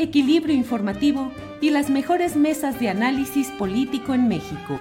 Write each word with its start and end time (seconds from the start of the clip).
equilibrio 0.00 0.54
informativo 0.54 1.30
y 1.60 1.70
las 1.70 1.90
mejores 1.90 2.34
mesas 2.34 2.80
de 2.80 2.88
análisis 2.88 3.48
político 3.50 4.14
en 4.14 4.28
México. 4.28 4.80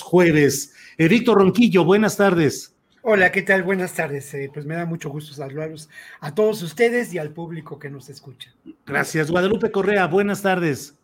Jueves. 0.00 0.74
Víctor 0.98 1.38
Ronquillo, 1.38 1.84
buenas 1.84 2.16
tardes. 2.16 2.74
Hola, 3.02 3.32
¿qué 3.32 3.40
tal? 3.40 3.62
Buenas 3.62 3.94
tardes. 3.94 4.32
Eh, 4.34 4.50
pues 4.52 4.66
me 4.66 4.74
da 4.74 4.84
mucho 4.84 5.08
gusto 5.08 5.32
saludarlos 5.32 5.88
a 6.20 6.34
todos 6.34 6.62
ustedes 6.62 7.14
y 7.14 7.18
al 7.18 7.30
público 7.30 7.78
que 7.78 7.88
nos 7.88 8.10
escucha. 8.10 8.52
Gracias. 8.84 9.30
Guadalupe 9.30 9.70
Correa, 9.70 10.06
buenas 10.06 10.42
tardes. 10.42 10.94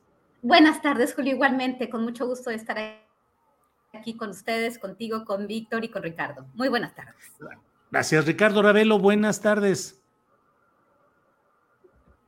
Buenas 0.42 0.82
tardes, 0.82 1.14
Julio. 1.14 1.34
Igualmente, 1.34 1.88
con 1.88 2.04
mucho 2.04 2.26
gusto 2.26 2.50
de 2.50 2.56
estar 2.56 2.76
aquí 3.94 4.14
con 4.14 4.30
ustedes, 4.30 4.78
contigo, 4.78 5.24
con 5.24 5.46
Víctor 5.46 5.84
y 5.84 5.88
con 5.88 6.02
Ricardo. 6.02 6.46
Muy 6.54 6.68
buenas 6.68 6.94
tardes. 6.94 7.14
Gracias, 7.90 8.26
Ricardo 8.26 8.60
Ravelo. 8.60 8.98
Buenas 8.98 9.40
tardes. 9.40 9.95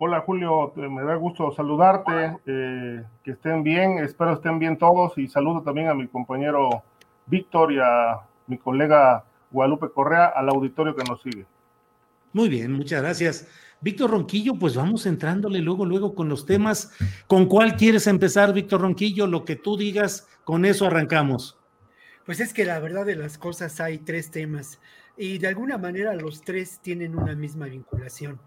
Hola 0.00 0.20
Julio, 0.20 0.72
me 0.76 1.02
da 1.02 1.16
gusto 1.16 1.50
saludarte, 1.50 2.38
eh, 2.46 3.02
que 3.24 3.32
estén 3.32 3.64
bien, 3.64 3.98
espero 3.98 4.34
estén 4.34 4.60
bien 4.60 4.78
todos 4.78 5.18
y 5.18 5.26
saludo 5.26 5.62
también 5.62 5.88
a 5.88 5.94
mi 5.94 6.06
compañero 6.06 6.84
Víctor 7.26 7.72
y 7.72 7.80
a 7.80 8.20
mi 8.46 8.58
colega 8.58 9.24
Guadalupe 9.50 9.88
Correa, 9.92 10.26
al 10.26 10.50
auditorio 10.50 10.94
que 10.94 11.02
nos 11.02 11.20
sigue. 11.20 11.46
Muy 12.32 12.48
bien, 12.48 12.74
muchas 12.74 13.02
gracias. 13.02 13.48
Víctor 13.80 14.12
Ronquillo, 14.12 14.54
pues 14.54 14.76
vamos 14.76 15.04
entrándole 15.04 15.58
luego, 15.58 15.84
luego 15.84 16.14
con 16.14 16.28
los 16.28 16.46
temas. 16.46 16.92
¿Con 17.26 17.46
cuál 17.46 17.74
quieres 17.74 18.06
empezar, 18.06 18.52
Víctor 18.52 18.82
Ronquillo? 18.82 19.26
Lo 19.26 19.44
que 19.44 19.56
tú 19.56 19.76
digas, 19.76 20.28
con 20.44 20.64
eso 20.64 20.86
arrancamos. 20.86 21.58
Pues 22.24 22.38
es 22.38 22.54
que 22.54 22.64
la 22.64 22.78
verdad 22.78 23.04
de 23.04 23.16
las 23.16 23.36
cosas 23.36 23.80
hay 23.80 23.98
tres 23.98 24.30
temas 24.30 24.80
y 25.16 25.38
de 25.38 25.48
alguna 25.48 25.76
manera 25.76 26.14
los 26.14 26.42
tres 26.42 26.78
tienen 26.82 27.18
una 27.18 27.34
misma 27.34 27.66
vinculación. 27.66 28.38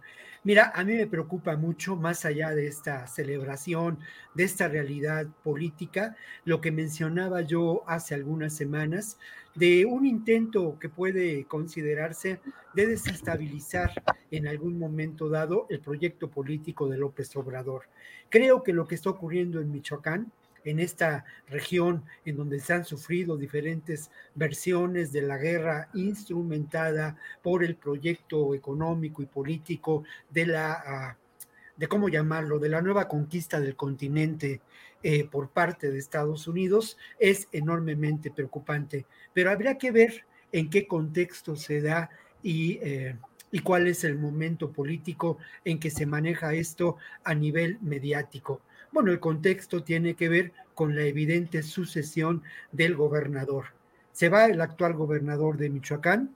Mira, 0.44 0.72
a 0.74 0.84
mí 0.84 0.96
me 0.96 1.06
preocupa 1.06 1.56
mucho, 1.56 1.96
más 1.96 2.26
allá 2.26 2.50
de 2.50 2.66
esta 2.66 3.06
celebración, 3.06 4.00
de 4.34 4.44
esta 4.44 4.68
realidad 4.68 5.28
política, 5.44 6.16
lo 6.46 6.62
que 6.62 6.72
mencionaba 6.72 7.42
yo 7.42 7.84
hace 7.86 8.16
algunas 8.16 8.52
semanas, 8.54 9.20
de 9.54 9.86
un 9.86 10.08
intento 10.08 10.80
que 10.80 10.90
puede 10.90 11.46
considerarse 11.46 12.40
de 12.74 12.88
desestabilizar 12.88 13.92
en 14.32 14.48
algún 14.48 14.80
momento 14.80 15.30
dado 15.30 15.68
el 15.70 15.80
proyecto 15.80 16.32
político 16.32 16.90
de 16.90 16.98
López 16.98 17.36
Obrador. 17.36 17.84
Creo 18.30 18.64
que 18.64 18.74
lo 18.74 18.88
que 18.88 18.96
está 18.96 19.12
ocurriendo 19.12 19.62
en 19.62 19.72
Michoacán 19.72 20.32
en 20.64 20.80
esta 20.80 21.26
región 21.48 22.04
en 22.26 22.38
donde 22.38 22.60
se 22.60 22.74
han 22.74 22.86
sufrido 22.86 23.38
diferentes 23.38 24.12
versiones 24.36 25.12
de 25.12 25.22
la 25.22 25.38
guerra 25.38 25.90
instrumentada 25.94 27.18
por 27.42 27.64
el 27.64 27.76
proyecto 27.76 28.54
económico 28.54 29.22
y 29.22 29.26
político 29.26 30.04
de 30.30 30.46
la, 30.46 30.74
ah, 30.74 31.18
de 31.78 31.88
cómo 31.88 32.10
llamarlo, 32.10 32.60
de 32.60 32.70
la 32.70 32.82
nueva 32.82 33.08
conquista 33.08 33.60
del 33.60 33.76
continente 33.76 34.62
eh, 35.04 35.24
por 35.24 35.50
parte 35.50 35.90
de 35.92 35.98
Estados 35.98 36.48
Unidos, 36.48 36.98
es 37.20 37.48
enormemente 37.52 38.30
preocupante. 38.30 39.06
Pero 39.34 39.50
habría 39.50 39.78
que 39.78 39.92
ver 39.92 40.26
en 40.52 40.70
qué 40.70 40.88
contexto 40.88 41.56
se 41.56 41.82
da 41.82 42.10
y... 42.44 42.80
Eh, 42.82 43.16
y 43.52 43.60
cuál 43.60 43.88
es 43.88 44.04
el 44.04 44.18
momento 44.18 44.72
político 44.72 45.38
en 45.66 45.80
que 45.80 45.90
se 45.90 46.06
maneja 46.06 46.54
esto 46.54 46.96
a 47.24 47.36
nivel 47.36 47.78
mediático. 47.82 48.62
Bueno, 48.92 49.12
el 49.12 49.20
contexto 49.20 49.84
tiene 49.84 50.16
que 50.16 50.28
ver 50.28 50.52
con 50.76 50.96
la 50.96 51.04
evidente 51.04 51.64
sucesión 51.64 52.44
del 52.72 52.96
gobernador. 52.96 53.68
Se 54.12 54.28
va 54.28 54.46
el 54.46 54.60
actual 54.60 54.94
gobernador 54.94 55.58
de 55.58 55.70
Michoacán, 55.70 56.36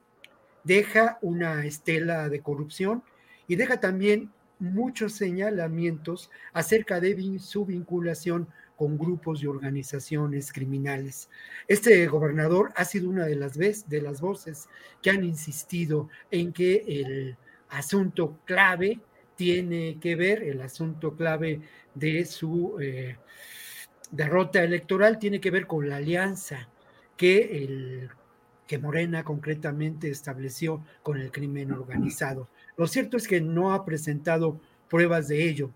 deja 0.64 1.20
una 1.22 1.66
estela 1.66 2.30
de 2.30 2.40
corrupción 2.42 3.04
y 3.48 3.58
deja 3.58 3.80
también 3.80 4.32
muchos 4.60 5.14
señalamientos 5.14 6.32
acerca 6.54 7.02
de 7.02 7.40
su 7.40 7.66
vinculación 7.66 8.48
con 8.78 8.98
grupos 8.98 9.44
y 9.44 9.48
organizaciones 9.48 10.52
criminales. 10.52 11.30
Este 11.68 12.08
gobernador 12.08 12.72
ha 12.76 12.86
sido 12.86 13.10
una 13.10 13.26
de 13.26 13.36
las, 13.36 13.58
de 13.58 14.02
las 14.02 14.22
voces 14.22 14.68
que 15.02 15.10
han 15.10 15.24
insistido 15.24 16.10
en 16.32 16.54
que 16.54 16.84
el 16.88 17.38
asunto 17.70 18.40
clave 18.46 19.00
tiene 19.35 19.97
que 20.00 20.16
ver, 20.16 20.44
el 20.44 20.62
asunto 20.62 21.16
clave 21.16 21.62
de 21.94 22.25
su 22.25 22.78
eh, 22.79 23.18
derrota 24.12 24.63
electoral 24.63 25.19
tiene 25.19 25.40
que 25.40 25.51
ver 25.51 25.68
con 25.68 25.88
la 25.88 25.97
alianza 25.97 26.69
que, 27.18 27.63
el, 27.63 28.09
que 28.68 28.79
Morena 28.79 29.24
concretamente 29.24 30.09
estableció 30.09 30.84
con 31.03 31.19
el 31.19 31.31
crimen 31.31 31.72
organizado. 31.72 32.47
Lo 32.78 32.88
cierto 32.88 33.18
es 33.18 33.28
que 33.28 33.41
no 33.41 33.74
ha 33.74 33.85
presentado 33.85 34.59
pruebas 34.90 35.28
de 35.28 35.47
ello. 35.47 35.72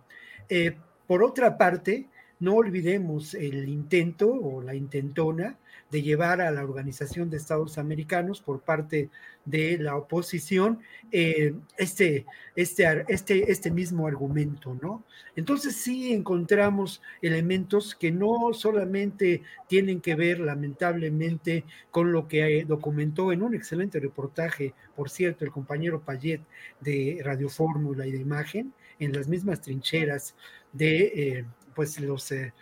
Eh, 0.50 0.78
por 1.08 1.24
otra 1.24 1.58
parte, 1.58 2.08
no 2.40 2.56
olvidemos 2.56 3.34
el 3.34 3.68
intento 3.68 4.32
o 4.32 4.62
la 4.62 4.76
intentona 4.76 5.58
de 5.92 6.02
llevar 6.02 6.42
a 6.42 6.52
la 6.52 6.64
Organización 6.64 7.30
de 7.30 7.38
Estados 7.38 7.78
Americanos 7.78 8.42
por 8.42 8.62
parte 8.62 9.10
de 9.46 9.78
la 9.80 9.96
oposición 9.96 10.80
eh, 11.12 11.54
este, 11.78 12.26
este, 12.56 13.06
este, 13.08 13.52
este 13.52 13.72
mismo 13.72 14.08
argumento, 14.08 14.78
¿no? 14.82 15.04
Entonces 15.36 15.76
sí 15.76 16.14
encontramos 16.14 17.02
elementos 17.22 17.96
que 17.96 18.12
no 18.12 18.54
solamente 18.54 19.42
tienen 19.68 20.02
que 20.02 20.16
ver 20.16 20.40
lamentablemente 20.40 21.64
con 21.90 22.12
lo 22.12 22.28
que 22.28 22.66
documentó 22.68 23.32
en 23.32 23.42
un 23.42 23.56
excelente 23.56 24.00
reportaje, 24.00 24.74
por 24.96 25.10
cierto, 25.10 25.44
el 25.44 25.52
compañero 25.52 26.02
Payet 26.02 26.42
de 26.82 27.20
Radio 27.24 27.50
Fórmula 27.50 28.06
y 28.06 28.12
de 28.12 28.20
Imagen, 28.20 28.74
en 29.00 29.14
las 29.14 29.28
mismas 29.28 29.62
trincheras 29.62 30.36
de... 30.72 31.00
Eh, 31.16 31.46
pues 31.76 32.00
los 32.00 32.32
eh, 32.32 32.54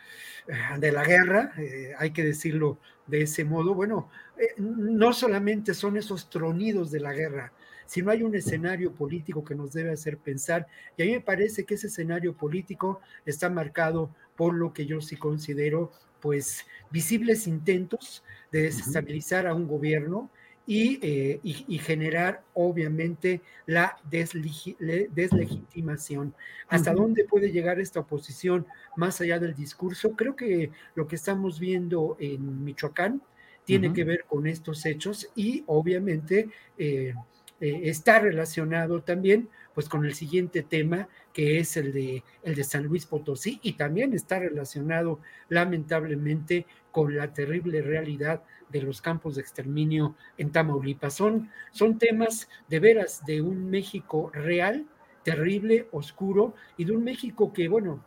de 0.79 0.91
la 0.91 1.03
guerra, 1.03 1.53
eh, 1.57 1.93
hay 1.97 2.11
que 2.11 2.23
decirlo 2.23 2.79
de 3.05 3.21
ese 3.21 3.43
modo, 3.43 3.73
bueno, 3.73 4.09
eh, 4.37 4.53
no 4.57 5.13
solamente 5.13 5.73
son 5.73 5.97
esos 5.97 6.29
tronidos 6.29 6.91
de 6.91 6.99
la 6.99 7.13
guerra, 7.13 7.53
sino 7.85 8.11
hay 8.11 8.23
un 8.23 8.35
escenario 8.35 8.93
político 8.93 9.43
que 9.43 9.55
nos 9.55 9.73
debe 9.73 9.91
hacer 9.91 10.17
pensar, 10.17 10.67
y 10.95 11.03
a 11.03 11.05
mí 11.05 11.11
me 11.13 11.21
parece 11.21 11.65
que 11.65 11.75
ese 11.75 11.87
escenario 11.87 12.35
político 12.35 13.01
está 13.25 13.49
marcado 13.49 14.13
por 14.35 14.53
lo 14.53 14.73
que 14.73 14.85
yo 14.85 15.01
sí 15.01 15.15
considero, 15.15 15.91
pues, 16.19 16.65
visibles 16.91 17.47
intentos 17.47 18.23
de 18.51 18.63
desestabilizar 18.63 19.47
a 19.47 19.53
un 19.53 19.67
gobierno, 19.67 20.29
eh, 20.69 21.39
y, 21.43 21.79
generar 21.79 22.43
obviamente 22.53 23.41
la 23.65 23.97
deslegitimación. 24.09 26.33
¿Hasta 26.67 26.93
dónde 26.93 27.23
puede 27.23 27.53
llegar 27.53 27.79
esta 27.79 28.01
oposición 28.01 28.65
más 28.97 29.21
allá 29.21 29.39
del 29.39 29.55
discurso? 29.55 30.11
Creo 30.11 30.35
que 30.35 30.71
lo 30.95 31.07
que 31.07 31.15
estamos 31.15 31.57
viendo 31.59 32.17
en 32.19 32.65
Michoacán 32.65 33.21
tiene 33.63 33.93
que 33.93 34.03
ver 34.03 34.25
con 34.25 34.45
estos 34.47 34.85
hechos 34.85 35.29
y 35.35 35.63
obviamente... 35.67 36.49
Eh, 36.77 37.13
eh, 37.59 37.89
está 37.89 38.19
relacionado 38.19 39.01
también 39.01 39.49
pues 39.77 39.89
con 39.89 40.05
el 40.05 40.15
siguiente 40.15 40.63
tema, 40.63 41.07
que 41.31 41.59
es 41.59 41.77
el 41.77 41.93
de, 41.93 42.23
el 42.41 42.55
de 42.55 42.63
San 42.63 42.85
Luis 42.85 43.05
Potosí, 43.05 43.59
y 43.61 43.73
también 43.73 44.11
está 44.11 44.39
relacionado 44.39 45.19
lamentablemente 45.49 46.65
con 46.91 47.15
la 47.15 47.31
terrible 47.31 47.83
realidad 47.83 48.41
de 48.69 48.81
los 48.81 49.03
campos 49.03 49.35
de 49.35 49.41
exterminio 49.41 50.15
en 50.39 50.51
Tamaulipas. 50.51 51.13
Son, 51.13 51.51
son 51.69 51.99
temas 51.99 52.49
de 52.67 52.79
veras 52.79 53.23
de 53.27 53.43
un 53.43 53.69
México 53.69 54.31
real, 54.33 54.87
terrible, 55.21 55.87
oscuro, 55.91 56.55
y 56.75 56.85
de 56.85 56.93
un 56.93 57.03
México 57.03 57.53
que, 57.53 57.67
bueno, 57.67 58.03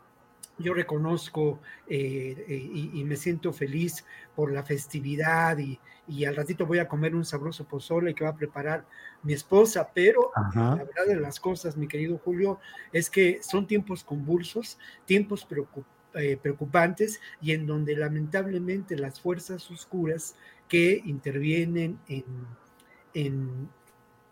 yo 0.61 0.75
reconozco 0.75 1.61
eh, 1.89 2.45
eh, 2.49 2.71
y, 2.95 3.05
me 3.05 3.17
siento 3.17 3.53
feliz 3.53 4.05
por 4.35 4.53
la 4.53 4.63
festividad 4.63 5.59
y, 5.59 5.79
al 6.25 6.35
ratito 6.35 6.67
voy 6.67 6.81
a 6.81 6.89
comer 6.89 7.15
un 7.15 7.25
sabroso 7.25 7.65
pozole 7.65 8.15
que 8.15 8.25
va 8.25 8.31
a 8.31 8.37
preparar 8.37 8.85
mi 9.23 9.33
esposa, 9.33 9.91
pero 9.95 10.33
la 10.55 10.75
verdad 10.75 11.07
de 11.07 11.17
las 11.17 11.39
cosas, 11.39 11.77
mi 11.77 11.87
querido 11.87 12.19
Julio, 12.19 12.59
es 12.93 13.09
que 13.09 13.39
son 13.43 13.67
tiempos 13.67 14.03
convulsos, 14.03 14.77
tiempos 15.05 15.47
eh, 16.15 16.37
preocupantes 16.43 17.21
y 17.41 17.53
en 17.53 17.65
donde 17.65 17.95
lamentablemente 17.95 18.97
las 18.97 19.21
fuerzas 19.21 19.71
oscuras 19.71 20.35
que 20.69 21.01
intervienen 21.05 22.01
en, 22.09 22.25
en, 23.15 23.69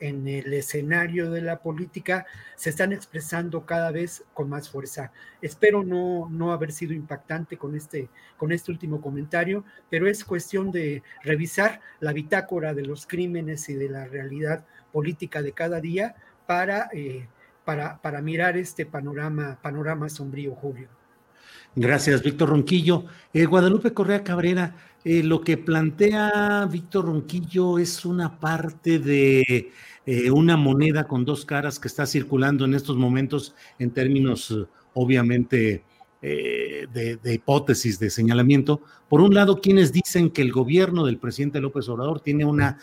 en 0.00 0.28
el 0.28 0.52
escenario 0.52 1.30
de 1.30 1.40
la 1.40 1.60
política 1.60 2.26
se 2.56 2.70
están 2.70 2.92
expresando 2.92 3.66
cada 3.66 3.90
vez 3.90 4.24
con 4.34 4.48
más 4.48 4.70
fuerza. 4.70 5.12
Espero 5.42 5.82
no, 5.82 6.28
no 6.30 6.52
haber 6.52 6.72
sido 6.72 6.92
impactante 6.92 7.56
con 7.56 7.74
este, 7.74 8.08
con 8.36 8.52
este 8.52 8.70
último 8.70 9.00
comentario, 9.00 9.64
pero 9.90 10.08
es 10.08 10.24
cuestión 10.24 10.70
de 10.70 11.02
revisar 11.22 11.80
la 12.00 12.12
bitácora 12.12 12.74
de 12.74 12.84
los 12.84 13.06
crímenes 13.06 13.68
y 13.68 13.74
de 13.74 13.88
la 13.88 14.06
realidad 14.06 14.64
política 14.92 15.42
de 15.42 15.52
cada 15.52 15.80
día 15.80 16.16
para, 16.46 16.88
eh, 16.92 17.28
para, 17.64 18.00
para 18.00 18.22
mirar 18.22 18.56
este 18.56 18.86
panorama, 18.86 19.58
panorama 19.62 20.08
sombrío, 20.08 20.54
Julio. 20.54 20.97
Gracias, 21.74 22.22
Víctor 22.22 22.48
Ronquillo. 22.50 23.04
Eh, 23.32 23.44
Guadalupe 23.44 23.92
Correa 23.92 24.24
Cabrera, 24.24 24.74
eh, 25.04 25.22
lo 25.22 25.40
que 25.40 25.56
plantea 25.56 26.66
Víctor 26.70 27.06
Ronquillo 27.06 27.78
es 27.78 28.04
una 28.04 28.40
parte 28.40 28.98
de 28.98 29.70
eh, 30.04 30.30
una 30.30 30.56
moneda 30.56 31.06
con 31.06 31.24
dos 31.24 31.44
caras 31.44 31.78
que 31.78 31.88
está 31.88 32.06
circulando 32.06 32.64
en 32.64 32.74
estos 32.74 32.96
momentos 32.96 33.54
en 33.78 33.90
términos, 33.92 34.54
obviamente, 34.94 35.84
de, 36.20 37.20
de, 37.22 37.34
hipótesis, 37.34 38.00
de 38.00 38.10
señalamiento. 38.10 38.80
Por 39.08 39.20
un 39.20 39.34
lado, 39.34 39.60
quienes 39.60 39.92
dicen 39.92 40.30
que 40.30 40.42
el 40.42 40.50
gobierno 40.50 41.06
del 41.06 41.18
presidente 41.18 41.60
López 41.60 41.88
Obrador 41.88 42.18
tiene 42.18 42.44
una 42.44 42.78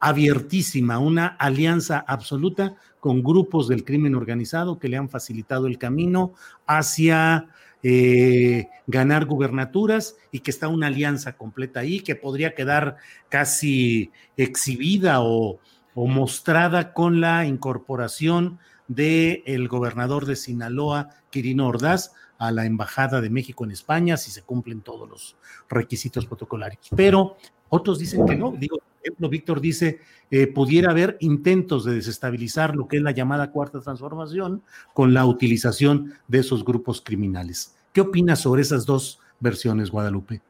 abiertísima, 0.00 0.98
una 0.98 1.26
alianza 1.26 2.04
absoluta 2.06 2.76
con 3.00 3.22
grupos 3.22 3.68
del 3.68 3.84
crimen 3.84 4.14
organizado 4.14 4.78
que 4.78 4.88
le 4.88 4.96
han 4.96 5.08
facilitado 5.08 5.66
el 5.66 5.78
camino 5.78 6.34
hacia 6.66 7.48
eh, 7.82 8.68
ganar 8.86 9.26
gubernaturas 9.26 10.16
y 10.32 10.40
que 10.40 10.50
está 10.50 10.68
una 10.68 10.88
alianza 10.88 11.36
completa 11.36 11.80
ahí, 11.80 12.00
que 12.00 12.16
podría 12.16 12.54
quedar 12.54 12.96
casi 13.28 14.10
exhibida 14.36 15.20
o, 15.20 15.60
mostrada 15.94 16.92
con 16.92 17.20
la 17.20 17.44
incorporación 17.44 18.60
del 18.86 19.42
el 19.46 19.66
gobernador 19.66 20.26
de 20.26 20.36
Sinaloa, 20.36 21.10
Quirino 21.30 21.66
Ordaz, 21.66 22.12
a 22.38 22.52
la 22.52 22.66
Embajada 22.66 23.20
de 23.20 23.30
México 23.30 23.64
en 23.64 23.72
España, 23.72 24.16
si 24.16 24.30
se 24.30 24.42
cumplen 24.42 24.80
todos 24.80 25.08
los 25.08 25.36
requisitos 25.68 26.24
protocolarios. 26.26 26.86
Pero 26.94 27.36
otros 27.68 27.98
dicen 27.98 28.24
que 28.26 28.36
no. 28.36 28.52
Digo, 28.52 28.78
ejemplo, 29.08 29.28
Víctor 29.28 29.60
dice, 29.60 30.00
eh, 30.30 30.46
pudiera 30.46 30.90
haber 30.90 31.16
intentos 31.20 31.84
de 31.84 31.94
desestabilizar 31.94 32.76
lo 32.76 32.86
que 32.88 32.98
es 32.98 33.02
la 33.02 33.10
llamada 33.10 33.50
cuarta 33.50 33.80
transformación 33.80 34.62
con 34.94 35.14
la 35.14 35.26
utilización 35.26 36.14
de 36.28 36.38
esos 36.38 36.64
grupos 36.64 37.00
criminales. 37.00 37.76
¿Qué 37.92 38.00
opinas 38.00 38.40
sobre 38.40 38.62
esas 38.62 38.86
dos 38.86 39.20
versiones, 39.40 39.90
Guadalupe? 39.90 40.40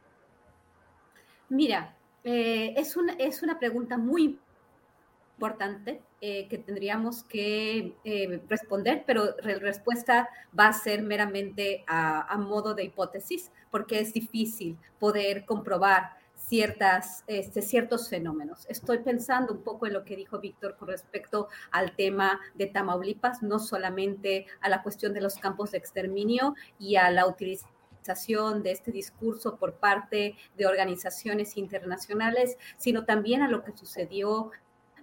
Mira, 1.49 1.95
eh, 2.23 2.73
es, 2.77 2.95
una, 2.95 3.13
es 3.13 3.41
una 3.41 3.57
pregunta 3.57 3.97
muy 3.97 4.37
importante 5.35 6.01
eh, 6.21 6.47
que 6.49 6.57
tendríamos 6.57 7.23
que 7.23 7.93
responder, 8.49 9.03
pero 9.07 9.35
la 9.41 9.57
respuesta 9.57 10.29
va 10.57 10.67
a 10.67 10.73
ser 10.73 11.01
meramente 11.01 11.85
a, 11.87 12.37
modo 12.37 12.75
de 12.75 12.83
hipótesis, 12.83 13.49
porque 13.71 13.99
es 13.99 14.13
difícil 14.13 14.77
poder 14.99 15.45
comprobar 15.45 16.18
ciertas, 16.49 17.23
este, 17.27 17.61
ciertos 17.61 18.09
fenómenos. 18.09 18.65
Estoy 18.67 18.99
pensando 18.99 19.53
un 19.53 19.63
poco 19.63 19.85
en 19.85 19.93
lo 19.93 20.03
que 20.03 20.15
dijo 20.15 20.39
Víctor 20.39 20.75
con 20.77 20.87
respecto 20.87 21.47
al 21.71 21.95
tema 21.95 22.39
de 22.55 22.65
Tamaulipas, 22.65 23.43
no 23.43 23.59
solamente 23.59 24.47
a 24.59 24.67
la 24.67 24.81
cuestión 24.81 25.13
de 25.13 25.21
los 25.21 25.35
campos 25.35 25.71
de 25.71 25.77
exterminio 25.77 26.55
y 26.79 26.95
a 26.95 27.11
la 27.11 27.27
utilización 27.27 28.63
de 28.63 28.71
este 28.71 28.91
discurso 28.91 29.57
por 29.57 29.75
parte 29.75 30.35
de 30.57 30.65
organizaciones 30.65 31.55
internacionales, 31.55 32.57
sino 32.77 33.05
también 33.05 33.43
a 33.43 33.47
lo 33.47 33.63
que 33.63 33.77
sucedió 33.77 34.49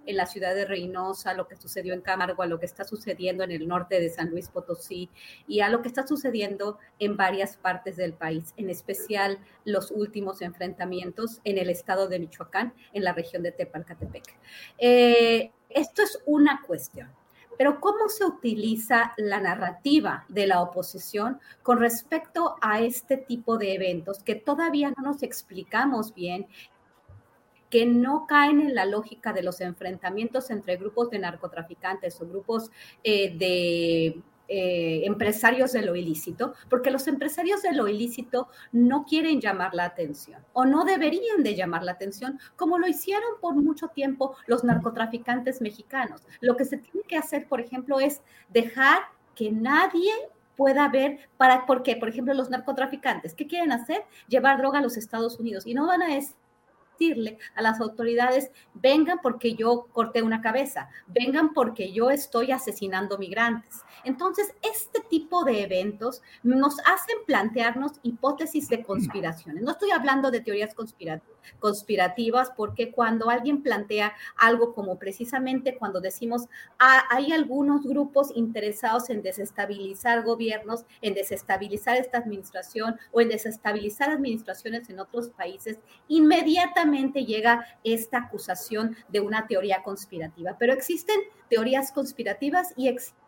en 0.06 0.16
la 0.16 0.26
ciudad 0.26 0.54
de 0.54 0.64
Reynosa, 0.64 1.34
lo 1.34 1.48
que 1.48 1.56
sucedió 1.56 1.94
en 1.94 2.00
Camargo, 2.00 2.42
a 2.42 2.46
lo 2.46 2.58
que 2.58 2.66
está 2.66 2.84
sucediendo 2.84 3.44
en 3.44 3.50
el 3.50 3.68
norte 3.68 4.00
de 4.00 4.10
San 4.10 4.30
Luis 4.30 4.48
Potosí 4.48 5.10
y 5.46 5.60
a 5.60 5.68
lo 5.68 5.82
que 5.82 5.88
está 5.88 6.06
sucediendo 6.06 6.78
en 6.98 7.16
varias 7.16 7.56
partes 7.56 7.96
del 7.96 8.12
país, 8.12 8.54
en 8.56 8.70
especial 8.70 9.38
los 9.64 9.90
últimos 9.90 10.42
enfrentamientos 10.42 11.40
en 11.44 11.58
el 11.58 11.70
estado 11.70 12.08
de 12.08 12.18
Michoacán, 12.18 12.72
en 12.92 13.04
la 13.04 13.12
región 13.12 13.42
de 13.42 13.52
Tepalcatepec. 13.52 14.24
Eh, 14.78 15.50
esto 15.68 16.02
es 16.02 16.22
una 16.26 16.62
cuestión. 16.66 17.10
Pero 17.58 17.80
¿cómo 17.80 18.08
se 18.08 18.24
utiliza 18.24 19.14
la 19.16 19.40
narrativa 19.40 20.26
de 20.28 20.46
la 20.46 20.60
oposición 20.60 21.40
con 21.62 21.78
respecto 21.78 22.56
a 22.60 22.80
este 22.80 23.16
tipo 23.16 23.56
de 23.56 23.74
eventos 23.74 24.22
que 24.22 24.34
todavía 24.34 24.92
no 24.96 25.02
nos 25.02 25.22
explicamos 25.22 26.14
bien 26.14 26.46
que 27.70 27.86
no 27.86 28.26
caen 28.26 28.60
en 28.60 28.74
la 28.74 28.84
lógica 28.84 29.32
de 29.32 29.42
los 29.42 29.60
enfrentamientos 29.60 30.50
entre 30.50 30.76
grupos 30.76 31.10
de 31.10 31.18
narcotraficantes 31.18 32.20
o 32.20 32.26
grupos 32.26 32.70
eh, 33.02 33.36
de 33.36 34.22
eh, 34.48 35.02
empresarios 35.04 35.72
de 35.72 35.82
lo 35.82 35.96
ilícito, 35.96 36.54
porque 36.70 36.92
los 36.92 37.08
empresarios 37.08 37.62
de 37.62 37.72
lo 37.72 37.88
ilícito 37.88 38.46
no 38.70 39.04
quieren 39.04 39.40
llamar 39.40 39.74
la 39.74 39.84
atención 39.84 40.40
o 40.52 40.64
no 40.64 40.84
deberían 40.84 41.42
de 41.42 41.56
llamar 41.56 41.82
la 41.82 41.92
atención 41.92 42.38
como 42.54 42.78
lo 42.78 42.86
hicieron 42.86 43.40
por 43.40 43.56
mucho 43.56 43.88
tiempo 43.88 44.36
los 44.46 44.62
narcotraficantes 44.62 45.60
mexicanos. 45.60 46.22
Lo 46.40 46.56
que 46.56 46.64
se 46.64 46.78
tiene 46.78 47.02
que 47.08 47.16
hacer, 47.16 47.48
por 47.48 47.60
ejemplo, 47.60 47.98
es 47.98 48.22
dejar 48.50 49.00
que 49.34 49.50
nadie 49.50 50.12
pueda 50.56 50.88
ver 50.88 51.28
para, 51.36 51.66
porque, 51.66 51.96
por 51.96 52.08
ejemplo, 52.08 52.32
los 52.32 52.48
narcotraficantes, 52.48 53.34
¿qué 53.34 53.48
quieren 53.48 53.72
hacer? 53.72 54.04
Llevar 54.28 54.58
droga 54.58 54.78
a 54.78 54.82
los 54.82 54.96
Estados 54.96 55.40
Unidos 55.40 55.66
y 55.66 55.74
no 55.74 55.88
van 55.88 56.02
a 56.02 56.14
decir 56.14 56.36
decirle 56.96 57.38
a 57.54 57.62
las 57.62 57.80
autoridades, 57.80 58.50
vengan 58.74 59.18
porque 59.22 59.54
yo 59.54 59.86
corté 59.92 60.22
una 60.22 60.40
cabeza, 60.40 60.88
vengan 61.06 61.52
porque 61.52 61.92
yo 61.92 62.10
estoy 62.10 62.52
asesinando 62.52 63.18
migrantes. 63.18 63.82
Entonces, 64.04 64.54
este 64.62 65.00
tipo 65.00 65.44
de 65.44 65.62
eventos 65.62 66.22
nos 66.42 66.78
hacen 66.80 67.16
plantearnos 67.26 67.92
hipótesis 68.02 68.68
de 68.68 68.82
conspiraciones. 68.82 69.62
No 69.62 69.72
estoy 69.72 69.90
hablando 69.90 70.30
de 70.30 70.40
teorías 70.40 70.74
conspirativas 71.58 72.50
porque 72.56 72.92
cuando 72.92 73.30
alguien 73.30 73.62
plantea 73.62 74.12
algo 74.36 74.74
como 74.74 74.98
precisamente 74.98 75.76
cuando 75.76 76.00
decimos, 76.00 76.46
ah, 76.78 77.04
hay 77.10 77.32
algunos 77.32 77.82
grupos 77.82 78.30
interesados 78.34 79.10
en 79.10 79.22
desestabilizar 79.22 80.22
gobiernos, 80.22 80.84
en 81.02 81.14
desestabilizar 81.14 81.96
esta 81.96 82.18
administración 82.18 82.98
o 83.12 83.20
en 83.20 83.28
desestabilizar 83.28 84.10
administraciones 84.10 84.88
en 84.88 85.00
otros 85.00 85.30
países, 85.30 85.78
inmediatamente 86.08 86.85
llega 87.24 87.66
esta 87.84 88.18
acusación 88.18 88.96
de 89.08 89.20
una 89.20 89.46
teoría 89.46 89.82
conspirativa, 89.82 90.56
pero 90.58 90.72
existen 90.72 91.20
teorías 91.48 91.92
conspirativas 91.92 92.72
y 92.76 92.88
existen 92.88 93.25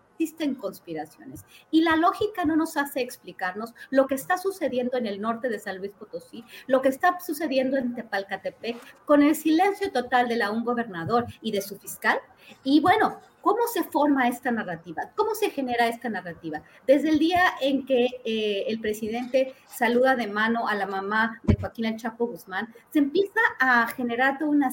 conspiraciones. 0.59 1.45
Y 1.71 1.83
la 1.83 1.97
lógica 1.97 2.45
no 2.45 2.57
nos 2.57 2.77
hace 2.77 3.01
explicarnos 3.01 3.75
lo 3.91 4.07
que 4.07 4.15
está 4.15 4.39
sucediendo 4.39 4.97
en 4.97 5.07
el 5.07 5.21
norte 5.21 5.49
de 5.49 5.59
San 5.59 5.79
Luis 5.79 5.93
Potosí, 5.93 6.45
lo 6.67 6.83
que 6.83 6.89
está 6.89 7.19
sucediendo 7.21 7.77
en 7.77 7.95
Tepalcatepec, 7.95 8.77
con 9.05 9.23
el 9.23 9.35
silencio 9.35 9.91
total 9.93 10.29
de 10.29 10.37
la 10.37 10.51
un 10.51 10.65
gobernador 10.65 11.27
y 11.41 11.53
de 11.53 11.63
su 11.63 11.79
fiscal. 11.79 12.19
Y 12.65 12.81
bueno, 12.81 13.21
¿Cómo 13.41 13.67
se 13.73 13.85
forma 13.85 14.29
esta 14.29 14.51
narrativa? 14.51 15.11
¿Cómo 15.15 15.35
se 15.35 15.49
genera 15.49 15.87
esta 15.87 16.11
narrativa? 16.11 16.61
Desde 16.87 17.09
el 17.09 17.19
día 17.19 17.41
en 17.63 17.87
que 17.87 18.07
eh, 18.25 18.65
el 18.67 18.81
presidente 18.81 19.55
saluda 19.65 20.17
de 20.17 20.27
mano 20.27 20.67
a 20.69 20.75
la 20.75 20.87
mamá 20.87 21.41
de 21.45 21.55
Joaquín 21.55 21.87
El 21.87 21.97
Chapo 21.97 22.27
Guzmán, 22.27 22.75
se 22.93 22.99
empieza 22.99 23.41
a 23.61 23.87
generar 23.87 24.39
toda 24.39 24.51
una 24.51 24.71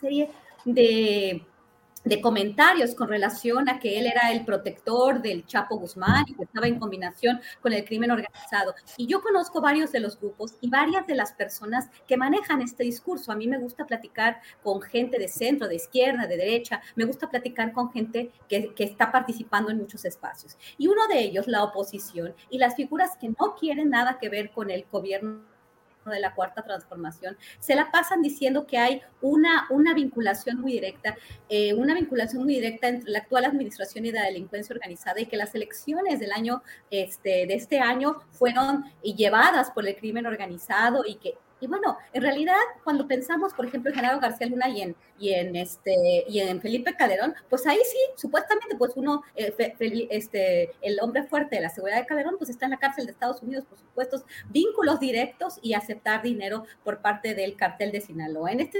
serie 0.00 0.30
de 0.64 1.46
de 2.04 2.20
comentarios 2.20 2.94
con 2.94 3.08
relación 3.08 3.68
a 3.68 3.78
que 3.78 3.98
él 3.98 4.06
era 4.06 4.30
el 4.30 4.44
protector 4.44 5.22
del 5.22 5.46
Chapo 5.46 5.76
Guzmán 5.78 6.24
y 6.28 6.34
que 6.34 6.44
estaba 6.44 6.66
en 6.66 6.78
combinación 6.78 7.40
con 7.60 7.72
el 7.72 7.84
crimen 7.84 8.10
organizado. 8.10 8.74
Y 8.96 9.06
yo 9.06 9.22
conozco 9.22 9.60
varios 9.60 9.90
de 9.92 10.00
los 10.00 10.18
grupos 10.18 10.56
y 10.60 10.68
varias 10.68 11.06
de 11.06 11.14
las 11.14 11.32
personas 11.32 11.88
que 12.06 12.16
manejan 12.16 12.62
este 12.62 12.84
discurso. 12.84 13.32
A 13.32 13.36
mí 13.36 13.48
me 13.48 13.58
gusta 13.58 13.86
platicar 13.86 14.40
con 14.62 14.82
gente 14.82 15.18
de 15.18 15.28
centro, 15.28 15.68
de 15.68 15.76
izquierda, 15.76 16.26
de 16.26 16.36
derecha, 16.36 16.82
me 16.94 17.04
gusta 17.04 17.30
platicar 17.30 17.72
con 17.72 17.90
gente 17.90 18.30
que, 18.48 18.74
que 18.74 18.84
está 18.84 19.10
participando 19.10 19.70
en 19.70 19.78
muchos 19.78 20.04
espacios. 20.04 20.56
Y 20.76 20.88
uno 20.88 21.06
de 21.08 21.20
ellos, 21.20 21.48
la 21.48 21.64
oposición 21.64 22.34
y 22.50 22.58
las 22.58 22.74
figuras 22.76 23.16
que 23.16 23.28
no 23.28 23.54
quieren 23.58 23.90
nada 23.90 24.18
que 24.18 24.28
ver 24.28 24.50
con 24.50 24.70
el 24.70 24.84
gobierno 24.90 25.53
de 26.10 26.20
la 26.20 26.34
cuarta 26.34 26.62
transformación, 26.62 27.36
se 27.58 27.74
la 27.74 27.90
pasan 27.90 28.22
diciendo 28.22 28.66
que 28.66 28.78
hay 28.78 29.02
una, 29.20 29.66
una 29.70 29.94
vinculación 29.94 30.60
muy 30.60 30.72
directa, 30.72 31.16
eh, 31.48 31.74
una 31.74 31.94
vinculación 31.94 32.44
muy 32.44 32.54
directa 32.54 32.88
entre 32.88 33.10
la 33.10 33.20
actual 33.20 33.44
administración 33.44 34.04
y 34.06 34.12
la 34.12 34.24
delincuencia 34.24 34.74
organizada 34.74 35.20
y 35.20 35.26
que 35.26 35.36
las 35.36 35.54
elecciones 35.54 36.20
del 36.20 36.32
año, 36.32 36.62
este, 36.90 37.46
de 37.46 37.54
este 37.54 37.80
año 37.80 38.16
fueron 38.32 38.84
llevadas 39.02 39.70
por 39.70 39.86
el 39.86 39.96
crimen 39.96 40.26
organizado 40.26 41.04
y 41.06 41.16
que 41.16 41.34
y 41.64 41.66
bueno, 41.66 41.96
en 42.12 42.20
realidad, 42.20 42.58
cuando 42.84 43.08
pensamos, 43.08 43.54
por 43.54 43.64
ejemplo, 43.64 43.90
en 43.90 43.96
Genaro 43.96 44.20
García 44.20 44.46
Luna 44.46 44.68
y 44.68 44.82
en, 44.82 44.96
y 45.18 45.32
en, 45.32 45.56
este, 45.56 46.24
y 46.28 46.40
en 46.40 46.60
Felipe 46.60 46.94
Calderón, 46.94 47.34
pues 47.48 47.66
ahí 47.66 47.78
sí, 47.90 47.98
supuestamente, 48.16 48.76
pues 48.76 48.92
uno, 48.96 49.22
eh, 49.34 49.54
este, 50.10 50.72
el 50.82 50.98
hombre 51.00 51.22
fuerte 51.22 51.56
de 51.56 51.62
la 51.62 51.70
seguridad 51.70 52.00
de 52.00 52.06
Calderón, 52.06 52.34
pues 52.36 52.50
está 52.50 52.66
en 52.66 52.72
la 52.72 52.76
cárcel 52.76 53.06
de 53.06 53.12
Estados 53.12 53.42
Unidos 53.42 53.64
por 53.64 53.78
supuestos 53.78 54.24
vínculos 54.50 55.00
directos 55.00 55.58
y 55.62 55.72
aceptar 55.72 56.20
dinero 56.20 56.64
por 56.84 57.00
parte 57.00 57.34
del 57.34 57.56
cartel 57.56 57.92
de 57.92 58.02
Sinaloa. 58.02 58.52
En 58.52 58.60
este 58.60 58.78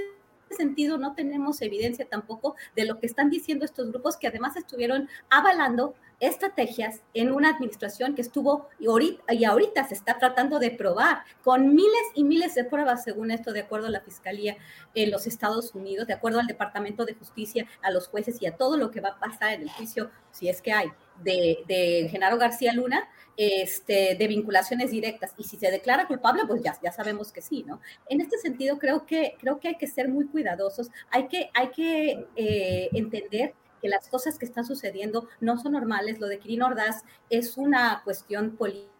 sentido 0.55 0.99
no 0.99 1.15
tenemos 1.15 1.61
evidencia 1.63 2.07
tampoco 2.07 2.57
de 2.75 2.85
lo 2.85 2.99
que 2.99 3.07
están 3.07 3.31
diciendo 3.31 3.65
estos 3.65 3.91
grupos 3.91 4.17
que 4.17 4.29
además 4.29 4.57
estuvieron 4.57 5.09
avalando 5.31 5.95
estrategias 6.21 7.03
en 7.13 7.33
una 7.33 7.51
administración 7.51 8.15
que 8.15 8.23
estuvo 8.23 8.69
y 8.79 8.87
ahorita, 8.87 9.35
y 9.35 9.45
ahorita 9.45 9.87
se 9.89 9.95
está 9.95 10.19
tratando 10.19 10.59
de 10.59 10.71
probar 10.71 11.25
con 11.43 11.75
miles 11.75 12.05
y 12.15 12.25
miles 12.25 12.55
de 12.55 12.65
pruebas, 12.65 13.05
según 13.05 13.31
esto, 13.31 13.53
de 13.53 13.61
acuerdo 13.61 13.89
a 13.89 13.91
la 13.91 14.01
Fiscalía 14.01 14.57
en 14.95 15.11
los 15.11 15.27
Estados 15.27 15.75
Unidos, 15.75 16.07
de 16.07 16.15
acuerdo 16.15 16.41
al 16.41 16.47
Departamento 16.47 17.05
de 17.05 17.15
Justicia, 17.15 17.67
a 17.83 17.91
los 17.91 18.09
jueces 18.09 18.41
y 18.41 18.47
a 18.47 18.57
todo 18.57 18.77
lo 18.77 18.91
que 18.91 19.01
va 19.01 19.11
a 19.11 19.19
pasar 19.19 19.53
en 19.53 19.63
el 19.63 19.71
juicio, 19.71 20.11
si 20.31 20.49
es 20.49 20.63
que 20.63 20.73
hay, 20.73 20.89
de, 21.23 22.09
Genaro 22.11 22.39
García 22.39 22.73
Luna, 22.73 23.09
este, 23.37 24.15
de 24.15 24.29
vinculaciones 24.29 24.91
directas. 24.91 25.35
Y 25.37 25.45
si 25.45 25.57
se 25.57 25.71
declara 25.71 26.07
culpable, 26.07 26.43
pues 26.47 26.63
ya, 26.63 26.77
ya 26.83 26.93
sabemos 26.93 27.33
que 27.33 27.43
sí, 27.43 27.65
¿no? 27.67 27.81
En 28.09 28.21
este 28.21 28.39
sentido, 28.39 28.79
creo 28.79 29.07
que, 29.07 29.37
creo 29.41 29.61
que 29.61 29.69
hay 29.69 29.77
que 29.77 29.87
ser 29.87 30.09
muy 30.09 30.27
cuidadosos, 30.27 30.91
hay 31.11 31.29
que, 31.29 31.51
hay 31.55 31.69
que 31.71 32.27
eh, 32.37 32.89
entender 32.93 33.55
que 33.81 33.89
las 33.89 34.09
cosas 34.09 34.39
que 34.39 34.45
están 34.45 34.65
sucediendo 34.65 35.29
no 35.41 35.59
son 35.59 35.73
normales. 35.73 36.19
Lo 36.19 36.27
de 36.27 36.39
Quirino 36.39 36.67
Ordaz 36.67 37.03
es 37.29 37.57
una 37.57 38.03
cuestión 38.05 38.57
política 38.57 38.95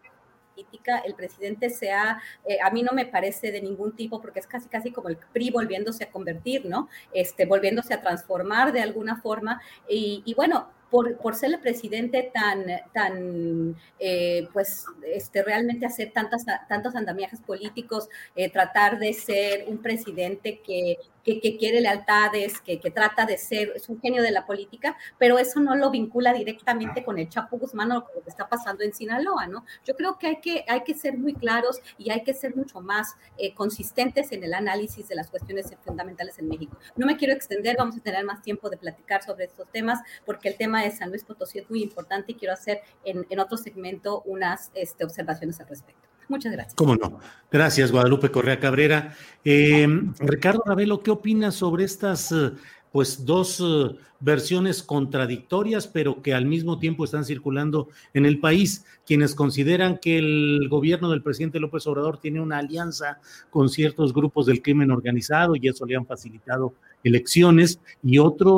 el 1.05 1.15
presidente 1.15 1.69
sea, 1.69 2.21
eh, 2.45 2.57
a 2.63 2.71
mí 2.71 2.81
no 2.81 2.93
me 2.93 3.05
parece 3.05 3.51
de 3.51 3.61
ningún 3.61 3.93
tipo, 3.93 4.21
porque 4.21 4.39
es 4.39 4.47
casi, 4.47 4.69
casi 4.69 4.91
como 4.91 5.09
el 5.09 5.17
PRI 5.17 5.51
volviéndose 5.51 6.05
a 6.05 6.11
convertir, 6.11 6.65
¿no? 6.65 6.87
Este, 7.13 7.45
volviéndose 7.45 7.93
a 7.93 8.01
transformar 8.01 8.71
de 8.71 8.81
alguna 8.81 9.17
forma. 9.17 9.61
Y 9.87 10.33
bueno, 10.35 10.69
por, 10.89 11.35
ser 11.35 11.51
el 11.51 11.59
presidente 11.59 12.31
tan, 12.33 12.65
tan 12.93 13.75
eh, 13.99 14.47
pues, 14.53 14.85
este, 15.05 15.43
realmente 15.43 15.85
hacer 15.85 16.11
tantas, 16.11 16.45
tantos 16.67 16.95
andamiajes 16.95 17.41
políticos, 17.41 18.07
eh, 18.35 18.49
tratar 18.49 18.99
de 18.99 19.13
ser 19.13 19.65
un 19.67 19.79
presidente 19.79 20.61
que 20.61 20.97
que, 21.25 21.57
quiere 21.57 21.81
lealtades, 21.81 22.61
que, 22.61 22.79
que, 22.79 22.91
trata 22.91 23.25
de 23.25 23.37
ser, 23.37 23.73
es 23.75 23.89
un 23.89 23.99
genio 23.99 24.21
de 24.21 24.31
la 24.31 24.45
política, 24.45 24.95
pero 25.17 25.39
eso 25.39 25.59
no 25.59 25.75
lo 25.75 25.89
vincula 25.89 26.33
directamente 26.33 27.03
con 27.03 27.17
el 27.17 27.27
Chapo 27.29 27.57
Guzmán 27.57 27.91
o 27.91 28.05
con 28.05 28.15
lo 28.15 28.21
que 28.21 28.29
está 28.29 28.47
pasando 28.47 28.83
en 28.83 28.93
Sinaloa, 28.93 29.47
¿no? 29.47 29.65
Yo 29.83 29.95
creo 29.95 30.19
que 30.19 30.27
hay 30.27 30.39
que, 30.39 30.63
hay 30.67 30.83
que 30.83 30.93
ser 30.93 31.17
muy 31.17 31.33
claros 31.33 31.79
y 31.97 32.11
hay 32.11 32.23
que 32.23 32.33
ser 32.33 32.55
mucho 32.55 32.79
más 32.79 33.15
eh, 33.37 33.55
consistentes 33.55 34.31
en 34.31 34.43
el 34.43 34.53
análisis 34.53 35.07
de 35.07 35.15
las 35.15 35.29
cuestiones 35.29 35.73
fundamentales 35.83 36.37
en 36.37 36.47
México. 36.47 36.77
No 36.95 37.07
me 37.07 37.17
quiero 37.17 37.33
extender, 37.33 37.75
vamos 37.77 37.97
a 37.97 38.01
tener 38.01 38.23
más 38.23 38.43
tiempo 38.43 38.69
de 38.69 38.77
platicar 38.77 39.23
sobre 39.23 39.45
estos 39.45 39.67
temas, 39.71 39.99
porque 40.25 40.49
el 40.49 40.57
tema 40.57 40.83
de 40.83 40.91
San 40.91 41.09
Luis 41.09 41.23
Potosí 41.23 41.57
es 41.59 41.69
muy 41.69 41.81
importante 41.81 42.33
y 42.33 42.35
quiero 42.35 42.53
hacer 42.53 42.81
en, 43.03 43.25
en 43.29 43.39
otro 43.39 43.57
segmento 43.57 44.21
unas 44.25 44.71
este, 44.75 45.03
observaciones 45.03 45.59
al 45.59 45.67
respecto. 45.67 46.14
Muchas 46.27 46.51
gracias. 46.51 46.75
¿Cómo 46.75 46.95
no? 46.95 47.19
Gracias, 47.51 47.91
Guadalupe 47.91 48.31
Correa 48.31 48.59
Cabrera. 48.59 49.13
Eh, 49.43 49.87
Ricardo 50.19 50.63
Ravelo, 50.65 51.01
¿qué 51.01 51.11
opinas 51.11 51.55
sobre 51.55 51.83
estas 51.83 52.31
eh, 52.31 52.51
pues 52.91 53.25
dos 53.25 53.59
eh, 53.59 53.95
versiones 54.21 54.81
contradictorias, 54.81 55.85
pero 55.85 56.21
que 56.21 56.33
al 56.33 56.45
mismo 56.45 56.79
tiempo 56.79 57.03
están 57.03 57.25
circulando 57.25 57.89
en 58.13 58.25
el 58.25 58.39
país, 58.39 58.85
quienes 59.05 59.35
consideran 59.35 59.97
que 59.97 60.17
el 60.17 60.67
gobierno 60.69 61.09
del 61.09 61.21
presidente 61.21 61.59
López 61.59 61.85
Obrador 61.87 62.19
tiene 62.19 62.39
una 62.39 62.59
alianza 62.59 63.19
con 63.49 63.67
ciertos 63.67 64.13
grupos 64.13 64.45
del 64.45 64.61
crimen 64.61 64.91
organizado 64.91 65.55
y 65.57 65.67
eso 65.67 65.85
le 65.85 65.97
han 65.97 66.05
facilitado 66.05 66.73
elecciones, 67.03 67.81
y 68.01 68.17
otro, 68.17 68.53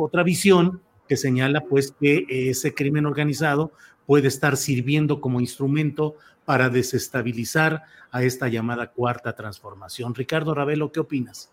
otra 0.00 0.22
visión 0.22 0.80
que 1.08 1.16
señala 1.16 1.60
pues 1.62 1.92
que 2.00 2.26
ese 2.28 2.74
crimen 2.74 3.06
organizado 3.06 3.72
puede 4.06 4.28
estar 4.28 4.56
sirviendo 4.56 5.20
como 5.20 5.40
instrumento 5.40 6.14
para 6.44 6.68
desestabilizar 6.68 7.84
a 8.10 8.22
esta 8.22 8.48
llamada 8.48 8.90
cuarta 8.90 9.34
transformación. 9.34 10.14
Ricardo 10.14 10.54
Ravelo, 10.54 10.92
¿qué 10.92 11.00
opinas? 11.00 11.50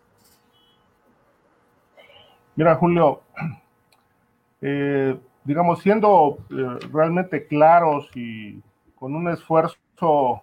Mira, 2.54 2.74
Julio, 2.74 3.22
eh, 4.60 5.18
digamos, 5.44 5.80
siendo 5.80 6.38
eh, 6.50 6.78
realmente 6.92 7.46
claros 7.46 8.10
y 8.14 8.60
con 8.94 9.14
un 9.14 9.28
esfuerzo 9.28 10.42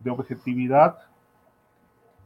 de 0.00 0.10
objetividad, 0.10 0.98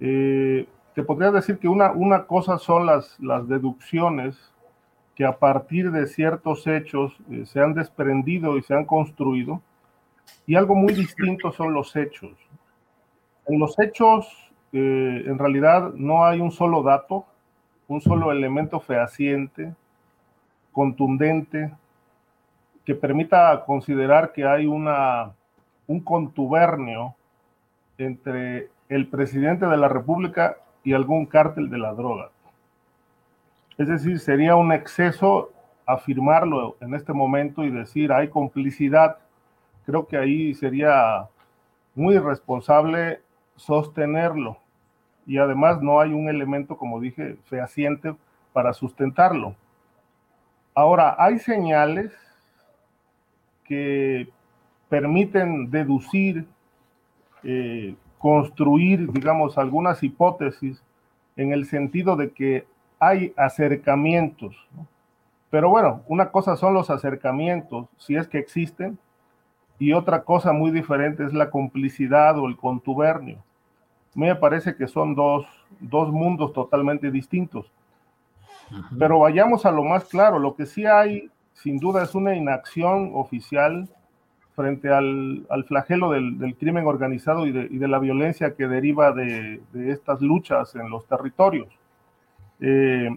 eh, 0.00 0.68
te 0.94 1.02
podría 1.02 1.30
decir 1.30 1.58
que 1.58 1.68
una, 1.68 1.92
una 1.92 2.26
cosa 2.26 2.58
son 2.58 2.86
las, 2.86 3.18
las 3.18 3.48
deducciones 3.48 4.36
que 5.14 5.24
a 5.24 5.38
partir 5.38 5.90
de 5.90 6.06
ciertos 6.06 6.66
hechos 6.66 7.16
se 7.46 7.60
han 7.60 7.72
desprendido 7.72 8.58
y 8.58 8.62
se 8.62 8.74
han 8.74 8.84
construido, 8.84 9.62
y 10.46 10.54
algo 10.54 10.74
muy 10.74 10.94
distinto 10.94 11.52
son 11.52 11.74
los 11.74 11.94
hechos. 11.96 12.32
En 13.46 13.58
los 13.58 13.78
hechos, 13.78 14.26
eh, 14.72 15.24
en 15.26 15.38
realidad, 15.38 15.92
no 15.94 16.24
hay 16.24 16.40
un 16.40 16.50
solo 16.50 16.82
dato, 16.82 17.26
un 17.88 18.00
solo 18.00 18.32
elemento 18.32 18.80
fehaciente, 18.80 19.74
contundente, 20.72 21.72
que 22.84 22.94
permita 22.94 23.64
considerar 23.64 24.32
que 24.32 24.44
hay 24.44 24.66
una, 24.66 25.32
un 25.86 26.00
contubernio 26.00 27.14
entre 27.98 28.70
el 28.88 29.08
presidente 29.08 29.66
de 29.66 29.76
la 29.76 29.88
República 29.88 30.56
y 30.84 30.92
algún 30.92 31.26
cártel 31.26 31.68
de 31.68 31.78
la 31.78 31.92
droga. 31.94 32.30
Es 33.78 33.88
decir, 33.88 34.20
sería 34.20 34.56
un 34.56 34.72
exceso 34.72 35.50
afirmarlo 35.84 36.76
en 36.80 36.94
este 36.94 37.12
momento 37.12 37.64
y 37.64 37.70
decir 37.70 38.12
hay 38.12 38.28
complicidad 38.28 39.18
creo 39.86 40.06
que 40.06 40.18
ahí 40.18 40.52
sería 40.54 41.28
muy 41.94 42.16
irresponsable 42.16 43.20
sostenerlo. 43.54 44.58
Y 45.26 45.38
además 45.38 45.80
no 45.80 46.00
hay 46.00 46.12
un 46.12 46.28
elemento, 46.28 46.76
como 46.76 47.00
dije, 47.00 47.36
fehaciente 47.46 48.14
para 48.52 48.72
sustentarlo. 48.72 49.54
Ahora, 50.74 51.16
hay 51.18 51.38
señales 51.38 52.12
que 53.64 54.28
permiten 54.88 55.70
deducir, 55.70 56.46
eh, 57.42 57.94
construir, 58.18 59.10
digamos, 59.12 59.56
algunas 59.56 60.02
hipótesis 60.02 60.82
en 61.36 61.52
el 61.52 61.64
sentido 61.66 62.16
de 62.16 62.30
que 62.32 62.66
hay 62.98 63.32
acercamientos. 63.36 64.56
Pero 65.50 65.70
bueno, 65.70 66.02
una 66.08 66.30
cosa 66.30 66.56
son 66.56 66.74
los 66.74 66.90
acercamientos, 66.90 67.86
si 67.96 68.16
es 68.16 68.28
que 68.28 68.38
existen, 68.38 68.98
y 69.78 69.92
otra 69.92 70.22
cosa 70.22 70.52
muy 70.52 70.70
diferente 70.70 71.24
es 71.24 71.32
la 71.32 71.50
complicidad 71.50 72.38
o 72.38 72.46
el 72.46 72.56
contubernio. 72.56 73.38
me 74.14 74.34
parece 74.34 74.76
que 74.76 74.88
son 74.88 75.14
dos, 75.14 75.46
dos 75.80 76.10
mundos 76.10 76.52
totalmente 76.52 77.10
distintos. 77.10 77.70
Pero 78.98 79.20
vayamos 79.20 79.66
a 79.66 79.70
lo 79.70 79.84
más 79.84 80.04
claro, 80.06 80.38
lo 80.38 80.56
que 80.56 80.66
sí 80.66 80.86
hay 80.86 81.30
sin 81.52 81.78
duda 81.78 82.02
es 82.02 82.14
una 82.14 82.34
inacción 82.34 83.12
oficial 83.14 83.88
frente 84.54 84.92
al, 84.92 85.46
al 85.50 85.64
flagelo 85.64 86.10
del, 86.10 86.38
del, 86.38 86.56
crimen 86.56 86.86
organizado 86.86 87.46
y 87.46 87.52
de, 87.52 87.68
y 87.70 87.78
de, 87.78 87.88
la 87.88 87.98
violencia 87.98 88.54
que 88.54 88.66
deriva 88.66 89.12
de, 89.12 89.60
de 89.72 89.90
estas 89.90 90.20
luchas 90.22 90.74
en 90.76 90.88
los 90.88 91.06
territorios. 91.06 91.68
Eh, 92.60 93.08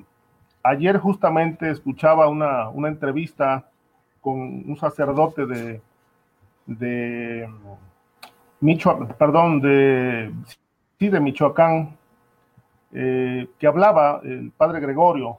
ayer 0.64 0.98
justamente 0.98 1.70
escuchaba 1.70 2.28
una, 2.28 2.70
una 2.70 2.90
entrevista 2.90 3.70
con 4.22 4.40
un 4.70 4.78
sacerdote 4.78 5.46
de, 5.46 5.82
de 6.70 7.50
Michoacán, 8.60 9.16
perdón, 9.18 9.60
de, 9.60 10.32
sí, 11.00 11.10
de 11.10 11.20
Michoacán, 11.20 11.98
eh, 12.94 13.48
que 13.58 13.68
hablaba 13.68 14.22
el 14.24 14.52
padre 14.52 14.80
Gregorio, 14.80 15.38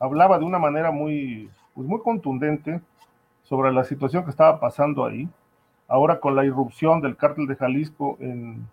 hablaba 0.00 0.38
de 0.38 0.44
una 0.44 0.58
manera 0.58 0.90
muy, 0.90 1.48
pues 1.74 1.86
muy 1.86 2.00
contundente 2.00 2.80
sobre 3.44 3.72
la 3.72 3.84
situación 3.84 4.24
que 4.24 4.30
estaba 4.30 4.58
pasando 4.58 5.04
ahí. 5.04 5.28
Ahora 5.86 6.18
con 6.18 6.34
la 6.34 6.44
irrupción 6.44 7.00
del 7.00 7.16
cártel 7.16 7.46
de 7.46 7.56
Jalisco 7.56 8.16
en, 8.18 8.66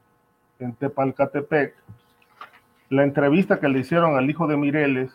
en 0.59 0.73
Tepalcatepec, 0.73 1.75
la 2.89 3.03
entrevista 3.03 3.59
que 3.59 3.69
le 3.69 3.79
hicieron 3.79 4.17
al 4.17 4.29
hijo 4.29 4.47
de 4.47 4.57
Mireles, 4.57 5.11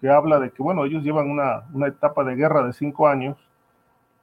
que 0.00 0.08
habla 0.08 0.38
de 0.38 0.50
que, 0.50 0.62
bueno, 0.62 0.84
ellos 0.84 1.02
llevan 1.02 1.28
una, 1.28 1.64
una 1.72 1.88
etapa 1.88 2.22
de 2.24 2.36
guerra 2.36 2.62
de 2.62 2.72
cinco 2.72 3.08
años, 3.08 3.36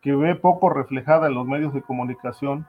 que 0.01 0.15
ve 0.15 0.35
poco 0.35 0.69
reflejada 0.69 1.27
en 1.27 1.35
los 1.35 1.47
medios 1.47 1.73
de 1.73 1.81
comunicación, 1.81 2.65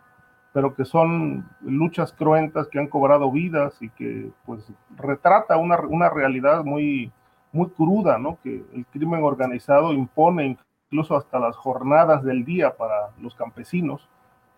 pero 0.52 0.74
que 0.74 0.84
son 0.84 1.48
luchas 1.60 2.12
cruentas 2.12 2.68
que 2.68 2.78
han 2.78 2.88
cobrado 2.88 3.30
vidas 3.30 3.80
y 3.80 3.90
que 3.90 4.30
pues 4.46 4.72
retrata 4.96 5.56
una, 5.56 5.78
una 5.80 6.08
realidad 6.08 6.64
muy, 6.64 7.12
muy 7.52 7.68
cruda, 7.70 8.18
¿no? 8.18 8.38
Que 8.42 8.64
el 8.74 8.86
crimen 8.86 9.22
organizado 9.22 9.92
impone 9.92 10.58
incluso 10.90 11.16
hasta 11.16 11.38
las 11.38 11.56
jornadas 11.56 12.24
del 12.24 12.44
día 12.44 12.76
para 12.76 13.10
los 13.20 13.34
campesinos, 13.34 14.08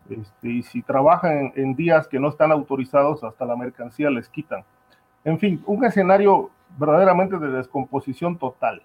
este, 0.09 0.49
y 0.49 0.63
si 0.63 0.83
trabajan 0.83 1.53
en, 1.55 1.75
días 1.75 2.09
que 2.09 2.19
no 2.19 2.29
están 2.29 2.53
autorizados, 2.53 3.23
hasta 3.23 3.45
la 3.45 3.57
mercancía 3.57 4.11
les 4.11 4.29
quitan. 4.29 4.65
En 5.25 5.39
fin, 5.39 5.63
un 5.67 5.85
escenario 5.85 6.51
verdaderamente 6.79 7.39
de 7.39 7.49
descomposición 7.49 8.39
total. 8.39 8.83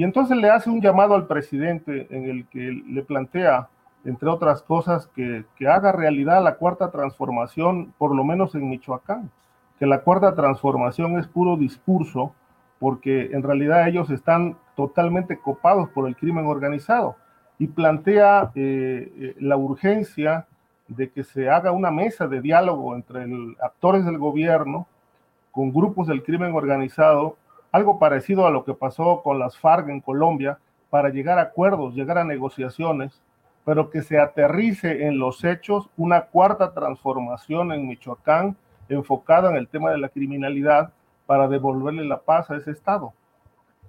Y 0.00 0.02
entonces 0.02 0.34
le 0.38 0.48
hace 0.48 0.70
un 0.70 0.80
llamado 0.80 1.14
al 1.14 1.26
presidente 1.26 2.06
en 2.08 2.24
el 2.24 2.46
que 2.46 2.72
le 2.88 3.02
plantea, 3.02 3.68
entre 4.06 4.30
otras 4.30 4.62
cosas, 4.62 5.06
que, 5.08 5.44
que 5.56 5.68
haga 5.68 5.92
realidad 5.92 6.42
la 6.42 6.54
cuarta 6.54 6.90
transformación, 6.90 7.92
por 7.98 8.14
lo 8.14 8.24
menos 8.24 8.54
en 8.54 8.66
Michoacán, 8.70 9.30
que 9.78 9.84
la 9.84 10.00
cuarta 10.00 10.34
transformación 10.34 11.18
es 11.18 11.26
puro 11.26 11.58
discurso, 11.58 12.34
porque 12.78 13.28
en 13.32 13.42
realidad 13.42 13.88
ellos 13.88 14.08
están 14.08 14.56
totalmente 14.74 15.38
copados 15.38 15.90
por 15.90 16.08
el 16.08 16.16
crimen 16.16 16.46
organizado. 16.46 17.16
Y 17.58 17.66
plantea 17.66 18.52
eh, 18.54 19.12
eh, 19.14 19.34
la 19.38 19.58
urgencia 19.58 20.46
de 20.88 21.10
que 21.10 21.24
se 21.24 21.50
haga 21.50 21.72
una 21.72 21.90
mesa 21.90 22.26
de 22.26 22.40
diálogo 22.40 22.96
entre 22.96 23.26
actores 23.62 24.06
del 24.06 24.16
gobierno 24.16 24.86
con 25.50 25.70
grupos 25.74 26.06
del 26.06 26.22
crimen 26.22 26.54
organizado, 26.54 27.36
algo 27.72 27.98
parecido 27.98 28.46
a 28.46 28.50
lo 28.50 28.64
que 28.64 28.74
pasó 28.74 29.22
con 29.22 29.38
las 29.38 29.56
FARC 29.56 29.88
en 29.88 30.00
Colombia, 30.00 30.58
para 30.90 31.08
llegar 31.08 31.38
a 31.38 31.42
acuerdos, 31.42 31.94
llegar 31.94 32.18
a 32.18 32.24
negociaciones, 32.24 33.22
pero 33.64 33.90
que 33.90 34.02
se 34.02 34.18
aterrice 34.18 35.06
en 35.06 35.18
los 35.18 35.44
hechos 35.44 35.88
una 35.96 36.22
cuarta 36.22 36.74
transformación 36.74 37.72
en 37.72 37.86
Michoacán 37.86 38.56
enfocada 38.88 39.50
en 39.50 39.56
el 39.56 39.68
tema 39.68 39.90
de 39.90 39.98
la 39.98 40.08
criminalidad 40.08 40.92
para 41.26 41.46
devolverle 41.46 42.04
la 42.04 42.18
paz 42.18 42.50
a 42.50 42.56
ese 42.56 42.72
Estado. 42.72 43.12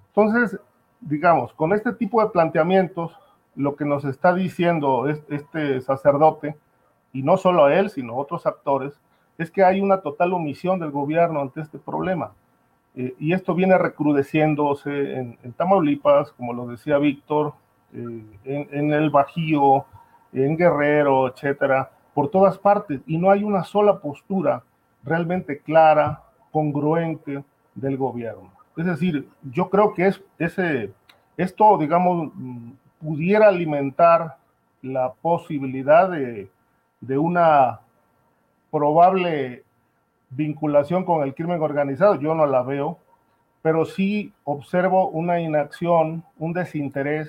Entonces, 0.08 0.60
digamos, 1.00 1.52
con 1.54 1.72
este 1.72 1.92
tipo 1.92 2.22
de 2.22 2.30
planteamientos, 2.30 3.18
lo 3.56 3.74
que 3.74 3.84
nos 3.84 4.04
está 4.04 4.32
diciendo 4.32 5.08
este 5.08 5.80
sacerdote, 5.80 6.56
y 7.12 7.22
no 7.22 7.36
solo 7.36 7.64
a 7.64 7.74
él, 7.74 7.90
sino 7.90 8.16
otros 8.16 8.46
actores, 8.46 8.98
es 9.38 9.50
que 9.50 9.64
hay 9.64 9.80
una 9.80 10.00
total 10.00 10.32
omisión 10.32 10.78
del 10.78 10.90
gobierno 10.90 11.40
ante 11.40 11.60
este 11.60 11.78
problema. 11.78 12.32
Eh, 12.94 13.14
y 13.18 13.32
esto 13.32 13.54
viene 13.54 13.78
recrudeciéndose 13.78 15.14
en, 15.14 15.52
Tamaulipas, 15.56 16.32
como 16.32 16.52
lo 16.52 16.66
decía 16.66 16.98
Víctor, 16.98 17.54
eh, 17.94 18.22
en, 18.44 18.68
en, 18.70 18.92
el 18.92 19.10
Bajío, 19.10 19.86
en 20.32 20.56
Guerrero, 20.56 21.28
etcétera, 21.28 21.90
por 22.14 22.30
todas 22.30 22.58
partes. 22.58 23.00
Y 23.06 23.18
no 23.18 23.30
hay 23.30 23.44
una 23.44 23.64
sola 23.64 23.98
postura 23.98 24.62
realmente 25.02 25.58
clara, 25.58 26.22
congruente 26.50 27.42
del 27.74 27.96
gobierno. 27.96 28.52
Es 28.76 28.86
decir, 28.86 29.28
yo 29.42 29.68
creo 29.68 29.94
que 29.94 30.06
es, 30.08 30.22
ese, 30.38 30.92
esto, 31.36 31.78
digamos, 31.78 32.32
pudiera 33.00 33.48
alimentar 33.48 34.36
la 34.82 35.12
posibilidad 35.12 36.10
de, 36.10 36.50
de 37.00 37.18
una 37.18 37.80
probable 38.70 39.64
vinculación 40.36 41.04
con 41.04 41.22
el 41.22 41.34
crimen 41.34 41.62
organizado. 41.62 42.16
Yo 42.16 42.34
no 42.34 42.46
la 42.46 42.62
veo, 42.62 42.98
pero 43.62 43.84
sí 43.84 44.32
observo 44.44 45.08
una 45.08 45.40
inacción, 45.40 46.24
un 46.38 46.52
desinterés 46.52 47.28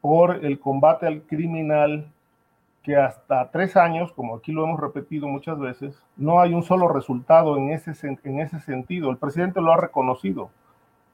por 0.00 0.44
el 0.44 0.60
combate 0.60 1.06
al 1.06 1.22
criminal 1.22 2.08
que 2.82 2.96
hasta 2.96 3.50
tres 3.50 3.76
años, 3.76 4.12
como 4.12 4.36
aquí 4.36 4.52
lo 4.52 4.62
hemos 4.62 4.78
repetido 4.78 5.26
muchas 5.26 5.58
veces, 5.58 6.00
no 6.16 6.40
hay 6.40 6.54
un 6.54 6.62
solo 6.62 6.86
resultado 6.86 7.56
en 7.56 7.70
ese, 7.70 7.92
en 8.22 8.40
ese 8.40 8.60
sentido. 8.60 9.10
El 9.10 9.16
presidente 9.16 9.60
lo 9.60 9.72
ha 9.72 9.76
reconocido 9.76 10.50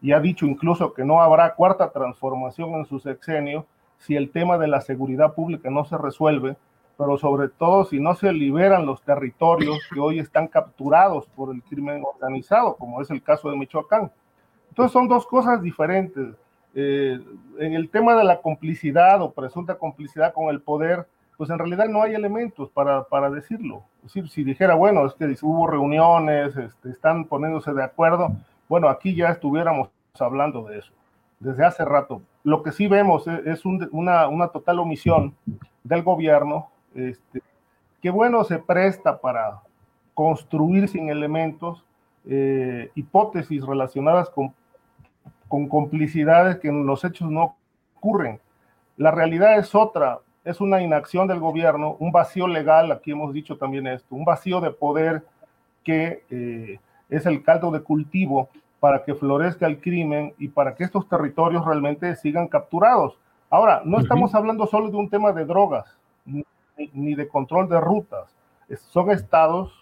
y 0.03 0.13
ha 0.13 0.21
dicho 0.21 0.45
incluso 0.45 0.93
que 0.93 1.05
no 1.05 1.23
habrá 1.23 1.55
cuarta 1.55 1.91
transformación 1.91 2.75
en 2.75 2.85
su 2.85 2.99
sexenio 2.99 3.65
si 3.97 4.17
el 4.17 4.31
tema 4.31 4.59
de 4.59 4.67
la 4.67 4.81
seguridad 4.81 5.33
pública 5.33 5.71
no 5.71 5.85
se 5.85 5.97
resuelve, 5.97 6.57
pero 7.03 7.19
sobre 7.19 7.49
todo 7.49 7.85
si 7.85 7.99
no 7.99 8.15
se 8.15 8.33
liberan 8.33 8.87
los 8.87 9.03
territorios 9.03 9.77
que 9.93 9.99
hoy 9.99 10.21
están 10.21 10.47
capturados 10.47 11.27
por 11.35 11.53
el 11.53 11.61
crimen 11.65 12.01
organizado, 12.05 12.77
como 12.77 13.03
es 13.03 13.11
el 13.11 13.21
caso 13.21 13.51
de 13.51 13.57
Michoacán. 13.57 14.13
Entonces 14.69 14.93
son 14.93 15.09
dos 15.09 15.27
cosas 15.27 15.61
diferentes. 15.61 16.29
Eh, 16.77 17.21
en 17.59 17.73
el 17.75 17.91
tema 17.91 18.15
de 18.15 18.23
la 18.23 18.41
complicidad 18.41 19.21
o 19.21 19.33
presunta 19.33 19.75
complicidad 19.75 20.33
con 20.33 20.49
el 20.49 20.61
poder, 20.61 21.09
pues 21.37 21.51
en 21.51 21.59
realidad 21.59 21.89
no 21.89 22.03
hay 22.03 22.15
elementos 22.15 22.71
para, 22.71 23.03
para 23.03 23.31
decirlo. 23.31 23.83
si 24.07 24.45
dijera, 24.45 24.75
bueno, 24.77 25.05
es 25.05 25.15
que 25.15 25.25
hubo 25.43 25.67
reuniones, 25.67 26.57
este, 26.57 26.91
están 26.91 27.25
poniéndose 27.25 27.73
de 27.73 27.83
acuerdo, 27.83 28.31
bueno, 28.69 28.89
aquí 28.89 29.17
ya 29.17 29.31
estuviéramos 29.31 29.89
hablando 30.21 30.63
de 30.65 30.79
eso 30.79 30.93
desde 31.43 31.65
hace 31.65 31.85
rato. 31.85 32.23
Lo 32.45 32.63
que 32.63 32.71
sí 32.71 32.87
vemos 32.87 33.27
es, 33.27 33.65
una, 33.65 34.29
una, 34.29 34.49
total 34.49 34.79
omisión 34.79 35.35
del 35.83 36.03
gobierno, 36.03 36.69
este, 36.95 37.43
que 38.01 38.11
bueno, 38.11 38.45
se 38.45 38.59
presta 38.59 39.21
para 39.21 39.61
construir 40.15 40.89
sin 40.89 41.09
elementos 41.09 41.85
eh, 42.27 42.91
hipótesis 42.95 43.65
relacionadas 43.65 44.31
con, 44.31 44.55
con 45.49 45.69
complicidades 45.69 46.59
que 46.59 46.69
en 46.69 46.87
los 46.87 47.05
hechos 47.05 47.31
no 47.31 47.57
ocurren. 47.97 48.41
La 48.97 49.11
realidad 49.11 49.59
es 49.59 49.75
otra 49.75 50.21
es 50.45 50.61
una 50.61 50.83
inacción 50.83 51.29
del 51.29 51.39
gobierno, 51.39 51.97
un 52.01 52.11
vacío 52.11 52.49
legal, 52.49 52.91
aquí 52.91 53.13
hemos 53.13 53.33
dicho 53.33 53.57
también 53.57 53.87
esto, 53.87 54.15
un 54.15 54.25
vacío 54.25 54.61
de 54.61 54.71
poder 54.71 55.25
que 55.85 56.25
eh, 56.31 56.79
es 57.09 57.27
el 57.27 57.43
caldo 57.43 57.71
de 57.71 57.81
cultivo 57.81 58.49
para 58.81 59.05
que 59.05 59.15
florezca 59.15 59.67
el 59.67 59.81
crimen 59.81 60.35
y 60.39 60.49
para 60.49 60.75
que 60.75 60.85
estos 60.85 61.09
territorios 61.09 61.65
realmente 61.65 62.17
sigan 62.17 62.49
capturados. 62.49 63.17
Ahora, 63.51 63.83
no 63.85 64.01
estamos 64.01 64.35
hablando 64.35 64.67
solo 64.67 64.91
de 64.91 64.97
un 64.97 65.09
tema 65.09 65.33
de 65.33 65.45
drogas 65.45 65.97
ni, 66.77 67.15
de 67.15 67.29
control 67.29 67.69
de 67.69 67.81
rutas. 67.81 68.35
son 68.91 69.11
estados, 69.11 69.73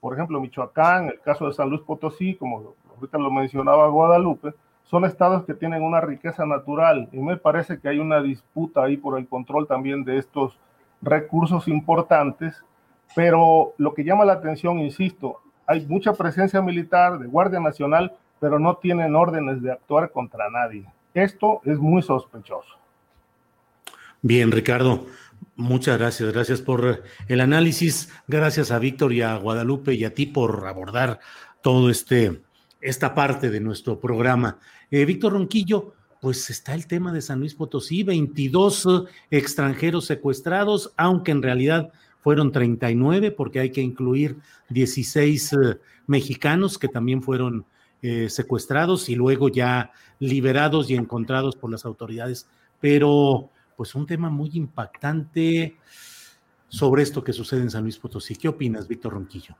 por 0.00 0.14
ejemplo, 0.14 0.40
Michoacán, 0.40 1.06
el 1.06 1.20
caso 1.20 1.46
de 1.46 1.54
San 1.54 1.68
Luis 1.68 1.82
Potosí, 1.82 2.34
como 2.34 2.74
ahorita 2.96 3.18
lo 3.18 3.30
mencionaba 3.30 3.88
Guadalupe, 3.88 4.52
son 4.84 5.04
estados 5.04 5.44
que 5.44 5.54
tienen 5.54 5.82
una 5.82 6.00
riqueza 6.00 6.46
natural 6.46 7.08
y 7.12 7.18
me 7.18 7.36
parece 7.36 7.78
que 7.78 7.88
hay 7.88 7.98
una 7.98 8.22
disputa 8.22 8.84
ahí 8.84 8.96
por 8.96 9.18
el 9.18 9.28
control 9.28 9.66
también 9.66 10.02
de 10.04 10.18
estos 10.18 10.58
recursos 11.02 11.68
importantes, 11.68 12.64
pero 13.14 13.74
lo 13.76 13.94
que 13.94 14.04
llama 14.04 14.24
la 14.24 14.34
atención, 14.34 14.78
insisto, 14.78 15.40
hay 15.66 15.86
mucha 15.86 16.14
presencia 16.14 16.62
militar 16.62 17.18
de 17.18 17.26
Guardia 17.26 17.60
Nacional, 17.60 18.16
pero 18.40 18.58
no 18.58 18.76
tienen 18.76 19.14
órdenes 19.14 19.60
de 19.60 19.72
actuar 19.72 20.10
contra 20.10 20.48
nadie. 20.48 20.86
Esto 21.12 21.60
es 21.64 21.78
muy 21.78 22.00
sospechoso. 22.00 22.76
Bien, 24.22 24.50
Ricardo, 24.50 25.06
muchas 25.58 25.98
gracias. 25.98 26.32
Gracias 26.32 26.62
por 26.62 27.02
el 27.26 27.40
análisis. 27.40 28.08
Gracias 28.26 28.70
a 28.70 28.78
Víctor 28.78 29.12
y 29.12 29.20
a 29.20 29.36
Guadalupe 29.36 29.92
y 29.92 30.04
a 30.04 30.14
ti 30.14 30.24
por 30.24 30.66
abordar 30.66 31.20
todo 31.60 31.90
este 31.90 32.40
esta 32.80 33.14
parte 33.14 33.50
de 33.50 33.60
nuestro 33.60 34.00
programa. 34.00 34.58
Eh, 34.90 35.04
Víctor 35.04 35.32
Ronquillo, 35.32 35.94
pues 36.20 36.48
está 36.48 36.74
el 36.74 36.86
tema 36.86 37.12
de 37.12 37.20
San 37.20 37.40
Luis 37.40 37.54
Potosí, 37.54 38.04
22 38.04 38.86
eh, 38.86 39.36
extranjeros 39.36 40.06
secuestrados, 40.06 40.92
aunque 40.96 41.32
en 41.32 41.42
realidad 41.42 41.90
fueron 42.22 42.52
39 42.52 43.32
porque 43.32 43.60
hay 43.60 43.70
que 43.70 43.80
incluir 43.80 44.36
16 44.68 45.52
eh, 45.52 45.56
mexicanos 46.06 46.78
que 46.78 46.88
también 46.88 47.22
fueron 47.22 47.66
secuestrados 48.28 49.08
y 49.08 49.16
luego 49.16 49.48
ya 49.48 49.90
liberados 50.20 50.88
y 50.88 50.94
encontrados 50.94 51.56
por 51.56 51.68
las 51.68 51.84
autoridades. 51.84 52.48
Pero 52.80 53.50
pues 53.78 53.94
un 53.94 54.08
tema 54.08 54.28
muy 54.28 54.50
impactante 54.54 55.76
sobre 56.66 57.04
esto 57.04 57.22
que 57.22 57.32
sucede 57.32 57.60
en 57.60 57.70
San 57.70 57.84
Luis 57.84 57.96
Potosí. 57.96 58.34
¿Qué 58.34 58.48
opinas, 58.48 58.88
Víctor 58.88 59.12
Ronquillo? 59.12 59.56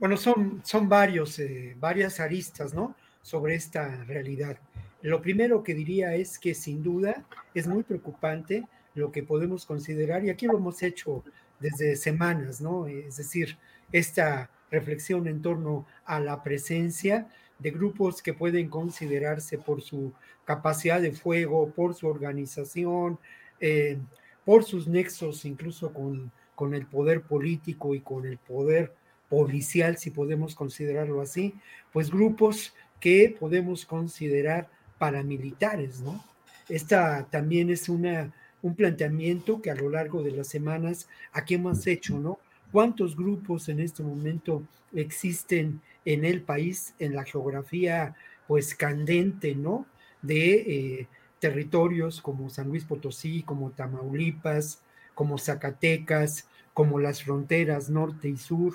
Bueno, 0.00 0.16
son, 0.16 0.60
son 0.64 0.88
varios, 0.88 1.38
eh, 1.38 1.76
varias 1.78 2.18
aristas, 2.18 2.74
¿no? 2.74 2.96
Sobre 3.22 3.54
esta 3.54 4.02
realidad. 4.06 4.58
Lo 5.02 5.22
primero 5.22 5.62
que 5.62 5.72
diría 5.72 6.16
es 6.16 6.36
que 6.36 6.52
sin 6.52 6.82
duda 6.82 7.24
es 7.54 7.68
muy 7.68 7.84
preocupante 7.84 8.66
lo 8.96 9.12
que 9.12 9.22
podemos 9.22 9.66
considerar, 9.66 10.24
y 10.24 10.30
aquí 10.30 10.46
lo 10.46 10.58
hemos 10.58 10.82
hecho 10.82 11.22
desde 11.60 11.94
semanas, 11.94 12.60
¿no? 12.60 12.88
Es 12.88 13.18
decir, 13.18 13.56
esta 13.92 14.50
reflexión 14.68 15.28
en 15.28 15.42
torno 15.42 15.86
a 16.06 16.18
la 16.18 16.42
presencia 16.42 17.28
de 17.62 17.70
grupos 17.70 18.22
que 18.22 18.34
pueden 18.34 18.68
considerarse 18.68 19.56
por 19.58 19.82
su 19.82 20.12
capacidad 20.44 21.00
de 21.00 21.12
fuego, 21.12 21.70
por 21.70 21.94
su 21.94 22.08
organización, 22.08 23.18
eh, 23.60 23.98
por 24.44 24.64
sus 24.64 24.88
nexos 24.88 25.44
incluso 25.44 25.92
con, 25.92 26.32
con 26.54 26.74
el 26.74 26.86
poder 26.86 27.22
político 27.22 27.94
y 27.94 28.00
con 28.00 28.26
el 28.26 28.38
poder 28.38 28.92
policial, 29.28 29.96
si 29.96 30.10
podemos 30.10 30.54
considerarlo 30.54 31.20
así, 31.20 31.54
pues 31.92 32.10
grupos 32.10 32.74
que 33.00 33.34
podemos 33.38 33.86
considerar 33.86 34.68
paramilitares, 34.98 36.00
¿no? 36.00 36.22
Esta 36.68 37.26
también 37.30 37.70
es 37.70 37.88
una, 37.88 38.32
un 38.62 38.74
planteamiento 38.74 39.62
que 39.62 39.70
a 39.70 39.74
lo 39.74 39.88
largo 39.88 40.22
de 40.22 40.32
las 40.32 40.48
semanas 40.48 41.08
aquí 41.32 41.54
hemos 41.54 41.86
hecho, 41.86 42.18
¿no? 42.18 42.38
¿Cuántos 42.72 43.16
grupos 43.16 43.68
en 43.68 43.80
este 43.80 44.02
momento 44.02 44.62
existen 44.94 45.80
en 46.04 46.24
el 46.24 46.42
país, 46.42 46.94
en 46.98 47.14
la 47.14 47.24
geografía, 47.24 48.16
pues 48.48 48.74
candente, 48.74 49.54
¿no? 49.54 49.86
De 50.22 50.54
eh, 50.54 51.08
territorios 51.38 52.20
como 52.20 52.50
San 52.50 52.68
Luis 52.68 52.84
Potosí, 52.84 53.42
como 53.42 53.70
Tamaulipas, 53.70 54.82
como 55.14 55.38
Zacatecas, 55.38 56.48
como 56.72 56.98
las 56.98 57.22
fronteras 57.22 57.90
norte 57.90 58.28
y 58.28 58.36
sur. 58.36 58.74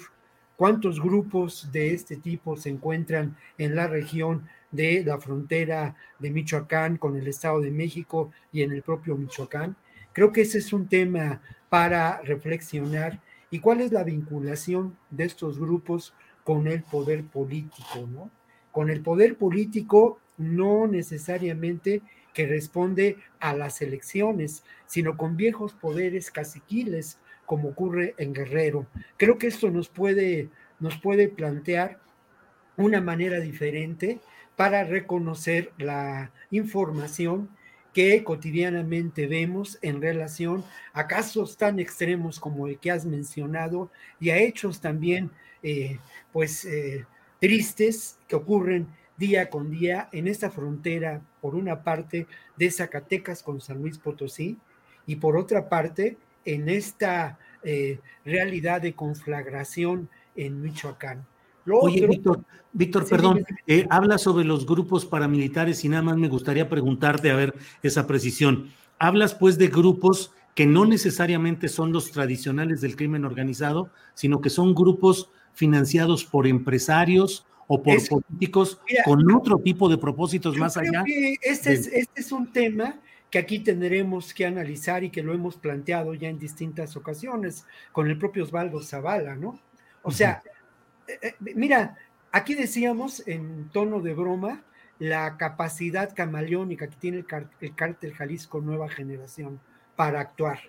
¿Cuántos 0.56 1.02
grupos 1.02 1.72
de 1.72 1.94
este 1.94 2.16
tipo 2.16 2.56
se 2.56 2.70
encuentran 2.70 3.36
en 3.58 3.76
la 3.76 3.88
región 3.88 4.48
de 4.72 5.04
la 5.06 5.20
frontera 5.20 5.96
de 6.20 6.32
Michoacán 6.32 6.98
con 6.98 7.18
el 7.18 7.28
Estado 7.28 7.62
de 7.62 7.72
México 7.72 8.32
y 8.52 8.62
en 8.62 8.72
el 8.72 8.82
propio 8.82 9.16
Michoacán. 9.16 9.76
Creo 10.14 10.32
que 10.32 10.42
ese 10.42 10.58
es 10.58 10.74
un 10.74 10.88
tema 10.88 11.42
para 11.70 12.22
reflexionar 12.22 13.20
y 13.50 13.60
cuál 13.60 13.82
es 13.82 13.92
la 13.92 14.04
vinculación 14.04 14.98
de 15.10 15.26
estos 15.26 15.60
grupos 15.60 16.14
con 16.44 16.68
el 16.68 16.84
poder 16.84 17.24
político, 17.26 18.08
¿no? 18.10 18.30
Con 18.72 18.90
el 18.90 19.02
poder 19.02 19.38
político 19.38 20.20
no 20.38 20.88
necesariamente 20.88 22.02
que 22.34 22.46
responde 22.46 23.18
a 23.40 23.54
las 23.54 23.82
elecciones, 23.82 24.64
sino 24.86 25.18
con 25.18 25.38
viejos 25.38 25.74
poderes 25.74 26.30
caciquiles, 26.30 27.20
como 27.46 27.70
ocurre 27.70 28.14
en 28.18 28.34
Guerrero. 28.34 28.86
Creo 29.18 29.38
que 29.38 29.48
esto 29.48 29.72
nos 29.72 29.90
puede, 29.90 30.50
nos 30.80 30.98
puede 30.98 31.30
plantear 31.30 32.00
una 32.76 33.02
manera 33.02 33.40
diferente 33.40 34.20
para 34.56 34.84
reconocer 34.84 35.72
la 35.78 36.32
información 36.52 37.50
que 37.98 38.24
cotidianamente 38.24 39.26
vemos 39.26 39.80
en 39.82 40.04
relación 40.04 40.64
a 40.94 41.08
casos 41.08 41.58
tan 41.58 41.80
extremos 41.80 42.40
como 42.40 42.68
el 42.68 42.78
que 42.78 42.92
has 42.92 43.08
mencionado 43.08 43.90
y 44.20 44.30
a 44.30 44.38
hechos 44.38 44.80
también 44.80 45.32
eh, 45.64 45.98
pues 46.32 46.64
eh, 46.66 47.08
tristes 47.42 48.20
que 48.28 48.36
ocurren 48.36 48.86
día 49.18 49.50
con 49.50 49.72
día 49.72 50.10
en 50.12 50.28
esta 50.28 50.52
frontera, 50.52 51.24
por 51.42 51.56
una 51.56 51.84
parte 51.84 52.28
de 52.56 52.70
Zacatecas 52.70 53.42
con 53.42 53.62
San 53.62 53.82
Luis 53.82 53.98
Potosí 53.98 54.58
y 55.08 55.16
por 55.16 55.36
otra 55.36 55.68
parte 55.68 56.18
en 56.46 56.70
esta 56.70 57.40
eh, 57.64 58.00
realidad 58.24 58.80
de 58.80 58.94
conflagración 58.94 60.08
en 60.36 60.62
Michoacán. 60.62 61.26
Oye, 61.82 62.08
Víctor, 62.08 62.44
Víctor, 62.74 63.08
perdón, 63.08 63.46
eh, 63.66 63.86
habla 63.90 64.18
sobre 64.18 64.46
los 64.46 64.66
grupos 64.66 65.06
paramilitares 65.06 65.84
y 65.84 65.90
nada 65.90 66.04
más 66.04 66.18
me 66.18 66.28
gustaría 66.28 66.70
preguntarte, 66.70 67.32
a 67.32 67.36
ver, 67.36 67.56
esa 67.84 68.08
precisión. 68.08 68.70
Hablas 69.00 69.36
pues 69.36 69.58
de 69.58 69.68
grupos 69.68 70.32
que 70.56 70.66
no 70.66 70.86
necesariamente 70.86 71.70
son 71.70 71.92
los 71.92 72.12
tradicionales 72.12 72.82
del 72.82 72.96
crimen 72.96 73.26
organizado, 73.26 73.90
sino 74.14 74.42
que 74.42 74.50
son 74.50 74.74
grupos 74.74 75.30
financiados 75.54 76.24
por 76.24 76.48
empresarios 76.48 77.46
o 77.68 77.84
por 77.84 77.98
políticos 78.08 78.80
con 79.06 79.30
otro 79.36 79.60
tipo 79.60 79.90
de 79.90 79.98
propósitos 79.98 80.58
más 80.58 80.78
allá. 80.78 81.04
este, 81.42 81.74
es, 81.74 81.88
este 81.88 82.22
es 82.22 82.32
un 82.32 82.52
tema 82.52 83.00
que 83.30 83.40
aquí 83.40 83.60
tendremos 83.60 84.34
que 84.34 84.46
analizar 84.46 85.04
y 85.04 85.10
que 85.10 85.22
lo 85.22 85.34
hemos 85.34 85.58
planteado 85.58 86.14
ya 86.14 86.30
en 86.30 86.40
distintas 86.40 86.96
ocasiones 86.96 87.66
con 87.92 88.08
el 88.08 88.18
propio 88.18 88.44
Osvaldo 88.44 88.82
Zavala, 88.82 89.36
¿no? 89.36 89.60
O 90.04 90.12
sea, 90.12 90.42
eh, 91.08 91.36
mira, 91.40 91.98
aquí 92.32 92.56
decíamos 92.56 93.28
en 93.28 93.70
tono 93.70 94.02
de 94.02 94.14
broma 94.14 94.64
la 95.00 95.38
capacidad 95.38 96.14
camaleónica 96.16 96.88
que 96.88 96.96
tiene 96.96 97.18
el, 97.60 97.76
cártel 97.76 98.14
Jalisco 98.14 98.62
Nueva 98.62 98.90
Generación 98.90 99.60
para 99.96 100.20
actuar. 100.20 100.60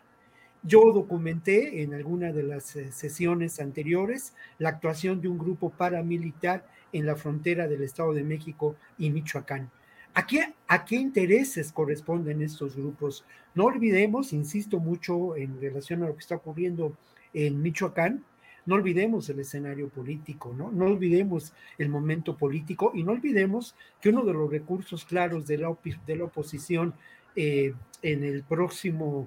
Yo 0.63 0.93
documenté 0.93 1.83
en 1.83 1.95
alguna 1.95 2.33
de 2.33 2.43
las 2.43 2.77
eh, 2.77 2.93
sesiones 2.93 3.61
anteriores 3.61 4.35
la 4.59 4.71
actuación 4.71 5.21
de 5.21 5.29
un 5.29 5.39
grupo 5.39 5.71
paramilitar 5.71 6.67
en 6.93 7.07
la 7.07 7.17
frontera 7.17 7.69
del 7.69 7.83
Estado 7.83 8.13
de 8.13 8.25
México 8.25 8.77
y 8.99 9.11
Michoacán. 9.11 9.71
¿A 10.15 10.27
qué, 10.27 10.53
¿A 10.67 10.85
qué 10.85 10.97
intereses 10.97 11.73
corresponden 11.73 12.43
estos 12.43 12.77
grupos? 12.77 13.25
No 13.55 13.65
olvidemos, 13.67 14.33
insisto 14.33 14.81
mucho 14.81 15.37
en 15.37 15.61
relación 15.61 16.03
a 16.03 16.07
lo 16.07 16.15
que 16.15 16.21
está 16.21 16.37
ocurriendo 16.37 16.97
en 17.33 17.63
Michoacán, 17.63 18.25
no 18.69 18.75
olvidemos 18.75 19.27
el 19.31 19.41
escenario 19.41 19.89
político, 19.89 20.55
¿no? 20.55 20.71
No 20.71 20.85
olvidemos 20.85 21.55
el 21.79 21.89
momento 21.89 22.37
político 22.37 22.93
y 22.95 23.03
no 23.03 23.13
olvidemos 23.13 23.75
que 23.99 24.11
uno 24.11 24.27
de 24.27 24.35
los 24.35 24.51
recursos 24.51 25.07
claros 25.07 25.47
de 25.47 25.57
la, 25.57 25.75
de 26.07 26.17
la 26.17 26.25
oposición 26.25 26.93
eh, 27.35 27.73
en 28.03 28.25
el 28.25 28.43
próximo 28.43 29.27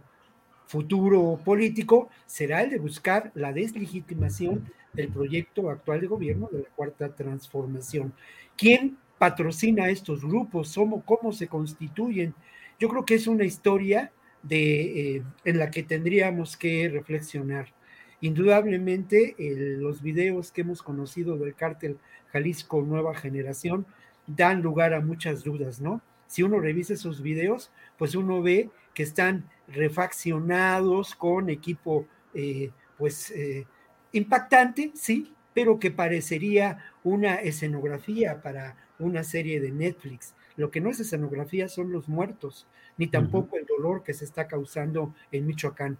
futuro 0.67 1.39
político 1.43 2.11
será 2.27 2.61
el 2.61 2.69
de 2.69 2.77
buscar 2.77 3.31
la 3.33 3.51
deslegitimación 3.51 4.71
del 4.93 5.07
proyecto 5.07 5.71
actual 5.71 6.01
de 6.01 6.07
gobierno 6.07 6.47
de 6.51 6.59
la 6.59 6.69
cuarta 6.75 7.15
transformación. 7.15 8.13
¿Quién 8.55 8.95
patrocina 9.17 9.89
estos 9.89 10.21
grupos? 10.21 10.77
¿Cómo, 11.03 11.31
se 11.31 11.47
constituyen? 11.47 12.35
Yo 12.79 12.89
creo 12.89 13.05
que 13.05 13.15
es 13.15 13.25
una 13.25 13.45
historia 13.45 14.11
de, 14.43 15.15
eh, 15.15 15.23
en 15.45 15.57
la 15.57 15.71
que 15.71 15.81
tendríamos 15.81 16.55
que 16.57 16.89
reflexionar. 16.89 17.73
Indudablemente, 18.21 19.35
los 19.79 20.01
videos 20.01 20.51
que 20.51 20.61
hemos 20.61 20.83
conocido 20.83 21.37
del 21.37 21.55
cártel 21.55 21.97
Jalisco 22.31 22.81
Nueva 22.81 23.15
Generación 23.15 23.85
dan 24.27 24.61
lugar 24.61 24.93
a 24.93 25.01
muchas 25.01 25.43
dudas, 25.43 25.81
¿no? 25.81 26.01
Si 26.27 26.43
uno 26.43 26.59
revisa 26.59 26.93
esos 26.93 27.21
videos, 27.21 27.71
pues 27.97 28.15
uno 28.15 28.41
ve 28.41 28.69
que 28.93 29.03
están 29.03 29.49
refaccionados 29.67 31.15
con 31.15 31.49
equipo, 31.49 32.07
eh, 32.33 32.71
pues, 32.97 33.31
eh, 33.31 33.65
impactante, 34.13 34.91
sí, 34.93 35.33
pero 35.53 35.79
que 35.79 35.91
parecería 35.91 36.77
una 37.03 37.35
escenografía 37.35 38.41
para 38.41 38.77
una 38.99 39.23
serie 39.23 39.59
de 39.59 39.71
Netflix. 39.71 40.35
Lo 40.55 40.69
que 40.71 40.79
no 40.79 40.89
es 40.89 40.99
escenografía 40.99 41.67
son 41.67 41.91
los 41.91 42.07
muertos, 42.07 42.67
ni 42.97 43.07
tampoco 43.07 43.57
el 43.57 43.65
dolor 43.65 44.03
que 44.03 44.13
se 44.13 44.25
está 44.25 44.47
causando 44.47 45.13
en 45.31 45.47
Michoacán 45.47 45.97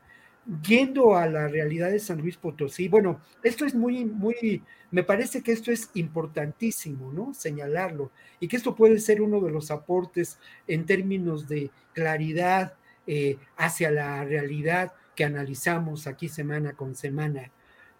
yendo 0.66 1.16
a 1.16 1.28
la 1.28 1.48
realidad 1.48 1.92
de 1.92 2.00
San 2.00 2.20
Luis 2.20 2.38
Potosí, 2.38 2.88
bueno, 2.88 3.22
esto 3.44 3.66
es 3.66 3.76
muy, 3.76 4.06
muy, 4.06 4.64
me 4.90 5.04
parece 5.04 5.42
que 5.42 5.52
esto 5.52 5.72
es 5.72 5.90
importantísimo, 5.94 7.12
¿no? 7.12 7.34
Señalarlo 7.34 8.12
y 8.40 8.48
que 8.48 8.58
esto 8.58 8.76
puede 8.76 9.00
ser 9.00 9.22
uno 9.22 9.40
de 9.40 9.52
los 9.52 9.72
aportes 9.72 10.40
en 10.68 10.86
términos 10.86 11.48
de 11.48 11.72
claridad 11.94 12.74
eh, 13.08 13.38
hacia 13.58 13.92
la 13.92 14.24
realidad 14.24 14.94
que 15.16 15.24
analizamos 15.24 16.08
aquí 16.08 16.30
semana 16.30 16.74
con 16.74 16.96
semana. 16.96 17.52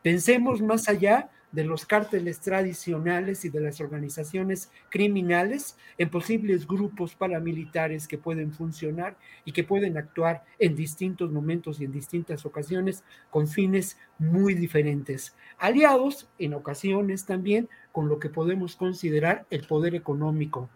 Pensemos 0.02 0.62
más 0.62 0.90
allá 0.90 1.30
de 1.52 1.66
los 1.66 1.86
cárteles 1.86 2.40
tradicionales 2.40 3.46
y 3.46 3.50
de 3.50 3.62
las 3.62 3.82
organizaciones 3.82 4.72
criminales 4.90 5.78
en 5.98 6.10
posibles 6.10 6.66
grupos 6.66 7.16
paramilitares 7.16 8.08
que 8.08 8.18
pueden 8.18 8.52
funcionar 8.52 9.18
y 9.46 9.52
que 9.52 9.64
pueden 9.64 9.98
actuar 9.98 10.44
en 10.60 10.76
distintos 10.76 11.32
momentos 11.32 11.80
y 11.80 11.86
en 11.86 11.92
distintas 11.92 12.46
ocasiones 12.46 13.04
con 13.30 13.48
fines 13.48 13.98
muy 14.18 14.54
diferentes, 14.54 15.36
aliados 15.58 16.30
en 16.38 16.54
ocasiones 16.54 17.26
también 17.26 17.70
con 17.92 18.08
lo 18.08 18.20
que 18.20 18.30
podemos 18.30 18.76
considerar 18.76 19.46
el 19.50 19.68
poder 19.68 19.96
económico 19.96 20.70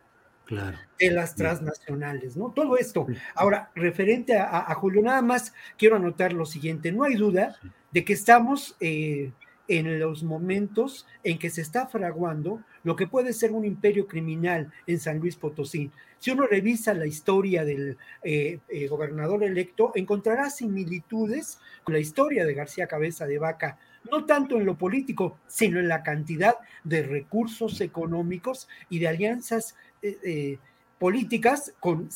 de 0.99 1.11
las 1.11 1.35
transnacionales, 1.35 2.37
¿no? 2.37 2.51
Todo 2.51 2.77
esto. 2.77 3.07
Ahora, 3.33 3.71
referente 3.73 4.37
a, 4.37 4.71
Julio, 4.75 5.01
nada 5.01 5.21
más 5.21 5.53
quiero 5.77 5.95
anotar 5.95 6.33
lo 6.33 6.45
siguiente, 6.45 6.91
no 6.91 7.03
hay 7.03 7.15
duda 7.15 7.57
de 7.91 8.05
que 8.05 8.13
estamos... 8.13 8.75
Eh, 8.79 9.31
en 9.67 9.99
los 9.99 10.23
momentos 10.23 11.05
en 11.23 11.37
que 11.37 11.49
se 11.49 11.61
está 11.61 11.87
fraguando 11.87 12.61
lo 12.83 12.95
que 12.95 13.07
puede 13.07 13.33
ser 13.33 13.51
un 13.51 13.65
imperio 13.65 14.07
criminal 14.07 14.71
en 14.85 14.99
San 14.99 15.19
Luis 15.19 15.35
Potosí. 15.35 15.91
Si 16.19 16.31
uno 16.31 16.47
revisa 16.47 16.93
la 16.93 17.07
historia 17.07 17.65
del 17.65 17.97
eh, 18.23 18.59
eh, 18.69 18.87
gobernador 18.87 19.43
electo, 19.43 19.91
encontrará 19.95 20.49
similitudes 20.49 21.59
con 21.83 21.93
la 21.93 21.99
historia 21.99 22.45
de 22.45 22.53
García 22.53 22.87
Cabeza 22.87 23.25
de 23.25 23.37
Vaca, 23.37 23.77
no 24.11 24.25
tanto 24.25 24.57
en 24.57 24.65
lo 24.65 24.77
político, 24.77 25.39
sino 25.47 25.79
en 25.79 25.87
la 25.87 26.03
cantidad 26.03 26.55
de 26.83 27.03
recursos 27.03 27.81
económicos 27.81 28.67
y 28.89 28.99
de 28.99 29.07
alianzas 29.07 29.75
eh, 30.01 30.59
políticas 30.99 31.73
con, 31.79 32.09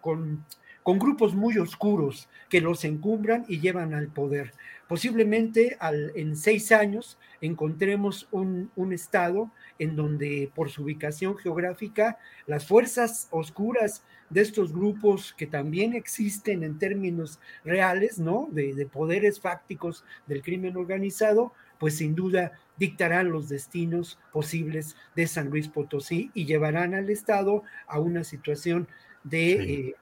con, 0.00 0.44
con 0.86 0.98
grupos 0.98 1.34
muy 1.34 1.58
oscuros 1.58 2.28
que 2.48 2.60
los 2.60 2.84
encumbran 2.84 3.44
y 3.48 3.60
llevan 3.60 3.92
al 3.92 4.06
poder. 4.06 4.54
Posiblemente 4.88 5.76
en 6.14 6.36
seis 6.36 6.70
años 6.70 7.18
encontremos 7.40 8.28
un, 8.30 8.70
un 8.76 8.92
estado 8.92 9.50
en 9.78 9.96
donde 9.96 10.50
por 10.54 10.70
su 10.70 10.84
ubicación 10.84 11.36
geográfica 11.36 12.18
las 12.46 12.66
fuerzas 12.66 13.28
oscuras 13.30 14.04
de 14.30 14.40
estos 14.40 14.72
grupos 14.72 15.34
que 15.36 15.46
también 15.46 15.94
existen 15.94 16.62
en 16.62 16.78
términos 16.78 17.38
reales, 17.64 18.18
¿no? 18.18 18.48
De, 18.50 18.86
poderes 18.86 19.40
fácticos 19.40 20.04
del 20.26 20.42
crimen 20.42 20.76
organizado, 20.76 21.52
pues 21.78 21.96
sin 21.96 22.14
duda 22.14 22.52
dictarán 22.76 23.30
los 23.30 23.48
destinos 23.48 24.18
posibles 24.32 24.96
de 25.14 25.26
San 25.26 25.50
Luis 25.50 25.68
Potosí 25.68 26.30
y 26.34 26.46
llevarán 26.46 26.94
al 26.94 27.10
Estado 27.10 27.62
a 27.86 27.98
una 27.98 28.24
situación 28.24 28.88
de, 29.24 29.52
eh, 29.52 29.94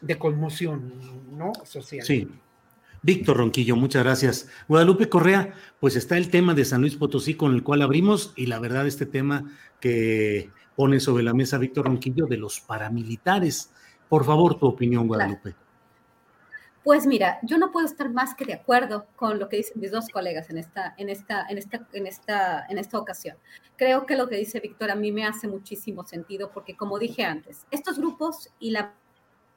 de 0.00 0.18
conmoción 0.18 0.92
¿no? 1.36 1.52
social. 1.64 2.04
Sí. 2.04 2.28
Víctor 3.02 3.38
Ronquillo, 3.38 3.76
muchas 3.76 4.04
gracias. 4.04 4.48
Guadalupe 4.68 5.08
Correa, 5.08 5.54
pues 5.80 5.96
está 5.96 6.18
el 6.18 6.30
tema 6.30 6.52
de 6.52 6.66
San 6.66 6.82
Luis 6.82 6.96
Potosí 6.96 7.34
con 7.34 7.54
el 7.54 7.62
cual 7.62 7.80
abrimos 7.80 8.34
y 8.36 8.46
la 8.46 8.58
verdad 8.58 8.86
este 8.86 9.06
tema 9.06 9.50
que 9.80 10.50
pone 10.76 11.00
sobre 11.00 11.22
la 11.22 11.32
mesa 11.32 11.56
Víctor 11.56 11.86
Ronquillo 11.86 12.26
de 12.26 12.36
los 12.36 12.60
paramilitares. 12.60 13.72
Por 14.08 14.24
favor, 14.24 14.58
tu 14.58 14.66
opinión, 14.66 15.08
Guadalupe. 15.08 15.54
Pues 16.82 17.06
mira, 17.06 17.38
yo 17.42 17.58
no 17.58 17.72
puedo 17.72 17.86
estar 17.86 18.10
más 18.10 18.34
que 18.34 18.46
de 18.46 18.54
acuerdo 18.54 19.06
con 19.16 19.38
lo 19.38 19.48
que 19.48 19.58
dicen 19.58 19.80
mis 19.80 19.90
dos 19.90 20.08
colegas 20.08 20.48
en 20.50 20.58
esta, 20.58 20.94
en 20.96 21.10
esta, 21.10 21.46
en 21.48 21.58
esta, 21.58 21.86
en 21.92 22.06
esta, 22.06 22.66
en 22.68 22.78
esta 22.78 22.98
ocasión. 22.98 23.36
Creo 23.76 24.06
que 24.06 24.16
lo 24.16 24.28
que 24.28 24.36
dice 24.36 24.60
Víctor 24.60 24.90
a 24.90 24.94
mí 24.94 25.12
me 25.12 25.26
hace 25.26 25.46
muchísimo 25.46 26.04
sentido 26.04 26.50
porque, 26.52 26.76
como 26.76 26.98
dije 26.98 27.24
antes, 27.24 27.66
estos 27.70 27.98
grupos 27.98 28.50
y 28.58 28.70
la 28.70 28.94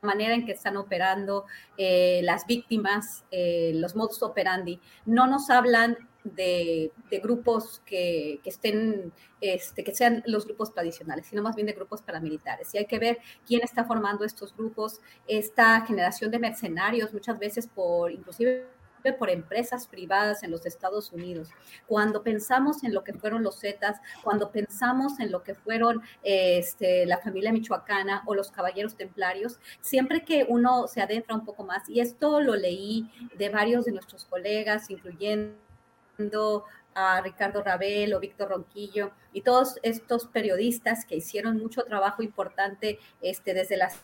manera 0.04 0.34
en 0.34 0.46
que 0.46 0.52
están 0.52 0.78
operando 0.78 1.46
eh, 1.78 2.22
las 2.24 2.46
víctimas, 2.46 3.26
eh, 3.32 3.72
los 3.76 3.96
modus 3.96 4.22
operandi, 4.22 4.80
no 5.06 5.28
nos 5.28 5.50
hablan 5.50 5.98
de, 6.24 6.92
grupos 7.22 7.82
que, 7.86 8.40
estén, 8.46 9.12
este, 9.42 9.84
que 9.84 9.94
sean 9.94 10.24
los 10.26 10.46
grupos 10.46 10.74
tradicionales, 10.74 11.28
sino 11.28 11.42
más 11.42 11.56
bien 11.56 11.68
de 11.68 11.74
grupos 11.74 12.02
paramilitares. 12.02 12.74
Y 12.74 12.78
hay 12.78 12.86
que 12.86 13.00
ver 13.00 13.20
quién 13.46 13.62
está 13.62 13.84
formando 13.86 14.24
estos 14.24 14.56
grupos, 14.56 15.02
esta 15.28 15.82
generación 15.86 16.32
de 16.32 16.40
mercenarios, 16.40 17.14
muchas 17.14 17.40
veces 17.40 17.68
por 17.68 18.12
inclusive 18.12 18.68
por 19.12 19.30
empresas 19.30 19.88
privadas 19.88 20.44
en 20.44 20.52
los 20.52 20.66
Estados 20.66 21.12
Unidos. 21.12 21.50
Cuando 21.88 22.24
pensamos 22.24 22.84
en 22.86 22.94
lo 22.94 23.04
que 23.04 23.14
fueron 23.14 23.44
los 23.44 23.60
Zetas, 23.60 24.00
cuando 24.24 24.52
pensamos 24.52 25.20
en 25.20 25.32
lo 25.32 25.44
que 25.44 25.56
fueron 25.56 26.02
este, 26.24 27.06
la 27.06 27.18
familia 27.18 27.52
michoacana 27.52 28.24
o 28.26 28.36
los 28.36 28.52
caballeros 28.52 28.96
templarios, 28.96 29.60
siempre 29.82 30.24
que 30.24 30.46
uno 30.48 30.88
se 30.88 31.02
adentra 31.02 31.36
un 31.36 31.44
poco 31.44 31.66
más, 31.66 31.90
y 31.90 32.00
esto 32.00 32.40
lo 32.40 32.56
leí 32.56 33.12
de 33.36 33.50
varios 33.50 33.84
de 33.84 33.92
nuestros 33.92 34.24
colegas, 34.26 34.90
incluyendo 34.90 36.64
a 36.96 37.22
Ricardo 37.22 37.64
Rabel 37.64 38.14
o 38.14 38.20
Víctor 38.20 38.50
Ronquillo 38.50 39.12
y 39.32 39.42
todos 39.42 39.80
estos 39.82 40.28
periodistas 40.28 41.06
que 41.06 41.16
hicieron 41.16 41.58
mucho 41.58 41.84
trabajo 41.84 42.22
importante 42.22 43.00
este, 43.22 43.56
desde 43.56 43.78
las 43.78 43.98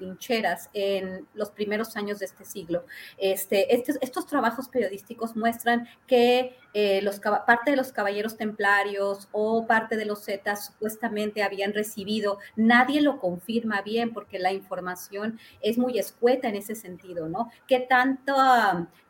trincheras 0.00 0.70
en 0.72 1.26
los 1.34 1.50
primeros 1.50 1.96
años 1.96 2.18
de 2.18 2.24
este 2.24 2.44
siglo. 2.44 2.84
Este, 3.18 3.74
estos, 3.74 3.98
estos 4.00 4.26
trabajos 4.26 4.68
periodísticos 4.68 5.36
muestran 5.36 5.86
que 6.06 6.56
eh, 6.72 7.02
los, 7.02 7.20
parte 7.20 7.72
de 7.72 7.76
los 7.76 7.92
caballeros 7.92 8.36
templarios 8.36 9.28
o 9.32 9.66
parte 9.66 9.96
de 9.96 10.06
los 10.06 10.24
zetas 10.24 10.66
supuestamente 10.66 11.42
habían 11.42 11.74
recibido, 11.74 12.38
nadie 12.56 13.02
lo 13.02 13.18
confirma 13.18 13.82
bien 13.82 14.12
porque 14.14 14.38
la 14.38 14.52
información 14.52 15.38
es 15.60 15.76
muy 15.76 15.98
escueta 15.98 16.48
en 16.48 16.56
ese 16.56 16.74
sentido, 16.74 17.28
¿no? 17.28 17.50
¿Qué 17.66 17.80
tanto 17.80 18.34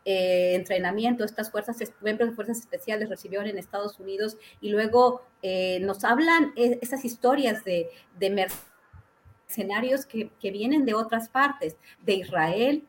eh, 0.03 0.55
entrenamiento 0.55 1.23
estas 1.23 1.51
fuerzas, 1.51 1.77
miembros 2.01 2.29
de 2.29 2.35
fuerzas 2.35 2.59
especiales 2.59 3.09
recibieron 3.09 3.47
en 3.47 3.57
Estados 3.57 3.99
Unidos 3.99 4.37
y 4.59 4.69
luego 4.69 5.21
eh, 5.41 5.79
nos 5.81 6.03
hablan 6.03 6.53
esas 6.55 7.05
historias 7.05 7.63
de, 7.63 7.89
de 8.19 8.29
escenarios 9.51 10.05
que, 10.05 10.31
vienen 10.51 10.85
de 10.85 10.93
otras 10.93 11.29
partes, 11.29 11.77
de 12.01 12.13
Israel, 12.13 12.87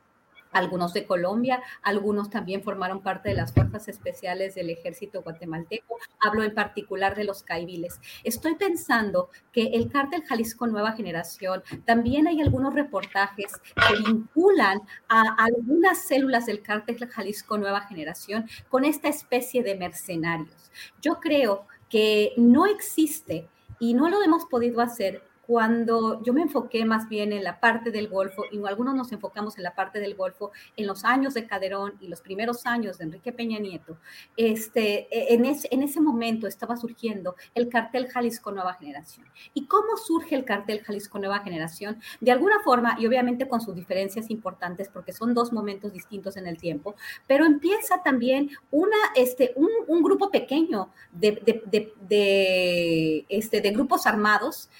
algunos 0.52 0.92
de 0.92 1.06
Colombia, 1.06 1.62
algunos 1.82 2.28
también 2.28 2.62
formaron 2.62 3.02
parte 3.02 3.30
de 3.30 3.34
las 3.34 3.54
fuerzas 3.54 3.88
especiales 3.88 4.54
del 4.54 4.68
ejército 4.68 5.22
guatemalteco. 5.22 5.96
Hablo 6.20 6.42
en 6.42 6.54
particular 6.54 7.16
de 7.16 7.24
los 7.24 7.42
caibiles. 7.42 7.98
Estoy 8.22 8.56
pensando 8.56 9.30
que 9.50 9.68
el 9.72 9.90
cártel 9.90 10.24
Jalisco 10.24 10.66
Nueva 10.66 10.92
Generación, 10.92 11.62
también 11.86 12.26
hay 12.26 12.42
algunos 12.42 12.74
reportajes 12.74 13.52
que 13.74 14.12
vinculan 14.12 14.82
a 15.08 15.22
algunas 15.42 16.06
células 16.06 16.44
del 16.44 16.62
cártel 16.62 17.08
Jalisco 17.08 17.56
Nueva 17.56 17.80
Generación 17.82 18.46
con 18.68 18.84
esta 18.84 19.08
especie 19.08 19.62
de 19.62 19.76
mercenarios. 19.76 20.70
Yo 21.00 21.18
creo 21.18 21.66
que 21.88 22.34
no 22.36 22.66
existe 22.66 23.48
y 23.78 23.94
no 23.94 24.10
lo 24.10 24.22
hemos 24.22 24.44
podido 24.44 24.82
hacer 24.82 25.31
cuando 25.52 26.22
yo 26.22 26.32
me 26.32 26.40
enfoqué 26.40 26.86
más 26.86 27.10
bien 27.10 27.30
en 27.30 27.44
la 27.44 27.60
parte 27.60 27.90
del 27.90 28.08
Golfo, 28.08 28.44
y 28.50 28.58
algunos 28.66 28.94
nos 28.94 29.12
enfocamos 29.12 29.58
en 29.58 29.64
la 29.64 29.74
parte 29.74 30.00
del 30.00 30.14
Golfo, 30.14 30.50
en 30.78 30.86
los 30.86 31.04
años 31.04 31.34
de 31.34 31.46
Caderón 31.46 31.92
y 32.00 32.08
los 32.08 32.22
primeros 32.22 32.64
años 32.64 32.96
de 32.96 33.04
Enrique 33.04 33.34
Peña 33.34 33.58
Nieto, 33.58 33.98
este, 34.34 35.08
e, 35.14 35.34
en, 35.34 35.44
ese, 35.44 35.68
en 35.70 35.82
ese 35.82 36.00
momento 36.00 36.46
estaba 36.46 36.78
surgiendo 36.78 37.36
el 37.54 37.68
cartel 37.68 38.08
Jalisco 38.08 38.50
Nueva 38.50 38.72
Generación. 38.72 39.26
¿Y 39.52 39.66
cómo 39.66 39.98
surge 39.98 40.36
el 40.36 40.46
cartel 40.46 40.80
Jalisco 40.80 41.18
Nueva 41.18 41.40
Generación? 41.40 42.00
De 42.22 42.32
alguna 42.32 42.60
forma, 42.64 42.96
y 42.98 43.06
obviamente 43.06 43.46
con 43.46 43.60
sus 43.60 43.74
diferencias 43.74 44.30
importantes, 44.30 44.88
porque 44.88 45.12
son 45.12 45.34
dos 45.34 45.52
momentos 45.52 45.92
distintos 45.92 46.38
en 46.38 46.46
el 46.46 46.56
tiempo, 46.56 46.94
pero 47.26 47.44
empieza 47.44 48.02
también 48.02 48.48
una, 48.70 48.96
este, 49.16 49.52
un, 49.56 49.68
un 49.86 50.02
grupo 50.02 50.30
pequeño 50.30 50.88
de, 51.10 51.32
de, 51.32 51.62
de, 51.66 51.92
de, 52.08 53.26
este, 53.28 53.60
de 53.60 53.70
grupos 53.70 54.06
armados 54.06 54.70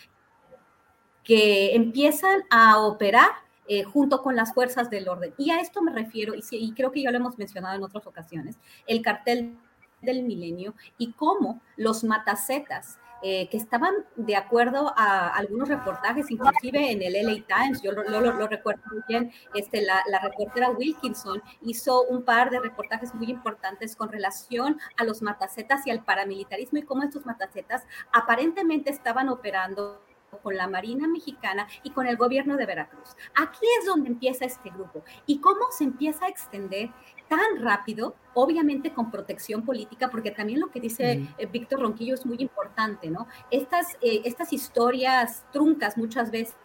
que 1.25 1.75
empiezan 1.75 2.43
a 2.51 2.79
operar 2.79 3.31
eh, 3.69 3.85
junto 3.85 4.23
con 4.23 4.35
las 4.35 4.53
fuerzas 4.53 4.91
del 4.91 5.09
orden. 5.09 5.33
Y 5.39 5.51
a 5.51 5.61
esto 5.61 5.83
me 5.83 5.93
refiero, 5.93 6.35
y, 6.35 6.73
creo 6.73 6.91
que 6.91 7.03
ya 7.03 7.11
lo 7.11 7.19
hemos 7.19 7.39
mencionado 7.39 7.77
en 7.77 7.85
otras 7.85 8.07
ocasiones, 8.07 8.59
el 8.87 9.03
cartel 9.03 9.57
del 10.01 10.25
milenio 10.25 10.75
y 10.99 11.13
cómo 11.13 11.61
los 11.77 12.03
matacetas 12.03 12.99
eh, 13.23 13.49
que 13.51 13.57
estaban 13.57 13.95
de 14.17 14.35
acuerdo 14.35 14.93
a 14.97 15.29
algunos 15.29 15.69
reportajes, 15.69 16.29
inclusive 16.29 16.91
en 16.91 17.03
el 17.03 17.13
LA 17.25 17.47
Times, 17.47 17.81
yo 17.81 17.93
lo, 17.93 18.49
recuerdo 18.49 18.83
muy 18.91 19.01
bien, 19.07 19.31
este, 19.55 19.81
la, 19.81 20.03
reportera 20.21 20.71
Wilkinson 20.71 21.41
hizo 21.61 22.03
un 22.03 22.25
par 22.25 22.51
de 22.51 22.59
reportajes 22.59 23.15
muy 23.15 23.31
importantes 23.31 23.95
con 23.95 24.11
relación 24.11 24.81
a 24.97 25.05
los 25.05 25.23
matacetas 25.23 25.87
y 25.87 25.91
al 25.91 26.03
paramilitarismo 26.03 26.81
y 26.81 26.83
cómo 26.83 27.05
estos 27.05 27.25
matacetas 27.25 27.85
aparentemente 28.13 28.91
estaban 28.91 29.29
operando 29.29 30.03
con 30.41 30.57
la 30.57 30.69
Marina 30.69 31.07
Mexicana 31.09 31.67
y 31.83 31.91
con 31.91 32.07
el 32.07 32.17
gobierno 32.17 32.57
de 32.57 32.67
Veracruz. 32.67 33.17
Aquí 33.35 33.67
es 33.79 33.87
donde 33.87 34.09
empieza 34.09 34.45
este 34.45 34.71
grupo 34.71 35.05
y 35.27 35.41
cómo 35.41 35.71
se 35.71 35.85
empieza 35.85 36.27
a 36.27 36.29
extender 36.29 36.91
tan 37.29 37.63
rápido, 37.63 38.15
obviamente 38.35 38.93
con 38.93 39.11
protección 39.11 39.65
política, 39.65 40.09
porque 40.11 40.31
también 40.31 40.61
lo 40.61 40.71
que 40.71 40.81
dice 40.81 41.27
eh, 41.39 41.47
Víctor 41.47 41.81
Ronquillo 41.81 42.15
es 42.15 42.27
muy 42.27 42.37
importante, 42.41 43.11
¿no? 43.11 43.27
Estas, 43.51 43.95
eh, 44.03 44.23
estas 44.25 44.53
historias 44.53 45.45
truncas 45.53 45.97
muchas 45.97 46.31
veces 46.31 46.57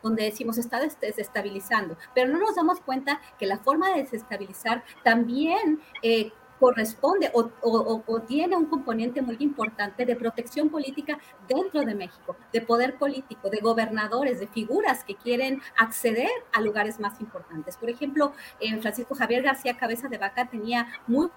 donde 0.00 0.22
decimos 0.22 0.58
está 0.58 0.78
desestabilizando, 0.78 1.96
pero 2.14 2.30
no 2.30 2.38
nos 2.38 2.54
damos 2.54 2.80
cuenta 2.80 3.20
que 3.36 3.46
la 3.46 3.58
forma 3.58 3.90
de 3.90 4.02
desestabilizar 4.02 4.84
también 5.02 5.80
eh, 6.02 6.30
corresponde 6.58 7.30
o, 7.32 8.20
tiene 8.26 8.56
un 8.56 8.66
componente 8.66 9.22
muy 9.22 9.36
importante 9.40 10.04
de 10.04 10.16
protección 10.16 10.68
política 10.68 11.18
dentro 11.48 11.82
de 11.82 11.94
México, 11.94 12.36
de 12.52 12.60
poder 12.60 12.96
político, 12.96 13.50
de 13.50 13.58
gobernadores, 13.58 14.40
de 14.40 14.46
figuras 14.46 15.04
que 15.04 15.14
quieren 15.14 15.60
acceder 15.78 16.30
a 16.52 16.60
lugares 16.60 16.98
más 17.00 17.20
importantes. 17.20 17.76
Por 17.76 17.90
ejemplo, 17.90 18.32
en 18.60 18.80
Francisco 18.80 19.14
Javier 19.14 19.42
García 19.42 19.76
Cabeza 19.76 20.08
de 20.08 20.18
Vaca 20.18 20.46
tenía 20.46 20.86
muy 21.06 21.28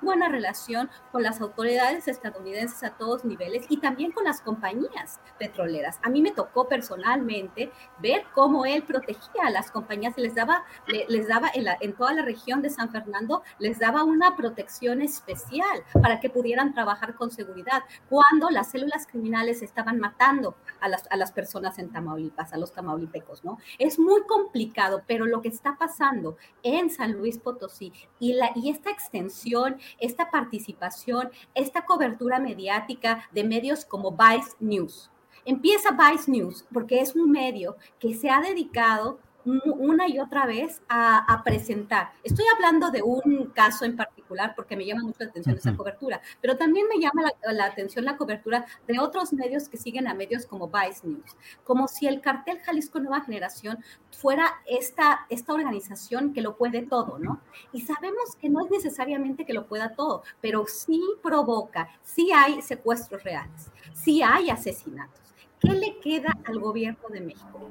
buena 0.00 0.28
relación 0.28 0.90
con 1.12 1.22
las 1.22 1.40
autoridades 1.40 2.08
estadounidenses 2.08 2.82
a 2.84 2.90
todos 2.90 3.24
niveles 3.24 3.66
y 3.68 3.78
también 3.78 4.12
con 4.12 4.24
las 4.24 4.40
compañías 4.40 5.20
petroleras. 5.38 5.98
A 6.02 6.10
mí 6.10 6.22
me 6.22 6.32
tocó 6.32 6.68
personalmente 6.68 7.72
ver 7.98 8.24
cómo 8.34 8.64
él 8.66 8.82
protegía 8.82 9.44
a 9.44 9.50
las 9.50 9.70
compañías, 9.70 10.14
les 10.16 10.34
daba, 10.34 10.64
les 11.08 11.28
daba 11.28 11.50
en, 11.54 11.64
la, 11.64 11.76
en 11.80 11.94
toda 11.94 12.12
la 12.12 12.22
región 12.22 12.62
de 12.62 12.70
San 12.70 12.90
Fernando, 12.90 13.42
les 13.58 13.78
daba 13.78 14.04
una 14.04 14.36
protección 14.36 15.02
especial 15.02 15.84
para 16.02 16.20
que 16.20 16.30
pudieran 16.30 16.74
trabajar 16.74 17.14
con 17.14 17.30
seguridad 17.30 17.82
cuando 18.08 18.50
las 18.50 18.70
células 18.70 19.06
criminales 19.06 19.62
estaban 19.62 19.98
matando 19.98 20.56
a 20.80 20.88
las, 20.88 21.04
a 21.10 21.16
las 21.16 21.32
personas 21.32 21.78
en 21.78 21.90
Tamaulipas, 21.90 22.52
a 22.52 22.56
los 22.56 22.72
tamaulipecos, 22.72 23.44
¿no? 23.44 23.58
Es 23.78 23.98
muy 23.98 24.22
complicado, 24.22 25.02
pero 25.06 25.26
lo 25.26 25.42
que 25.42 25.48
está 25.48 25.76
pasando 25.78 26.36
en 26.62 26.90
San 26.90 27.12
Luis 27.12 27.38
Potosí 27.38 27.92
y, 28.18 28.34
la, 28.34 28.50
y 28.54 28.70
esta 28.70 28.90
extensión 28.90 29.78
esta 29.98 30.30
participación, 30.30 31.30
esta 31.54 31.84
cobertura 31.84 32.38
mediática 32.38 33.28
de 33.32 33.44
medios 33.44 33.84
como 33.84 34.12
Vice 34.12 34.52
News. 34.60 35.10
Empieza 35.44 35.90
Vice 35.92 36.30
News 36.30 36.66
porque 36.72 37.00
es 37.00 37.14
un 37.14 37.30
medio 37.30 37.76
que 37.98 38.14
se 38.14 38.30
ha 38.30 38.40
dedicado 38.40 39.18
una 39.44 40.06
y 40.06 40.18
otra 40.18 40.46
vez 40.46 40.82
a, 40.88 41.42
presentar. 41.44 42.12
Estoy 42.22 42.44
hablando 42.54 42.90
de 42.90 43.02
un 43.02 43.46
caso 43.54 43.84
en 43.84 43.96
particular 43.96 44.19
porque 44.54 44.76
me 44.76 44.86
llama 44.86 45.02
mucho 45.02 45.18
la 45.20 45.30
atención 45.30 45.56
esa 45.56 45.76
cobertura, 45.76 46.20
pero 46.40 46.56
también 46.56 46.86
me 46.88 47.00
llama 47.00 47.22
la, 47.52 47.64
atención 47.64 48.04
la 48.04 48.16
cobertura 48.16 48.66
de 48.86 48.98
otros 48.98 49.32
medios 49.32 49.68
que 49.68 49.76
siguen 49.76 50.06
a 50.08 50.14
medios 50.14 50.46
como 50.46 50.68
Vice 50.68 51.06
News, 51.06 51.36
como 51.64 51.88
si 51.88 52.06
el 52.06 52.20
cartel 52.20 52.58
Jalisco 52.60 53.00
Nueva 53.00 53.22
Generación 53.22 53.78
fuera 54.10 54.60
esta, 54.66 55.26
esta 55.28 55.52
organización 55.52 56.32
que 56.32 56.42
lo 56.42 56.56
puede 56.56 56.82
todo, 56.82 57.18
¿no? 57.18 57.40
Y 57.72 57.82
sabemos 57.82 58.36
que 58.40 58.48
no 58.48 58.64
es 58.64 58.70
necesariamente 58.70 59.44
que 59.44 59.52
lo 59.52 59.66
pueda 59.66 59.94
todo, 59.94 60.22
pero 60.40 60.66
sí 60.66 61.02
provoca, 61.22 61.88
sí 62.02 62.30
hay 62.32 62.62
secuestros 62.62 63.22
reales, 63.24 63.70
sí 63.92 64.22
hay 64.22 64.50
asesinatos. 64.50 65.20
¿Qué 65.60 65.72
le 65.72 65.98
queda 65.98 66.32
al 66.44 66.58
gobierno 66.58 67.08
de 67.10 67.20
México? 67.20 67.70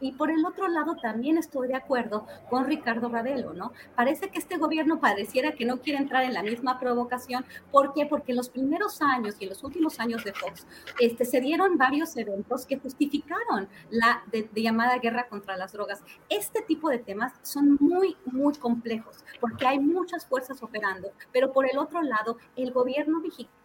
Y 0.00 0.12
por 0.12 0.30
el 0.30 0.44
otro 0.46 0.68
lado, 0.68 0.96
también 0.96 1.38
estoy 1.38 1.68
de 1.68 1.76
acuerdo 1.76 2.26
con 2.48 2.64
Ricardo 2.64 3.08
Ravelo, 3.08 3.52
¿no? 3.52 3.72
Parece 3.94 4.30
que 4.30 4.38
este 4.38 4.56
gobierno 4.56 5.00
pareciera 5.00 5.52
que 5.52 5.64
no 5.64 5.78
quiere 5.78 5.98
entrar 5.98 6.24
en 6.24 6.34
la 6.34 6.42
misma 6.42 6.78
provocación. 6.78 7.44
¿Por 7.70 7.92
qué? 7.92 8.06
Porque 8.06 8.32
en 8.32 8.38
los 8.38 8.48
primeros 8.48 9.02
años 9.02 9.36
y 9.38 9.44
en 9.44 9.50
los 9.50 9.62
últimos 9.62 10.00
años 10.00 10.24
de 10.24 10.32
Fox 10.32 10.66
este, 10.98 11.24
se 11.24 11.40
dieron 11.40 11.76
varios 11.76 12.16
eventos 12.16 12.66
que 12.66 12.78
justificaron 12.78 13.68
la 13.90 14.22
de, 14.32 14.48
llamada 14.54 14.98
guerra 14.98 15.28
contra 15.28 15.56
las 15.56 15.72
drogas. 15.72 16.02
Este 16.28 16.62
tipo 16.62 16.88
de 16.88 16.98
temas 16.98 17.32
son 17.42 17.76
muy, 17.80 18.16
muy 18.24 18.54
complejos 18.54 19.24
porque 19.40 19.66
hay 19.66 19.78
muchas 19.78 20.26
fuerzas 20.26 20.62
operando, 20.62 21.12
pero 21.32 21.52
por 21.52 21.68
el 21.68 21.78
otro 21.78 22.02
lado, 22.02 22.38
el 22.56 22.72
gobierno 22.72 23.20
mexicano 23.20 23.59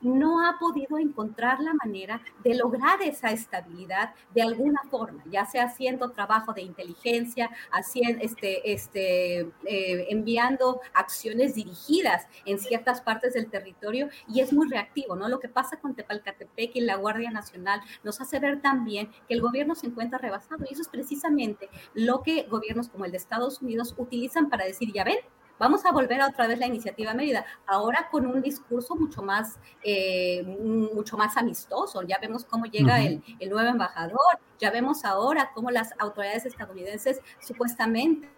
no 0.00 0.46
ha 0.46 0.58
podido 0.58 0.98
encontrar 0.98 1.60
la 1.60 1.74
manera 1.74 2.20
de 2.42 2.54
lograr 2.54 3.00
esa 3.02 3.30
estabilidad 3.30 4.14
de 4.34 4.42
alguna 4.42 4.80
forma, 4.90 5.22
ya 5.30 5.46
sea 5.46 5.64
haciendo 5.64 6.10
trabajo 6.10 6.52
de 6.52 6.62
inteligencia, 6.62 7.50
haciendo, 7.70 8.22
este, 8.22 8.72
este, 8.72 9.40
eh, 9.66 10.06
enviando 10.10 10.80
acciones 10.92 11.54
dirigidas 11.54 12.26
en 12.44 12.58
ciertas 12.58 13.00
partes 13.00 13.34
del 13.34 13.50
territorio 13.50 14.08
y 14.28 14.40
es 14.40 14.52
muy 14.52 14.68
reactivo, 14.68 15.16
¿no? 15.16 15.28
Lo 15.28 15.40
que 15.40 15.48
pasa 15.48 15.78
con 15.80 15.94
Tepalcatepec 15.94 16.76
y 16.76 16.80
la 16.80 16.96
Guardia 16.96 17.30
Nacional 17.30 17.80
nos 18.02 18.20
hace 18.20 18.38
ver 18.38 18.60
también 18.60 19.10
que 19.28 19.34
el 19.34 19.40
gobierno 19.40 19.74
se 19.74 19.86
encuentra 19.86 20.18
rebasado 20.18 20.64
y 20.68 20.72
eso 20.72 20.82
es 20.82 20.88
precisamente 20.88 21.68
lo 21.94 22.22
que 22.22 22.44
gobiernos 22.44 22.88
como 22.88 23.04
el 23.04 23.10
de 23.10 23.16
Estados 23.16 23.62
Unidos 23.62 23.94
utilizan 23.96 24.48
para 24.48 24.64
decir, 24.64 24.92
ya 24.92 25.04
ven, 25.04 25.18
Vamos 25.58 25.84
a 25.84 25.92
volver 25.92 26.20
a 26.20 26.28
otra 26.28 26.46
vez 26.46 26.58
la 26.58 26.66
iniciativa 26.66 27.14
Mérida, 27.14 27.44
ahora 27.66 28.08
con 28.10 28.26
un 28.26 28.42
discurso 28.42 28.96
mucho 28.96 29.22
más, 29.22 29.58
eh, 29.82 30.42
mucho 30.42 31.16
más 31.16 31.36
amistoso. 31.36 32.02
Ya 32.02 32.18
vemos 32.18 32.44
cómo 32.44 32.66
llega 32.66 33.00
el, 33.00 33.22
el 33.38 33.50
nuevo 33.50 33.68
embajador, 33.68 34.38
ya 34.58 34.70
vemos 34.70 35.04
ahora 35.04 35.52
cómo 35.54 35.70
las 35.70 35.94
autoridades 35.98 36.46
estadounidenses 36.46 37.20
supuestamente 37.40 38.28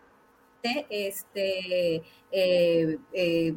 este, 0.91 2.03
eh, 2.33 2.99
eh, 3.13 3.55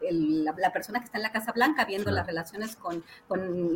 la, 0.00 0.72
persona 0.72 1.00
que 1.00 1.06
está 1.06 1.18
en 1.18 1.22
la 1.22 1.32
Casa 1.32 1.52
Blanca 1.52 1.84
viendo 1.84 2.10
las 2.10 2.26
relaciones 2.26 2.76
con, 2.76 3.02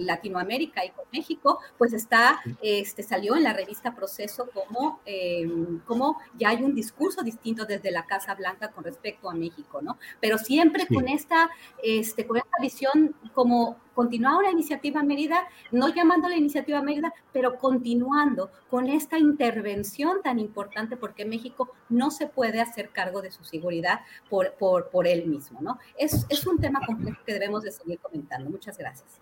Latinoamérica 0.07 0.85
y 0.85 0.91
con 0.91 1.05
México, 1.13 1.61
pues 1.79 1.93
está, 1.93 2.41
este, 2.63 3.03
salió 3.03 3.37
en 3.37 3.43
la 3.43 3.53
revista 3.53 3.95
Proceso 3.95 4.49
como, 4.53 5.01
em, 5.05 5.81
como 5.81 6.19
ya 6.39 6.51
hay 6.51 6.63
un 6.63 6.75
discurso 6.75 7.23
distinto 7.23 7.65
desde 7.65 7.91
la 7.91 8.07
Casa 8.07 8.35
Blanca 8.35 8.71
con 8.71 8.85
respecto 8.85 9.31
a 9.31 9.35
México, 9.35 9.81
¿no? 9.83 9.99
Pero 10.21 10.39
siempre 10.39 10.87
con, 10.87 11.09
esta, 11.09 11.51
este, 11.83 12.27
con 12.27 12.37
esta 12.37 12.57
visión 12.61 13.15
como 13.33 13.79
continuar 13.95 14.37
una 14.37 14.51
iniciativa 14.51 15.03
Mérida, 15.03 15.47
no 15.73 15.89
llamando 15.89 16.29
la 16.29 16.37
iniciativa 16.37 16.83
Mérida, 16.83 17.13
pero 17.33 17.57
continuando 17.57 18.51
con 18.69 18.89
esta 18.89 19.19
intervención 19.19 20.23
tan 20.23 20.39
importante 20.39 20.97
porque 20.97 21.25
México 21.25 21.71
no 21.89 22.11
se 22.11 22.27
puede 22.27 22.61
hacer 22.61 22.91
cargo 22.91 23.23
de 23.23 23.31
su 23.31 23.45
seguridad 23.45 24.01
por, 24.29 24.55
por, 24.55 24.91
por 24.91 25.07
él 25.07 25.27
mismo, 25.27 25.61
¿no? 25.61 25.79
Es, 25.97 26.27
es 26.29 26.47
un 26.47 26.59
tema 26.59 26.81
complejo 26.85 27.21
que 27.25 27.33
debemos 27.33 27.63
de 27.63 27.73
seguir 27.73 27.99
comentando. 27.99 28.51
Muchas 28.51 28.77
gracias. 28.77 29.21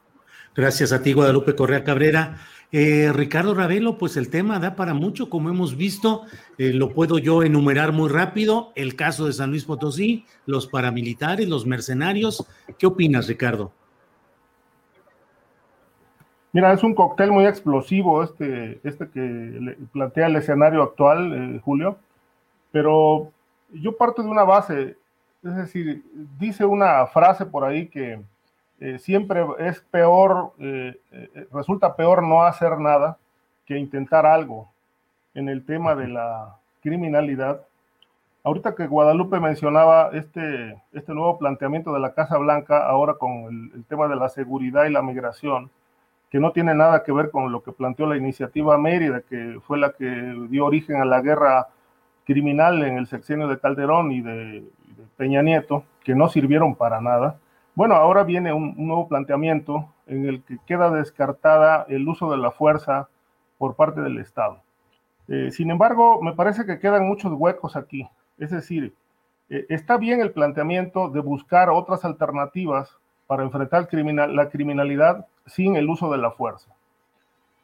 Gracias 0.55 0.93
a 0.93 1.03
ti, 1.03 1.15
Guadalupe 1.15 1.55
Correa 1.55 1.83
Cabrera. 1.83 2.39
Eh, 2.73 3.11
Ricardo 3.13 3.55
Ravelo, 3.55 3.97
pues 3.97 4.17
el 4.17 4.29
tema 4.29 4.59
da 4.59 4.77
para 4.77 4.93
mucho, 4.93 5.31
como 5.31 5.49
hemos 5.49 5.77
visto, 5.77 6.23
eh, 6.59 6.73
lo 6.73 6.93
puedo 6.93 7.19
yo 7.19 7.43
enumerar 7.43 7.93
muy 7.93 8.11
rápido, 8.11 8.73
el 8.77 8.95
caso 8.95 9.27
de 9.27 9.33
San 9.33 9.51
Luis 9.51 9.65
Potosí, 9.65 10.27
los 10.45 10.67
paramilitares, 10.67 11.49
los 11.49 11.67
mercenarios. 11.67 12.47
¿Qué 12.79 12.87
opinas, 12.87 13.29
Ricardo? 13.29 13.73
Mira, 16.55 16.71
es 16.75 16.83
un 16.83 16.95
cóctel 16.95 17.33
muy 17.33 17.47
explosivo 17.47 18.23
este, 18.23 18.79
este 18.85 19.09
que 19.09 19.77
plantea 19.91 20.27
el 20.27 20.37
escenario 20.37 20.83
actual, 20.83 21.33
eh, 21.57 21.61
Julio, 21.65 21.97
pero 22.71 23.33
yo 23.73 23.97
parto 23.97 24.23
de 24.23 24.29
una 24.29 24.45
base, 24.45 24.97
es 25.43 25.57
decir, 25.57 26.05
dice 26.39 26.67
una 26.67 27.07
frase 27.07 27.47
por 27.47 27.65
ahí 27.65 27.89
que 27.89 28.21
eh, 28.81 28.99
siempre 28.99 29.43
es 29.61 29.81
peor, 29.81 30.53
eh, 30.59 30.95
resulta 31.53 31.97
peor 31.97 32.23
no 32.23 32.43
hacer 32.43 32.79
nada 32.79 33.17
que 33.65 33.79
intentar 33.79 34.27
algo 34.27 34.71
en 35.35 35.49
el 35.49 35.65
tema 35.65 35.95
de 35.95 36.09
la 36.09 36.57
criminalidad. 36.83 37.63
Ahorita 38.45 38.75
que 38.75 38.87
Guadalupe 38.87 39.41
mencionaba 39.41 40.11
este, 40.13 40.77
este 40.93 41.15
nuevo 41.15 41.39
planteamiento 41.39 41.95
de 41.95 42.01
la 42.01 42.13
Casa 42.13 42.37
Blanca, 42.37 42.87
ahora 42.87 43.15
con 43.15 43.73
el 43.75 43.85
tema 43.85 44.07
de 44.07 44.17
la 44.17 44.29
seguridad 44.29 44.85
y 44.85 44.91
la 44.91 45.01
migración, 45.01 45.71
que 46.33 46.41
no 46.41 46.53
tiene 46.53 46.75
nada 46.75 47.05
que 47.05 47.13
ver 47.13 47.31
con 47.31 47.53
lo 47.53 47.63
que 47.63 47.73
planteó 47.73 48.07
la 48.07 48.17
iniciativa 48.17 48.79
Mérida, 48.79 49.21
que 49.21 49.61
fue 49.67 49.77
la 49.77 49.93
que 49.93 50.35
dio 50.49 50.65
origen 50.65 50.97
a 50.97 51.05
la 51.05 51.21
guerra 51.21 51.69
criminal 52.25 52.83
en 52.83 52.97
el 52.97 53.07
sexenio 53.07 53.49
de 53.49 53.59
Calderón 53.59 54.13
y 54.13 54.23
de, 54.23 54.65
Peña 55.19 55.43
Nieto, 55.43 55.85
que 56.03 56.15
no 56.15 56.31
sirvieron 56.31 56.75
para 56.75 57.03
nada. 57.03 57.39
Bueno, 57.75 57.97
ahora 57.97 58.25
viene 58.25 58.51
un, 58.51 58.75
nuevo 58.79 59.09
planteamiento 59.09 59.93
en 60.07 60.27
el 60.27 60.43
que 60.43 60.57
queda 60.67 60.91
descartada 60.91 61.85
el 61.91 62.09
uso 62.09 62.31
de 62.31 62.39
la 62.39 62.51
fuerza 62.51 63.09
por 63.59 63.77
parte 63.77 64.01
del 64.01 64.17
Estado. 64.17 64.63
Eh, 65.29 65.51
sin 65.51 65.71
embargo, 65.71 66.23
me 66.23 66.33
parece 66.33 66.65
que 66.65 66.79
quedan 66.79 67.07
muchos 67.07 67.31
huecos 67.35 67.77
aquí. 67.77 68.09
Es 68.39 68.51
decir, 68.51 68.95
eh, 69.51 69.67
está 69.69 69.99
bien 69.99 70.23
el 70.23 70.33
planteamiento 70.33 71.11
de 71.11 71.21
buscar 71.21 71.69
otras 71.69 72.07
alternativas 72.07 72.97
para 73.27 73.43
enfrentar 73.43 73.87
la 74.31 74.49
criminalidad 74.49 75.27
sin 75.47 75.77
el 75.77 75.89
uso 75.89 76.11
de 76.11 76.19
la 76.19 76.31
fuerza. 76.31 76.73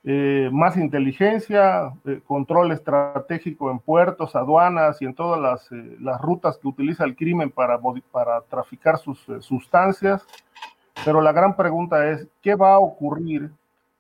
Eh, 0.05 0.49
más 0.53 0.77
inteligencia, 0.77 1.93
eh, 2.07 2.21
control 2.27 2.73
estratégico 2.73 3.71
en 3.71 3.79
puertos, 3.81 4.37
aduanas 4.37 5.03
y 5.03 5.05
en 5.05 5.15
todas 5.15 5.41
las, 5.41 5.71
eh, 5.73 5.97
las 6.01 6.21
rutas 6.21 6.57
que 6.57 6.69
utiliza 6.69 7.05
el 7.05 7.17
crimen 7.17 7.51
para, 7.51 7.79
para 8.13 8.41
traficar 8.43 8.99
sus 8.99 9.27
sustancias. 9.41 10.25
Pero 11.05 11.21
la 11.21 11.33
gran 11.33 11.57
pregunta 11.57 12.09
es, 12.09 12.29
¿qué 12.43 12.55
va 12.55 12.75
a 12.75 12.79
ocurrir 12.79 13.51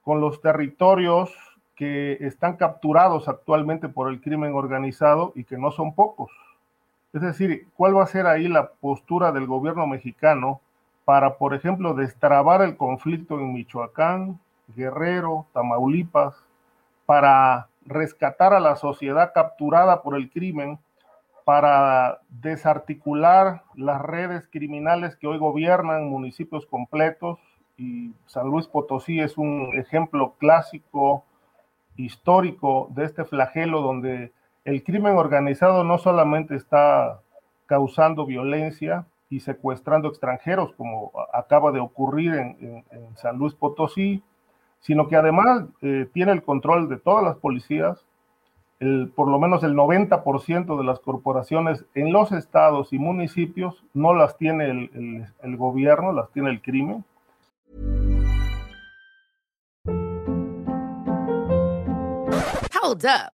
con 0.02 0.20
los 0.20 0.40
territorios 0.40 1.34
que 1.74 2.16
están 2.20 2.56
capturados 2.56 3.28
actualmente 3.28 3.88
por 3.88 4.08
el 4.08 4.20
crimen 4.20 4.54
organizado 4.54 5.32
y 5.34 5.44
que 5.44 5.58
no 5.58 5.70
son 5.72 5.94
pocos? 5.94 6.30
Es 7.12 7.22
decir, 7.22 7.68
¿cuál 7.76 7.96
va 7.96 8.04
a 8.04 8.06
ser 8.06 8.26
ahí 8.26 8.48
la 8.48 8.70
postura 8.70 9.32
del 9.32 9.46
gobierno 9.46 9.86
mexicano 9.86 10.60
para, 11.08 11.38
por 11.38 11.54
ejemplo, 11.54 11.94
destrabar 11.94 12.60
el 12.60 12.76
conflicto 12.76 13.40
en 13.40 13.54
Michoacán, 13.54 14.38
Guerrero, 14.76 15.46
Tamaulipas, 15.54 16.34
para 17.06 17.68
rescatar 17.86 18.52
a 18.52 18.60
la 18.60 18.76
sociedad 18.76 19.32
capturada 19.32 20.02
por 20.02 20.16
el 20.16 20.28
crimen, 20.28 20.78
para 21.46 22.20
desarticular 22.28 23.62
las 23.74 24.02
redes 24.02 24.48
criminales 24.52 25.16
que 25.16 25.26
hoy 25.26 25.38
gobiernan 25.38 26.10
municipios 26.10 26.66
completos. 26.66 27.38
Y 27.78 28.12
San 28.26 28.48
Luis 28.48 28.66
Potosí 28.66 29.18
es 29.18 29.38
un 29.38 29.78
ejemplo 29.78 30.34
clásico, 30.36 31.24
histórico 31.96 32.88
de 32.90 33.06
este 33.06 33.24
flagelo 33.24 33.80
donde 33.80 34.30
el 34.66 34.84
crimen 34.84 35.16
organizado 35.16 35.84
no 35.84 35.96
solamente 35.96 36.54
está 36.54 37.22
causando 37.64 38.26
violencia, 38.26 39.06
y 39.30 39.40
secuestrando 39.40 40.08
extranjeros, 40.08 40.72
como 40.74 41.12
acaba 41.32 41.70
de 41.72 41.80
ocurrir 41.80 42.34
en, 42.34 42.84
San 43.16 43.36
Luis 43.36 43.54
Potosí, 43.54 44.22
sino 44.80 45.08
que 45.08 45.16
además 45.16 45.64
eh, 45.82 46.08
tiene 46.12 46.32
el 46.32 46.42
control 46.42 46.88
de 46.88 46.98
todas 46.98 47.24
las 47.24 47.36
policías, 47.36 48.04
el, 48.80 49.10
por 49.14 49.28
lo 49.28 49.38
menos 49.38 49.64
el 49.64 49.74
90% 49.74 50.78
de 50.78 50.84
las 50.84 51.00
corporaciones 51.00 51.84
en 51.94 52.12
los 52.12 52.30
estados 52.32 52.92
y 52.92 52.98
municipios 52.98 53.84
no 53.92 54.14
las 54.14 54.36
tiene 54.38 54.70
el, 54.70 55.26
el 55.42 55.56
gobierno, 55.56 56.12
las 56.12 56.30
tiene 56.30 56.50
el 56.50 56.62
crimen. 56.62 57.04
Hold 62.88 63.05
up. 63.05 63.38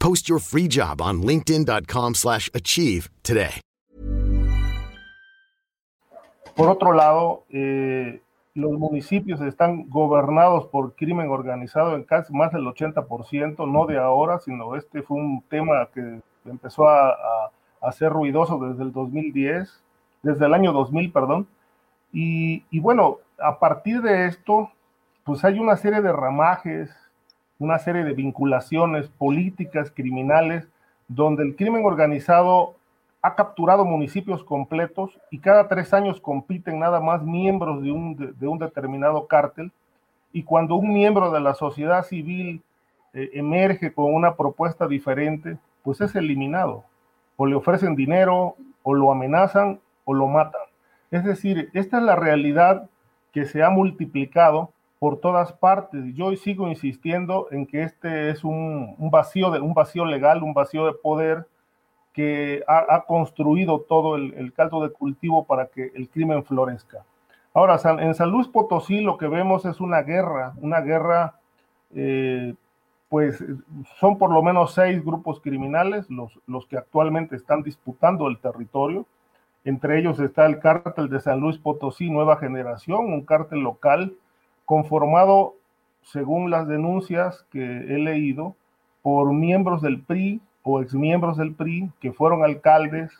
Post 0.00 0.28
your 0.28 0.40
free 0.40 0.66
job 0.66 1.00
on 1.00 1.22
linkedin.com/achieve 1.22 2.14
slash 2.14 2.48
achieve 2.54 3.08
today. 3.22 3.60
Por 6.56 6.68
otro 6.68 6.92
lado, 6.92 7.44
eh, 7.50 8.20
los 8.54 8.72
municipios 8.72 9.40
están 9.40 9.88
gobernados 9.88 10.66
por 10.66 10.94
crimen 10.94 11.30
organizado 11.30 11.94
en 11.94 12.04
casi 12.04 12.32
más 12.32 12.52
del 12.52 12.66
80%, 12.66 13.66
no 13.66 13.86
de 13.86 13.98
ahora, 13.98 14.38
sino 14.40 14.76
este 14.76 15.02
fue 15.02 15.16
un 15.16 15.42
tema 15.48 15.88
que 15.94 16.20
empezó 16.44 16.88
a, 16.88 17.10
a, 17.10 17.50
a 17.80 17.92
ser 17.92 18.12
ruidoso 18.12 18.58
desde 18.58 18.82
el 18.82 18.92
2010, 18.92 19.82
desde 20.22 20.46
el 20.46 20.54
año 20.54 20.72
2000, 20.72 21.12
perdón. 21.12 21.46
Y, 22.12 22.64
y 22.70 22.80
bueno, 22.80 23.18
a 23.38 23.58
partir 23.58 24.02
de 24.02 24.26
esto, 24.26 24.70
pues 25.24 25.44
hay 25.44 25.58
una 25.58 25.76
serie 25.76 26.02
de 26.02 26.12
ramajes, 26.12 26.90
una 27.60 27.78
serie 27.78 28.02
de 28.02 28.14
vinculaciones 28.14 29.08
políticas, 29.08 29.92
criminales, 29.94 30.66
donde 31.06 31.44
el 31.44 31.54
crimen 31.54 31.84
organizado 31.84 32.74
ha 33.22 33.34
capturado 33.34 33.84
municipios 33.84 34.42
completos 34.42 35.20
y 35.30 35.38
cada 35.38 35.68
tres 35.68 35.92
años 35.92 36.20
compiten 36.20 36.78
nada 36.78 37.00
más 37.00 37.22
miembros 37.22 37.82
de 37.82 37.92
un, 37.92 38.34
de, 38.38 38.48
un 38.48 38.58
determinado 38.58 39.26
cártel. 39.26 39.70
Y 40.32 40.42
cuando 40.42 40.76
un 40.76 40.92
miembro 40.92 41.30
de 41.30 41.40
la 41.40 41.54
sociedad 41.54 42.02
civil 42.04 42.62
eh, 43.12 43.30
emerge 43.34 43.92
con 43.92 44.14
una 44.14 44.36
propuesta 44.36 44.88
diferente, 44.88 45.58
pues 45.82 46.00
es 46.00 46.14
eliminado. 46.14 46.84
O 47.36 47.44
le 47.44 47.56
ofrecen 47.56 47.94
dinero, 47.94 48.56
o 48.82 48.94
lo 48.94 49.12
amenazan, 49.12 49.80
o 50.06 50.14
lo 50.14 50.28
matan. 50.28 50.62
Es 51.10 51.24
decir, 51.24 51.68
esta 51.74 51.98
es 51.98 52.04
la 52.04 52.16
realidad 52.16 52.88
que 53.32 53.44
se 53.44 53.62
ha 53.62 53.68
multiplicado 53.68 54.70
por 55.00 55.18
todas 55.18 55.52
partes. 55.54 56.14
Yo 56.14 56.30
sigo 56.36 56.68
insistiendo 56.68 57.48
en 57.50 57.66
que 57.66 57.82
este 57.82 58.30
es 58.30 58.44
un, 58.44 58.96
vacío, 59.10 59.50
de, 59.50 59.58
un 59.58 59.72
vacío 59.72 60.04
legal, 60.04 60.42
un 60.42 60.52
vacío 60.54 60.86
de 60.86 60.92
poder 60.92 61.48
que 62.12 62.62
ha, 62.68 63.04
construido 63.06 63.80
todo 63.80 64.16
el, 64.16 64.34
el, 64.34 64.52
caldo 64.52 64.82
de 64.82 64.90
cultivo 64.90 65.46
para 65.46 65.68
que 65.68 65.90
el 65.94 66.10
crimen 66.10 66.44
florezca. 66.44 67.04
Ahora, 67.54 67.80
en 67.98 68.14
San 68.14 68.30
Luis 68.30 68.46
Potosí 68.46 69.00
lo 69.00 69.16
que 69.16 69.26
vemos 69.26 69.64
es 69.64 69.80
una 69.80 70.02
guerra, 70.02 70.52
una 70.60 70.80
guerra, 70.82 71.40
eh, 71.94 72.54
pues 73.08 73.42
son 73.98 74.18
por 74.18 74.30
lo 74.30 74.42
menos 74.42 74.74
seis 74.74 75.02
grupos 75.02 75.40
criminales 75.40 76.10
los, 76.10 76.38
los 76.46 76.66
que 76.66 76.76
actualmente 76.76 77.36
están 77.36 77.62
disputando 77.62 78.28
el 78.28 78.38
territorio. 78.38 79.06
Entre 79.64 79.98
ellos 79.98 80.20
está 80.20 80.44
el 80.44 80.58
cártel 80.58 81.08
de 81.08 81.20
San 81.20 81.40
Luis 81.40 81.56
Potosí 81.56 82.10
Nueva 82.10 82.36
Generación, 82.36 83.06
un 83.06 83.24
cártel 83.24 83.60
local 83.60 84.14
conformado, 84.70 85.56
según 86.04 86.48
las 86.48 86.68
denuncias 86.68 87.44
que 87.50 87.60
he 87.60 87.98
leído, 87.98 88.54
por 89.02 89.32
miembros 89.32 89.82
del 89.82 90.00
PRI 90.00 90.40
o 90.62 90.80
exmiembros 90.80 91.36
del 91.36 91.56
PRI 91.56 91.90
que 91.98 92.12
fueron 92.12 92.44
alcaldes, 92.44 93.10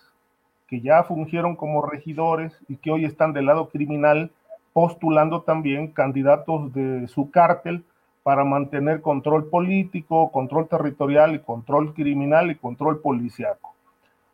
que 0.69 0.81
ya 0.81 1.03
fungieron 1.03 1.57
como 1.57 1.83
regidores 1.85 2.57
y 2.69 2.77
que 2.77 2.93
hoy 2.93 3.05
están 3.05 3.33
del 3.33 3.47
lado 3.47 3.69
criminal 3.69 4.31
postulando 4.73 5.43
también 5.43 5.89
candidatos 5.89 6.73
de 6.73 7.09
su 7.09 7.33
cártel 7.33 7.83
para 8.23 8.45
mantener 8.45 9.01
control 9.01 9.51
político, 9.51 10.31
control 10.31 10.69
territorial 10.69 11.35
y 11.35 11.41
control 11.41 11.95
criminal 11.95 12.53
y 12.53 12.55
control 12.55 13.01
policiaco. 13.01 13.75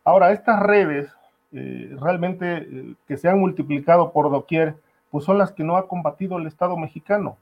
Ahora, 0.03 0.33
estas 0.33 0.61
redes 0.61 1.09
eh, 1.51 1.95
realmente 1.99 2.57
eh, 2.57 2.93
que 3.07 3.17
se 3.17 3.27
han 3.27 3.39
multiplicado 3.39 4.11
por 4.11 4.29
doquier, 4.29 4.75
pues 5.11 5.25
son 5.25 5.37
las 5.37 5.51
que 5.51 5.63
no 5.63 5.77
ha 5.77 5.87
combatido 5.87 6.37
el 6.37 6.47
Estado 6.47 6.77
mexicano. 6.77 7.37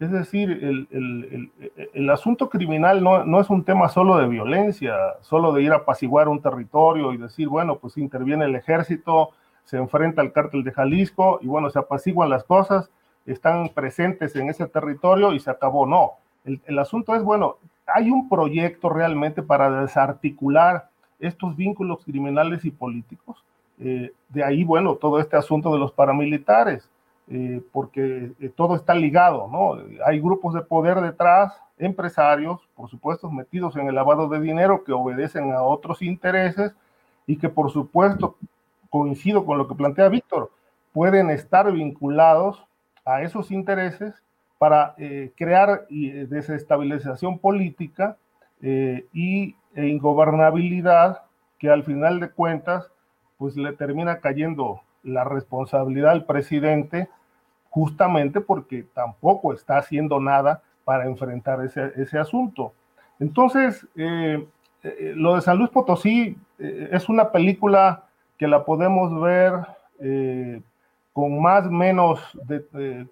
Es 0.00 0.12
decir, 0.12 0.50
el, 0.50 0.86
el, 0.92 1.50
el, 1.92 2.10
asunto 2.10 2.48
criminal 2.48 3.02
no, 3.02 3.24
no, 3.24 3.40
es 3.40 3.50
un 3.50 3.64
tema 3.64 3.88
solo 3.88 4.16
de 4.18 4.28
violencia, 4.28 4.94
solo 5.22 5.52
de 5.52 5.62
ir 5.62 5.72
a 5.72 5.78
apaciguar 5.78 6.28
un 6.28 6.40
territorio 6.40 7.12
y 7.12 7.16
decir, 7.16 7.48
bueno, 7.48 7.78
pues 7.78 7.96
interviene 7.96 8.44
el 8.44 8.54
ejército, 8.54 9.30
se 9.64 9.76
enfrenta 9.76 10.22
al 10.22 10.32
cártel 10.32 10.62
de 10.62 10.72
Jalisco 10.72 11.40
y 11.42 11.48
bueno, 11.48 11.68
se 11.68 11.80
apaciguan 11.80 12.30
las 12.30 12.44
cosas, 12.44 12.90
están 13.26 13.70
presentes 13.70 14.36
en 14.36 14.48
ese 14.48 14.66
territorio 14.66 15.32
y 15.32 15.40
se 15.40 15.50
acabó. 15.50 15.84
No, 15.84 16.12
el, 16.44 16.78
asunto 16.78 17.14
es, 17.14 17.22
bueno, 17.22 17.56
hay 17.86 18.10
un 18.10 18.28
proyecto 18.28 18.88
realmente 18.88 19.42
para 19.42 19.80
desarticular 19.80 20.88
estos 21.18 21.56
vínculos 21.56 22.04
criminales 22.04 22.64
y 22.64 22.70
políticos. 22.70 23.44
Eh, 23.80 24.12
de 24.28 24.44
ahí, 24.44 24.64
bueno, 24.64 24.94
todo 24.94 25.20
este 25.20 25.36
asunto 25.36 25.72
de 25.72 25.78
los 25.78 25.92
paramilitares. 25.92 26.88
Eh, 27.30 27.62
porque 27.72 28.32
eh, 28.40 28.50
todo 28.56 28.74
está 28.74 28.94
ligado, 28.94 29.48
¿no? 29.48 29.76
Hay 30.06 30.18
grupos 30.18 30.54
de 30.54 30.62
poder 30.62 31.00
detrás, 31.02 31.52
empresarios, 31.76 32.66
por 32.74 32.88
supuesto, 32.88 33.30
metidos 33.30 33.76
en 33.76 33.86
el 33.86 33.94
lavado 33.94 34.28
de 34.28 34.40
dinero 34.40 34.82
que 34.82 34.92
obedecen 34.92 35.52
a 35.52 35.62
otros 35.62 36.00
intereses 36.00 36.74
y 37.26 37.36
que, 37.36 37.50
por 37.50 37.70
supuesto, 37.70 38.36
coincido 38.88 39.44
con 39.44 39.58
lo 39.58 39.68
que 39.68 39.74
plantea 39.74 40.08
Víctor, 40.08 40.50
pueden 40.92 41.30
estar 41.30 41.70
vinculados 41.70 42.66
a 43.04 43.22
esos 43.22 43.50
intereses 43.50 44.14
para 44.58 44.94
eh, 44.98 45.32
crear 45.36 45.86
eh, 45.90 46.26
desestabilización 46.28 47.38
política 47.38 48.16
eh, 48.60 49.06
y 49.12 49.54
e 49.74 49.86
ingobernabilidad 49.86 51.22
que 51.58 51.70
al 51.70 51.84
final 51.84 52.18
de 52.18 52.30
cuentas 52.30 52.90
pues 53.36 53.56
le 53.56 53.72
termina 53.72 54.18
cayendo 54.18 54.80
la 55.04 55.22
responsabilidad 55.22 56.10
al 56.10 56.24
presidente 56.24 57.08
justamente 57.78 58.40
porque 58.40 58.84
tampoco 58.92 59.52
está 59.52 59.78
haciendo 59.78 60.18
nada 60.18 60.62
para 60.84 61.06
enfrentar 61.06 61.64
ese, 61.64 61.92
ese 61.94 62.18
asunto. 62.18 62.72
Entonces, 63.20 63.86
eh, 63.94 64.44
eh, 64.82 65.12
lo 65.14 65.36
de 65.36 65.42
San 65.42 65.58
Luis 65.58 65.70
Potosí 65.70 66.36
eh, 66.58 66.88
es 66.90 67.08
una 67.08 67.30
película 67.30 68.02
que 68.36 68.48
la 68.48 68.64
podemos 68.64 69.20
ver 69.20 69.54
con 71.12 71.42
más 71.42 71.66
o 71.66 71.70
menos, 71.70 72.20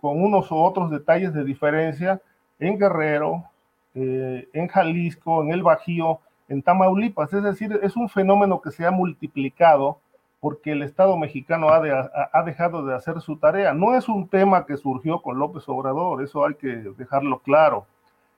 con 0.01 0.23
unos 0.23 0.51
u 0.53 0.57
otros 0.57 0.89
detalles 0.91 1.35
de 1.35 1.45
diferencia 1.45 2.21
en 2.61 2.79
Guerrero, 2.79 3.45
en 3.93 4.69
Jalisco, 4.69 5.43
en 5.43 5.51
el 5.51 5.65
Bajío, 5.65 6.21
en 6.49 6.63
Tamaulipas. 6.63 7.33
Es 7.33 7.43
decir, 7.43 7.77
es 7.83 7.97
un 7.97 8.09
fenómeno 8.09 8.61
que 8.61 8.71
se 8.71 8.87
ha 8.87 8.93
multiplicado 8.93 9.99
porque 10.41 10.73
el 10.73 10.83
Estado 10.83 11.17
mexicano 11.17 11.71
ha, 11.71 11.81
de, 11.81 11.93
ha, 11.93 12.31
ha, 12.33 12.43
dejado 12.43 12.85
de 12.85 12.95
hacer 12.95 13.21
su 13.21 13.37
tarea. 13.37 13.73
No 13.73 13.95
es 13.95 14.09
un 14.09 14.29
tema 14.29 14.67
que 14.67 14.77
surgió 14.77 15.23
con 15.23 15.39
López 15.39 15.69
Obrador, 15.69 16.23
eso 16.23 16.45
hay 16.45 16.55
que 16.55 16.69
dejarlo 16.97 17.39
claro. 17.41 17.87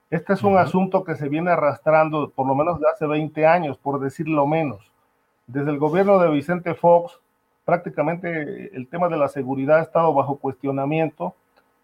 Este 0.09 0.33
es 0.33 0.43
un 0.43 0.53
uh 0.53 0.57
-huh. 0.57 0.61
asunto 0.63 1.03
que 1.03 1.15
se 1.15 1.29
viene 1.29 1.51
arrastrando 1.51 2.29
por 2.31 2.47
lo 2.47 2.55
menos 2.55 2.79
de 2.79 2.89
hace 2.89 3.05
20 3.05 3.45
años, 3.45 3.77
por 3.77 3.99
decirlo 3.99 4.47
menos. 4.47 4.79
Desde 5.45 5.69
el 5.71 5.77
gobierno 5.77 6.19
de 6.19 6.29
Vicente 6.29 6.73
Fox, 6.73 7.19
prácticamente 7.65 8.75
el 8.75 8.87
tema 8.87 9.07
de 9.09 9.17
la 9.17 9.27
seguridad 9.27 9.77
ha 9.79 9.83
estado 9.83 10.13
bajo 10.13 10.37
cuestionamiento 10.37 11.35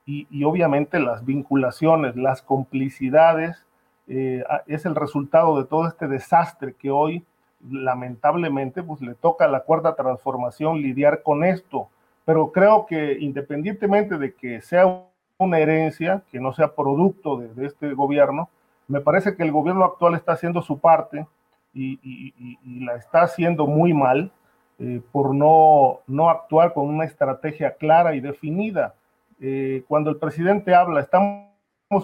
y, 0.05 0.27
y 0.31 0.43
obviamente 0.43 0.99
las 0.99 1.23
vinculaciones, 1.25 2.15
las 2.15 2.41
complicidades, 2.41 3.65
eh, 4.07 4.43
es 4.67 4.85
el 4.85 4.95
resultado 4.95 5.57
de 5.57 5.65
todo 5.65 5.87
este 5.87 6.07
desastre 6.07 6.73
que 6.73 6.91
hoy 6.91 7.23
lamentablemente 7.69 8.83
pues 8.83 9.01
le 9.01 9.15
toca 9.15 9.45
a 9.45 9.49
la 9.49 9.61
cuarta 9.61 9.95
transformación 9.95 10.81
lidiar 10.81 11.23
con 11.23 11.43
esto, 11.43 11.89
pero 12.25 12.51
creo 12.51 12.85
que 12.85 13.17
independientemente 13.19 14.17
de 14.17 14.33
que 14.33 14.61
sea 14.61 15.03
una 15.37 15.59
herencia, 15.59 16.23
que 16.31 16.39
no 16.39 16.53
sea 16.53 16.75
producto 16.75 17.37
de, 17.37 17.65
este 17.65 17.93
gobierno, 17.93 18.49
me 18.87 19.01
parece 19.01 19.35
que 19.35 19.43
el 19.43 19.51
gobierno 19.51 19.83
actual 19.85 20.15
está 20.15 20.33
haciendo 20.33 20.61
su 20.61 20.79
parte 20.79 21.25
y 21.73 22.83
la 22.85 22.95
está 22.95 23.23
haciendo 23.23 23.67
muy 23.67 23.93
mal. 23.93 24.31
eh, 24.79 25.01
por 25.11 25.33
no, 25.33 26.01
no 26.07 26.29
actuar 26.29 26.73
con 26.73 26.87
una 26.87 27.05
estrategia 27.05 27.75
clara 27.75 28.15
y 28.15 28.19
definida. 28.19 28.95
Eh, 29.39 29.83
cuando 29.87 30.09
el 30.09 30.17
presidente 30.17 30.73
habla, 30.75 31.01
estamos 31.01 31.54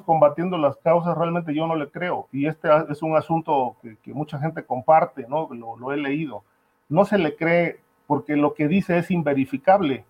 combatiendo 0.05 0.57
las 0.57 0.77
causas, 0.77 1.17
realmente 1.17 1.53
yo 1.53 1.67
no 1.67 1.75
le 1.75 1.89
creo. 1.89 2.27
Y 2.31 2.47
este 2.47 2.69
es 2.89 3.01
un 3.01 3.15
asunto 3.15 3.75
que, 3.81 4.13
mucha 4.13 4.39
gente 4.39 4.63
comparte, 4.63 5.25
¿no? 5.27 5.49
Lo, 5.51 5.75
lo, 5.75 5.91
he 5.91 5.97
leído. 5.97 6.43
No 6.87 7.05
se 7.05 7.17
le 7.17 7.35
cree 7.35 7.79
porque 8.07 8.35
lo 8.35 8.53
que 8.53 8.67
dice 8.67 8.97
es 8.97 9.09
inverificable. 9.11 10.05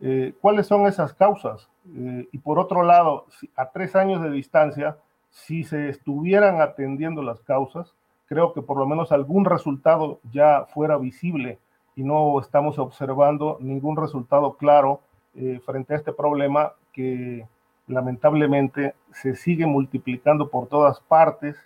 Eh, 0.00 0.34
¿Cuáles 0.40 0.66
son 0.66 0.86
esas 0.86 1.14
causas? 1.14 1.68
Eh, 1.94 2.28
y 2.30 2.38
por 2.38 2.58
otro 2.58 2.82
lado, 2.82 3.26
a 3.56 3.70
tres 3.70 3.96
años 3.96 4.22
de 4.22 4.30
distancia, 4.30 4.96
si 5.30 5.64
se 5.64 5.88
estuvieran 5.88 6.60
atendiendo 6.60 7.22
las 7.22 7.40
causas, 7.40 7.94
creo 8.26 8.52
que 8.52 8.62
por 8.62 8.78
lo 8.78 8.86
menos 8.86 9.12
algún 9.12 9.44
resultado 9.44 10.20
ya 10.32 10.66
fuera 10.66 10.96
visible 10.98 11.58
y 11.94 12.04
no 12.04 12.38
estamos 12.40 12.78
observando 12.78 13.58
ningún 13.60 13.96
resultado 13.96 14.54
claro 14.54 15.00
eh, 15.34 15.60
frente 15.64 15.94
a 15.94 15.96
este 15.96 16.12
problema 16.12 16.72
que 16.92 17.46
lamentablemente 17.86 18.94
se 19.12 19.34
sigue 19.34 19.66
multiplicando 19.66 20.48
por 20.48 20.68
todas 20.68 21.00
partes, 21.00 21.56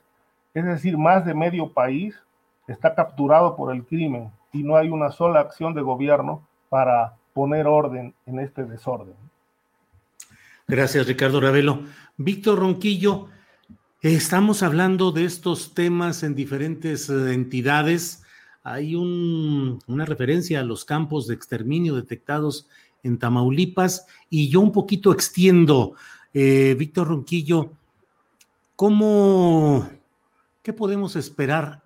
es 0.55 0.65
decir, 0.65 0.99
más 0.99 1.25
de 1.25 1.35
medio 1.35 1.73
país 1.73 2.17
está 2.67 2.95
capturado 2.95 3.57
por 3.57 3.75
el 3.75 3.85
crimen 3.85 4.31
y 4.53 4.63
no 4.63 4.77
hay 4.77 4.89
una 4.89 5.11
sola 5.11 5.41
acción 5.41 5.75
de 5.75 5.83
gobierno 5.83 6.47
para 6.69 7.17
poner 7.33 7.67
orden 7.67 8.15
en 8.27 8.41
este 8.41 8.65
desorden. 8.65 9.15
Gracias, 10.67 11.07
Ricardo 11.07 11.41
Ravelo. 11.41 11.83
Víctor 12.17 12.59
Ronquillo, 12.61 13.27
estamos 14.03 14.63
hablando 14.63 15.11
de 15.11 15.25
estos 15.25 15.75
temas 15.75 16.23
en 16.23 16.35
diferentes 16.35 17.11
eh, 17.11 17.33
entidades. 17.33 18.23
Hay 18.63 18.95
una 18.95 20.05
referencia 20.05 20.61
a 20.61 20.65
los 20.65 20.85
campos 20.85 21.27
de 21.27 21.35
exterminio 21.35 21.97
detectados 21.97 22.69
en 23.03 23.19
Tamaulipas 23.19 24.07
y 24.29 24.49
yo 24.49 24.61
un 24.61 24.73
poquito 24.73 25.13
extiendo, 25.13 25.95
eh, 26.33 26.75
Víctor 26.79 27.09
Ronquillo, 27.09 27.73
¿cómo, 28.77 29.89
qué 30.63 30.73
podemos 30.73 31.17
esperar, 31.17 31.83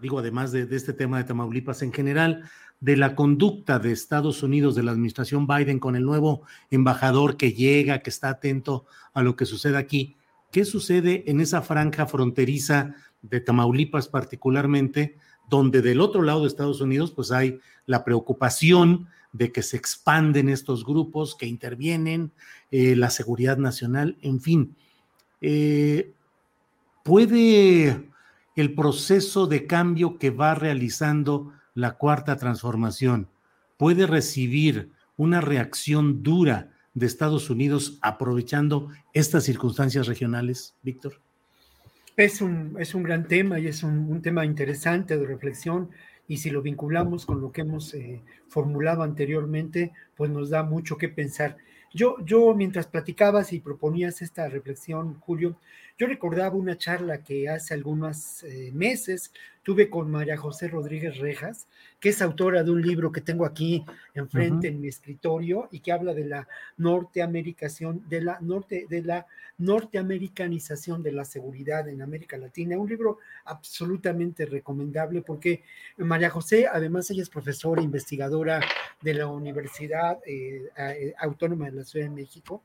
digo, 0.00 0.18
además 0.18 0.52
de, 0.52 0.68
este 0.70 0.92
tema 0.92 1.18
de 1.18 1.24
Tamaulipas 1.24 1.82
en 1.82 1.92
general, 1.92 2.48
de 2.80 2.96
la 2.96 3.16
conducta 3.16 3.78
de 3.78 3.90
Estados 3.90 4.42
Unidos, 4.42 4.74
de 4.74 4.84
la 4.84 4.92
administración 4.92 5.46
Biden 5.46 5.80
con 5.80 5.96
el 5.96 6.04
nuevo 6.04 6.42
embajador 6.70 7.36
que 7.36 7.52
llega, 7.52 8.00
que 8.00 8.10
está 8.10 8.28
atento 8.28 8.86
a 9.14 9.22
lo 9.22 9.34
que 9.34 9.46
sucede 9.46 9.76
aquí? 9.76 10.16
¿Qué 10.52 10.64
sucede 10.64 11.24
en 11.26 11.40
esa 11.40 11.60
franja 11.60 12.06
fronteriza 12.06 12.94
de 13.22 13.40
Tamaulipas 13.40 14.08
particularmente, 14.08 15.16
donde 15.48 15.82
del 15.82 16.00
otro 16.00 16.22
lado 16.22 16.42
de 16.42 16.48
Estados 16.48 16.80
Unidos 16.80 17.10
pues 17.10 17.32
hay 17.32 17.58
la 17.86 18.04
preocupación 18.04 19.08
de 19.32 19.52
que 19.52 19.62
se 19.62 19.76
expanden 19.76 20.48
estos 20.48 20.84
grupos, 20.84 21.36
que 21.36 21.46
intervienen, 21.46 22.32
eh, 22.70 22.96
la 22.96 23.10
seguridad 23.10 23.58
nacional, 23.58 24.16
en 24.22 24.40
fin. 24.40 24.76
Eh, 25.40 26.12
¿Puede 27.04 28.08
el 28.56 28.74
proceso 28.74 29.46
de 29.46 29.66
cambio 29.66 30.18
que 30.18 30.30
va 30.30 30.54
realizando 30.54 31.52
la 31.74 31.92
cuarta 31.92 32.36
transformación, 32.36 33.28
puede 33.76 34.06
recibir 34.06 34.90
una 35.16 35.40
reacción 35.40 36.24
dura 36.24 36.70
de 36.92 37.06
Estados 37.06 37.50
Unidos 37.50 37.98
aprovechando 38.02 38.88
estas 39.12 39.44
circunstancias 39.44 40.08
regionales, 40.08 40.74
Víctor? 40.82 41.20
Es 42.16 42.40
un, 42.40 42.74
es 42.80 42.96
un 42.96 43.04
gran 43.04 43.28
tema 43.28 43.60
y 43.60 43.68
es 43.68 43.84
un 43.84 44.20
tema 44.22 44.44
interesante 44.44 45.16
de 45.16 45.24
reflexión 45.24 45.90
y 46.28 46.36
si 46.36 46.50
lo 46.50 46.62
vinculamos 46.62 47.24
con 47.24 47.40
lo 47.40 47.50
que 47.50 47.62
hemos 47.62 47.94
eh, 47.94 48.22
formulado 48.48 49.02
anteriormente, 49.02 49.92
pues 50.14 50.30
nos 50.30 50.50
da 50.50 50.62
mucho 50.62 50.98
que 50.98 51.08
pensar. 51.08 51.56
Yo, 51.92 52.16
yo, 52.22 52.54
mientras 52.54 52.86
platicabas 52.86 53.54
y 53.54 53.60
proponías 53.60 54.20
esta 54.20 54.46
reflexión, 54.48 55.18
Julio, 55.20 55.58
yo 55.98 56.06
recordaba 56.06 56.54
una 56.54 56.78
charla 56.78 57.24
que 57.24 57.48
hace 57.48 57.74
algunos 57.74 58.44
eh, 58.44 58.70
meses 58.72 59.32
tuve 59.64 59.90
con 59.90 60.08
María 60.10 60.36
José 60.36 60.68
Rodríguez 60.68 61.18
Rejas, 61.18 61.66
que 61.98 62.10
es 62.10 62.22
autora 62.22 62.62
de 62.62 62.70
un 62.70 62.80
libro 62.80 63.10
que 63.10 63.20
tengo 63.20 63.44
aquí 63.44 63.84
enfrente 64.14 64.68
en 64.68 64.80
mi 64.80 64.86
escritorio 64.86 65.68
y 65.72 65.80
que 65.80 65.90
habla 65.90 66.14
de 66.14 66.24
la 66.24 66.48
norteamericación, 66.76 68.08
de 68.08 68.22
la 68.22 68.38
norte, 68.40 68.86
de 68.88 69.02
la 69.02 69.26
norteamericanización 69.58 71.02
de 71.02 71.12
la 71.12 71.24
seguridad 71.24 71.88
en 71.88 72.00
América 72.00 72.38
Latina. 72.38 72.78
Un 72.78 72.88
libro 72.88 73.18
absolutamente 73.44 74.46
recomendable 74.46 75.22
porque 75.22 75.64
María 75.96 76.30
José, 76.30 76.68
además 76.72 77.10
ella 77.10 77.22
es 77.22 77.28
profesora, 77.28 77.82
investigadora 77.82 78.60
de 79.02 79.14
la 79.14 79.26
Universidad 79.26 80.20
eh, 80.24 80.70
eh, 80.78 81.12
Autónoma 81.18 81.66
de 81.66 81.72
la 81.72 81.84
Ciudad 81.84 82.06
de 82.06 82.14
México, 82.14 82.62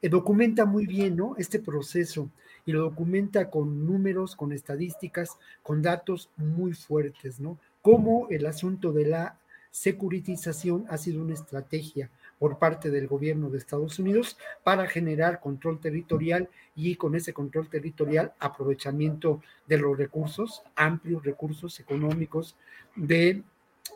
documenta 0.00 0.64
muy 0.64 0.86
bien 0.86 1.16
¿no? 1.16 1.34
este 1.38 1.58
proceso 1.58 2.30
y 2.66 2.72
lo 2.72 2.82
documenta 2.82 3.50
con 3.50 3.86
números, 3.86 4.36
con 4.36 4.52
estadísticas, 4.52 5.38
con 5.62 5.82
datos 5.82 6.30
muy 6.36 6.72
fuertes, 6.72 7.40
¿no? 7.40 7.58
Cómo 7.82 8.28
el 8.30 8.46
asunto 8.46 8.92
de 8.92 9.06
la 9.06 9.38
securitización 9.70 10.86
ha 10.88 10.96
sido 10.96 11.20
una 11.20 11.34
estrategia 11.34 12.08
por 12.38 12.58
parte 12.58 12.90
del 12.90 13.08
gobierno 13.08 13.50
de 13.50 13.58
Estados 13.58 13.98
Unidos 13.98 14.38
para 14.62 14.86
generar 14.86 15.40
control 15.40 15.80
territorial 15.80 16.48
y 16.76 16.94
con 16.94 17.16
ese 17.16 17.32
control 17.32 17.68
territorial 17.68 18.32
aprovechamiento 18.38 19.42
de 19.66 19.78
los 19.78 19.98
recursos, 19.98 20.62
amplios 20.76 21.24
recursos 21.24 21.80
económicos 21.80 22.56
de 22.94 23.42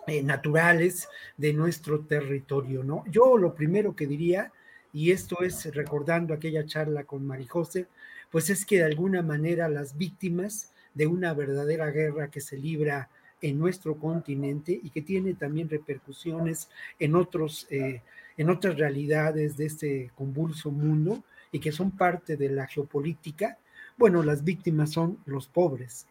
eh, 0.08 0.22
naturales 0.22 1.08
de 1.36 1.52
nuestro 1.52 2.00
territorio, 2.00 2.82
¿no? 2.82 3.04
Yo 3.10 3.38
lo 3.38 3.54
primero 3.54 3.94
que 3.94 4.06
diría, 4.06 4.52
y 4.92 5.12
esto 5.12 5.42
es 5.42 5.72
recordando 5.74 6.34
aquella 6.34 6.66
charla 6.66 7.04
con 7.04 7.26
Marijose, 7.26 7.86
pues 8.30 8.50
es 8.50 8.64
que 8.64 8.78
de 8.78 8.84
alguna 8.84 9.22
manera 9.22 9.68
las 9.68 9.96
víctimas 9.96 10.72
de 10.94 11.06
una 11.06 11.32
verdadera 11.34 11.90
guerra 11.90 12.30
que 12.30 12.40
se 12.40 12.56
libra 12.56 13.08
en 13.40 13.58
nuestro 13.58 13.96
continente 13.96 14.78
y 14.82 14.90
que 14.90 15.02
tiene 15.02 15.34
también 15.34 15.68
repercusiones 15.68 16.68
en, 16.98 17.14
otros, 17.14 17.66
eh, 17.70 18.02
en 18.36 18.50
otras 18.50 18.76
realidades 18.76 19.56
de 19.56 19.66
este 19.66 20.10
convulso 20.14 20.70
mundo 20.70 21.22
y 21.52 21.60
que 21.60 21.72
son 21.72 21.92
parte 21.92 22.36
de 22.36 22.48
la 22.48 22.66
geopolítica, 22.66 23.58
bueno, 23.96 24.22
las 24.22 24.44
víctimas 24.44 24.90
son 24.90 25.18
los 25.24 25.48
pobres. 25.48 26.06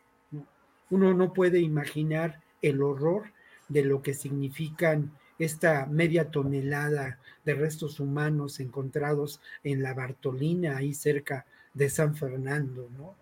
Uno 0.90 1.14
no 1.14 1.34
puede 1.34 1.60
imaginar 1.60 2.42
el 2.62 2.82
horror 2.82 3.32
de 3.68 3.84
lo 3.84 4.02
que 4.02 4.14
significan 4.14 5.12
esta 5.38 5.86
media 5.86 6.32
tonelada 6.32 7.20
de 7.46 7.54
restos 7.54 8.00
humanos 8.00 8.60
encontrados 8.60 9.40
en 9.64 9.84
la 9.84 9.94
Bartolina, 9.94 10.78
ahí 10.78 10.94
cerca 10.94 11.46
de 11.74 11.90
San 11.90 12.16
Fernando, 12.16 12.90
¿no? 12.98 13.16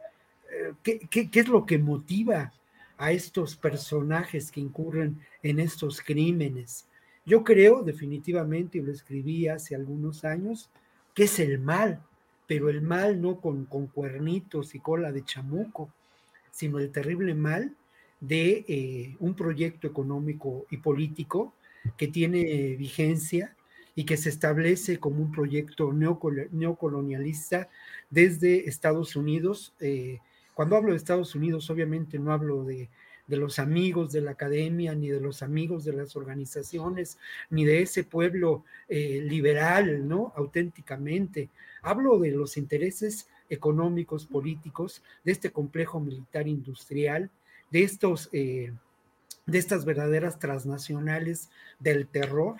Eh, 0.51 0.73
¿Qué, 1.09 1.29
es 1.33 1.47
lo 1.47 1.65
que 1.65 1.77
motiva 1.77 2.53
a 2.97 3.11
estos 3.11 3.55
personajes 3.55 4.51
que 4.51 4.61
incurren 4.61 5.19
en 5.43 5.59
estos 5.59 6.01
crímenes? 6.01 6.87
Yo 7.25 7.43
creo 7.43 7.83
definitivamente, 7.83 8.77
y 8.77 8.81
lo 8.81 8.91
escribí 8.91 9.47
hace 9.47 9.75
algunos 9.75 10.23
años, 10.23 10.69
que 11.13 11.23
es 11.23 11.39
el 11.39 11.59
mal, 11.59 12.01
pero 12.47 12.69
el 12.69 12.81
mal 12.81 13.21
no 13.21 13.41
con, 13.41 13.65
con 13.65 13.87
cuernitos 13.87 14.75
y 14.75 14.79
cola 14.79 15.11
de 15.11 15.25
chamuco, 15.25 15.89
sino 16.51 16.79
el 16.79 16.91
terrible 16.91 17.33
mal 17.33 17.75
de 18.19 18.65
eh, 18.67 19.15
un 19.19 19.35
proyecto 19.35 19.87
económico 19.87 20.65
y 20.69 20.77
político 20.77 21.53
que 21.97 22.07
tiene 22.07 22.75
vigencia 22.75 23.55
y 23.95 24.03
que 24.03 24.17
se 24.17 24.29
establece 24.29 24.99
como 24.99 25.21
un 25.21 25.31
proyecto 25.31 25.93
neocolonialista 25.93 27.69
desde 28.09 28.67
Estados 28.67 29.15
Unidos. 29.15 29.73
Eh, 29.79 30.19
cuando 30.53 30.75
hablo 30.75 30.91
de 30.91 30.97
Estados 30.97 31.33
Unidos, 31.33 31.69
obviamente 31.69 32.19
no 32.19 32.33
hablo 32.33 32.65
de, 32.65 32.89
los 33.27 33.57
amigos 33.57 34.11
de 34.11 34.21
la 34.21 34.31
academia, 34.31 34.93
ni 34.93 35.09
de 35.09 35.21
los 35.21 35.41
amigos 35.41 35.85
de 35.85 35.93
las 35.93 36.15
organizaciones, 36.15 37.17
ni 37.49 37.63
de 37.65 37.81
ese 37.81 38.03
pueblo 38.03 38.63
eh, 38.89 39.21
liberal, 39.21 40.07
¿no? 40.07 40.33
Auténticamente. 40.35 41.49
Hablo 41.81 42.19
de 42.19 42.31
los 42.31 42.57
intereses 42.57 43.27
económicos, 43.49 44.25
políticos, 44.25 45.01
de 45.23 45.31
este 45.31 45.51
complejo 45.51 45.99
militar 45.99 46.47
industrial, 46.47 47.31
de 47.71 47.83
estos, 47.83 48.29
eh, 48.33 48.73
de 49.45 49.57
estas 49.57 49.85
verdaderas 49.85 50.37
transnacionales 50.37 51.49
del 51.79 52.07
terror, 52.07 52.57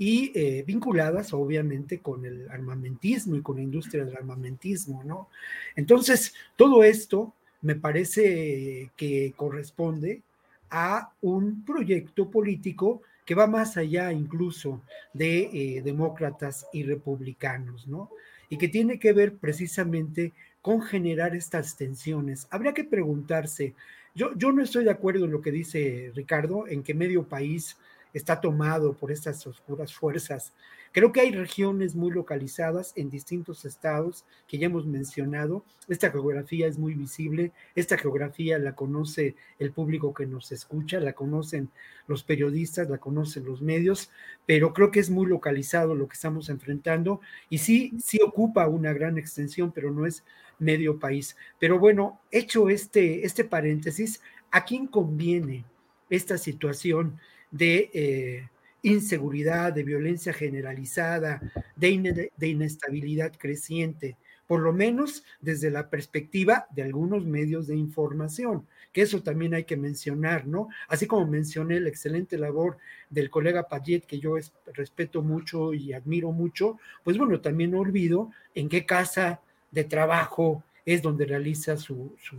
y 0.00 0.32
eh, 0.34 0.64
vinculadas 0.66 1.34
obviamente 1.34 1.98
con 1.98 2.24
el 2.24 2.48
armamentismo 2.48 3.36
y 3.36 3.42
con 3.42 3.56
la 3.56 3.62
industria 3.62 4.02
del 4.02 4.16
armamentismo, 4.16 5.04
¿no? 5.04 5.28
Entonces, 5.76 6.32
todo 6.56 6.82
esto 6.82 7.34
me 7.60 7.74
parece 7.74 8.90
que 8.96 9.34
corresponde 9.36 10.22
a 10.70 11.12
un 11.20 11.66
proyecto 11.66 12.30
político 12.30 13.02
que 13.26 13.34
va 13.34 13.46
más 13.46 13.76
allá 13.76 14.10
incluso 14.10 14.80
de 15.12 15.50
eh, 15.52 15.82
demócratas 15.82 16.66
y 16.72 16.82
republicanos, 16.84 17.86
¿no? 17.86 18.08
Y 18.48 18.56
que 18.56 18.68
tiene 18.68 18.98
que 18.98 19.12
ver 19.12 19.34
precisamente 19.34 20.32
con 20.62 20.80
generar 20.80 21.36
estas 21.36 21.76
tensiones. 21.76 22.48
Habría 22.50 22.72
que 22.72 22.84
preguntarse, 22.84 23.74
yo, 24.14 24.32
yo 24.34 24.50
no 24.50 24.62
estoy 24.62 24.84
de 24.84 24.92
acuerdo 24.92 25.26
en 25.26 25.32
lo 25.32 25.42
que 25.42 25.52
dice 25.52 26.10
Ricardo, 26.14 26.66
en 26.66 26.82
que 26.82 26.94
medio 26.94 27.24
país 27.24 27.76
está 28.12 28.40
tomado 28.40 28.94
por 28.94 29.12
estas 29.12 29.46
oscuras 29.46 29.94
fuerzas. 29.94 30.52
Creo 30.92 31.12
que 31.12 31.20
hay 31.20 31.30
regiones 31.30 31.94
muy 31.94 32.10
localizadas 32.10 32.92
en 32.96 33.10
distintos 33.10 33.64
estados 33.64 34.24
que 34.48 34.58
ya 34.58 34.66
hemos 34.66 34.86
mencionado. 34.86 35.64
Esta 35.86 36.10
geografía 36.10 36.66
es 36.66 36.78
muy 36.78 36.94
visible, 36.94 37.52
esta 37.76 37.96
geografía 37.96 38.58
la 38.58 38.74
conoce 38.74 39.36
el 39.60 39.70
público 39.70 40.12
que 40.12 40.26
nos 40.26 40.50
escucha, 40.50 40.98
la 40.98 41.12
conocen 41.12 41.70
los 42.08 42.24
periodistas, 42.24 42.90
la 42.90 42.98
conocen 42.98 43.44
los 43.44 43.62
medios, 43.62 44.10
pero 44.46 44.72
creo 44.72 44.90
que 44.90 44.98
es 44.98 45.10
muy 45.10 45.26
localizado 45.26 45.94
lo 45.94 46.08
que 46.08 46.14
estamos 46.14 46.48
enfrentando 46.48 47.20
y 47.48 47.58
sí, 47.58 47.92
sí 48.02 48.18
ocupa 48.20 48.66
una 48.66 48.92
gran 48.92 49.16
extensión, 49.16 49.70
pero 49.70 49.92
no 49.92 50.06
es 50.06 50.24
medio 50.58 50.98
país. 50.98 51.36
Pero 51.60 51.78
bueno, 51.78 52.20
hecho 52.32 52.68
este, 52.68 53.24
este 53.24 53.44
paréntesis, 53.44 54.20
¿a 54.50 54.64
quién 54.64 54.88
conviene 54.88 55.64
esta 56.10 56.36
situación 56.36 57.20
de 57.50 57.90
eh, 57.92 58.48
inseguridad, 58.82 59.72
de 59.72 59.82
violencia 59.82 60.32
generalizada, 60.32 61.40
de, 61.76 62.30
de 62.36 62.48
inestabilidad 62.48 63.32
creciente? 63.36 64.16
por 64.50 64.62
lo 64.62 64.72
menos 64.72 65.22
desde 65.40 65.70
la 65.70 65.88
perspectiva 65.88 66.66
de 66.70 66.82
algunos 66.82 67.24
medios 67.24 67.68
de 67.68 67.76
información, 67.76 68.66
que 68.92 69.02
eso 69.02 69.22
también 69.22 69.54
hay 69.54 69.62
que 69.62 69.76
mencionar, 69.76 70.44
¿no? 70.48 70.66
Así 70.88 71.06
como 71.06 71.24
mencioné 71.24 71.78
la 71.78 71.88
excelente 71.88 72.36
labor 72.36 72.76
del 73.10 73.30
colega 73.30 73.68
Payet, 73.68 74.06
que 74.06 74.18
yo 74.18 74.34
respeto 74.74 75.22
mucho 75.22 75.72
y 75.72 75.92
admiro 75.92 76.32
mucho, 76.32 76.80
pues 77.04 77.16
bueno, 77.16 77.40
también 77.40 77.76
olvido 77.76 78.32
en 78.56 78.68
qué 78.68 78.84
casa 78.84 79.40
de 79.70 79.84
trabajo 79.84 80.64
es 80.84 81.00
donde 81.00 81.26
realiza 81.26 81.76
su, 81.76 82.16
su, 82.20 82.36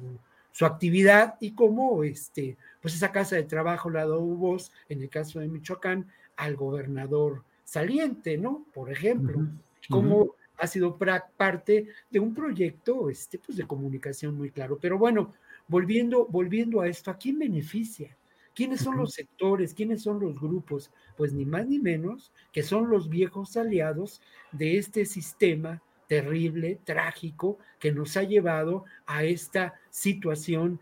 actividad 0.60 1.36
y 1.40 1.52
cómo 1.54 2.04
este, 2.04 2.58
pues 2.82 2.96
esa 2.96 3.12
casa 3.12 3.36
de 3.36 3.44
trabajo 3.44 3.90
la 3.90 4.06
voz, 4.06 4.72
en 4.90 5.02
el 5.02 5.10
caso 5.10 5.40
de 5.40 5.48
Michoacán, 5.48 6.08
al 6.36 6.56
gobernador 6.56 7.44
saliente, 7.64 8.38
¿no? 8.38 8.66
Por 8.74 8.92
ejemplo, 8.92 9.48
cómo 9.90 10.36
ha 10.58 10.68
sido 10.68 10.98
parte 10.98 11.88
de 12.10 12.20
un 12.20 12.34
proyecto 12.34 13.10
este, 13.10 13.40
pues, 13.40 13.58
de 13.58 13.66
comunicación 13.66 14.36
muy 14.36 14.52
claro. 14.52 14.78
Pero 14.80 14.98
bueno, 14.98 15.34
volviendo, 15.68 16.28
volviendo 16.28 16.82
a 16.82 16.88
esto, 16.88 17.12
¿a 17.12 17.18
quién 17.18 17.40
beneficia? 17.40 18.16
¿Quiénes 18.54 18.82
son 18.82 18.98
los 18.98 19.14
sectores? 19.14 19.74
¿Quiénes 19.74 20.02
son 20.02 20.20
los 20.20 20.40
grupos? 20.40 20.92
Pues 21.16 21.34
ni 21.34 21.46
más 21.46 21.68
ni 21.68 21.80
menos 21.80 22.32
que 22.52 22.64
son 22.64 22.90
los 22.90 23.10
viejos 23.10 23.56
aliados 23.56 24.22
de 24.52 24.78
este 24.78 25.06
sistema 25.06 25.82
terrible, 26.12 26.78
trágico, 26.84 27.58
que 27.80 27.94
nos 27.94 28.18
ha 28.18 28.24
llevado 28.24 28.84
a 29.06 29.24
esta 29.24 29.76
situación 29.90 30.82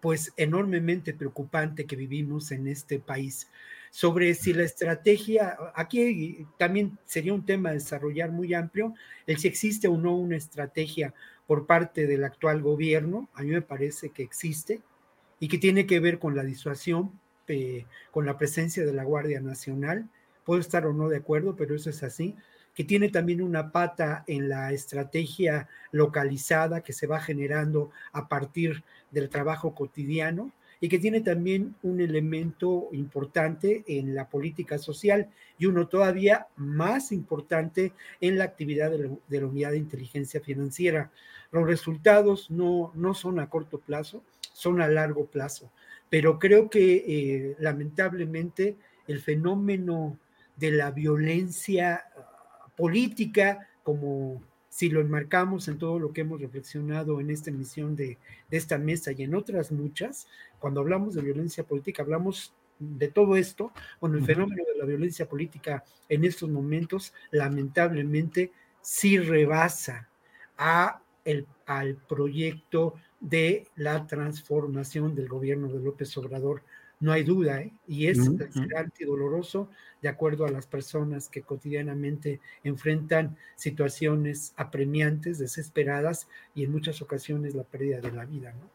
pues 0.00 0.32
enormemente 0.38 1.12
preocupante 1.12 1.84
que 1.84 1.94
vivimos 1.94 2.50
en 2.50 2.66
este 2.66 3.00
país. 3.00 3.50
Sobre 3.90 4.32
si 4.32 4.54
la 4.54 4.62
estrategia, 4.62 5.58
aquí 5.74 6.46
también 6.56 6.98
sería 7.04 7.34
un 7.34 7.44
tema 7.44 7.68
a 7.68 7.74
desarrollar 7.74 8.32
muy 8.32 8.54
amplio, 8.54 8.94
el 9.26 9.36
si 9.36 9.46
existe 9.46 9.88
o 9.88 9.98
no 9.98 10.16
una 10.16 10.38
estrategia 10.38 11.12
por 11.46 11.66
parte 11.66 12.06
del 12.06 12.24
actual 12.24 12.62
gobierno, 12.62 13.28
a 13.34 13.42
mí 13.42 13.50
me 13.50 13.60
parece 13.60 14.08
que 14.08 14.22
existe 14.22 14.80
y 15.38 15.48
que 15.48 15.58
tiene 15.58 15.84
que 15.84 16.00
ver 16.00 16.18
con 16.18 16.34
la 16.34 16.44
disuasión, 16.44 17.12
eh, 17.46 17.84
con 18.10 18.24
la 18.24 18.38
presencia 18.38 18.86
de 18.86 18.94
la 18.94 19.04
Guardia 19.04 19.42
Nacional. 19.42 20.08
Puedo 20.46 20.62
estar 20.62 20.86
o 20.86 20.94
no 20.94 21.10
de 21.10 21.18
acuerdo, 21.18 21.56
pero 21.56 21.74
eso 21.74 21.90
es 21.90 22.02
así 22.02 22.36
que 22.74 22.84
tiene 22.84 23.08
también 23.08 23.42
una 23.42 23.72
pata 23.72 24.24
en 24.26 24.48
la 24.48 24.72
estrategia 24.72 25.68
localizada 25.92 26.82
que 26.82 26.92
se 26.92 27.06
va 27.06 27.20
generando 27.20 27.90
a 28.12 28.28
partir 28.28 28.84
del 29.10 29.28
trabajo 29.28 29.74
cotidiano 29.74 30.52
y 30.80 30.88
que 30.88 30.98
tiene 30.98 31.20
también 31.20 31.74
un 31.82 32.00
elemento 32.00 32.88
importante 32.92 33.84
en 33.86 34.14
la 34.14 34.28
política 34.28 34.78
social 34.78 35.28
y 35.58 35.66
uno 35.66 35.88
todavía 35.88 36.46
más 36.56 37.12
importante 37.12 37.92
en 38.20 38.38
la 38.38 38.44
actividad 38.44 38.90
de 38.90 39.38
la, 39.40 39.46
unidad 39.46 39.72
de 39.72 39.76
inteligencia 39.76 40.40
financiera. 40.40 41.10
Los 41.52 41.66
resultados 41.66 42.50
no, 42.50 42.92
no 42.94 43.12
son 43.12 43.40
a 43.40 43.50
corto 43.50 43.78
plazo, 43.78 44.24
son 44.54 44.80
a 44.80 44.88
largo 44.88 45.26
plazo, 45.26 45.70
pero 46.08 46.38
creo 46.38 46.70
que 46.70 47.04
eh, 47.06 47.56
lamentablemente 47.58 48.76
el 49.06 49.20
fenómeno 49.20 50.18
de 50.56 50.70
la 50.72 50.90
violencia 50.92 52.04
política, 52.80 53.68
como 53.82 54.42
si 54.70 54.88
lo 54.88 55.00
enmarcamos 55.00 55.68
en 55.68 55.76
todo 55.76 55.98
lo 55.98 56.12
que 56.12 56.22
hemos 56.22 56.40
reflexionado 56.40 57.20
en 57.20 57.28
esta 57.28 57.50
emisión 57.50 57.94
de, 57.94 58.16
esta 58.50 58.78
mesa 58.78 59.12
y 59.12 59.22
en 59.24 59.34
otras 59.34 59.70
muchas, 59.70 60.26
cuando 60.58 60.80
hablamos 60.80 61.14
de 61.14 61.22
violencia 61.22 61.64
política, 61.64 62.02
hablamos 62.02 62.54
de 62.78 63.08
todo 63.08 63.36
esto, 63.36 63.72
bueno, 64.00 64.16
el 64.16 64.24
fenómeno 64.24 64.62
de 64.66 64.78
la 64.78 64.86
violencia 64.86 65.28
política 65.28 65.84
en 66.08 66.24
estos 66.24 66.48
momentos, 66.48 67.12
lamentablemente, 67.30 68.52
sí 68.80 69.18
rebasa 69.18 70.08
a 70.56 71.02
el, 71.26 71.46
al 71.66 71.96
proyecto 71.96 72.94
de 73.20 73.66
la 73.76 74.06
transformación 74.06 75.14
del 75.14 75.28
gobierno 75.28 75.68
de 75.68 75.80
López 75.80 76.16
Obrador 76.16 76.62
no 77.00 77.12
hay 77.12 77.24
duda, 77.24 77.62
¿eh? 77.62 77.72
y 77.88 78.06
es 78.06 78.18
uh 78.18 78.38
doloroso 79.06 79.68
de 80.02 80.08
acuerdo 80.08 80.44
a 80.44 80.50
las 80.50 80.66
personas 80.66 81.28
que 81.28 81.42
cotidianamente 81.42 82.40
enfrentan 82.62 83.36
situaciones 83.56 84.52
apremiantes, 84.56 85.38
desesperadas 85.38 86.28
y 86.54 86.64
en 86.64 86.72
muchas 86.72 87.02
ocasiones 87.02 87.54
la 87.54 87.64
pérdida 87.64 88.00
de 88.00 88.12
la 88.12 88.24
vida, 88.24 88.52
¿no? 88.52 88.68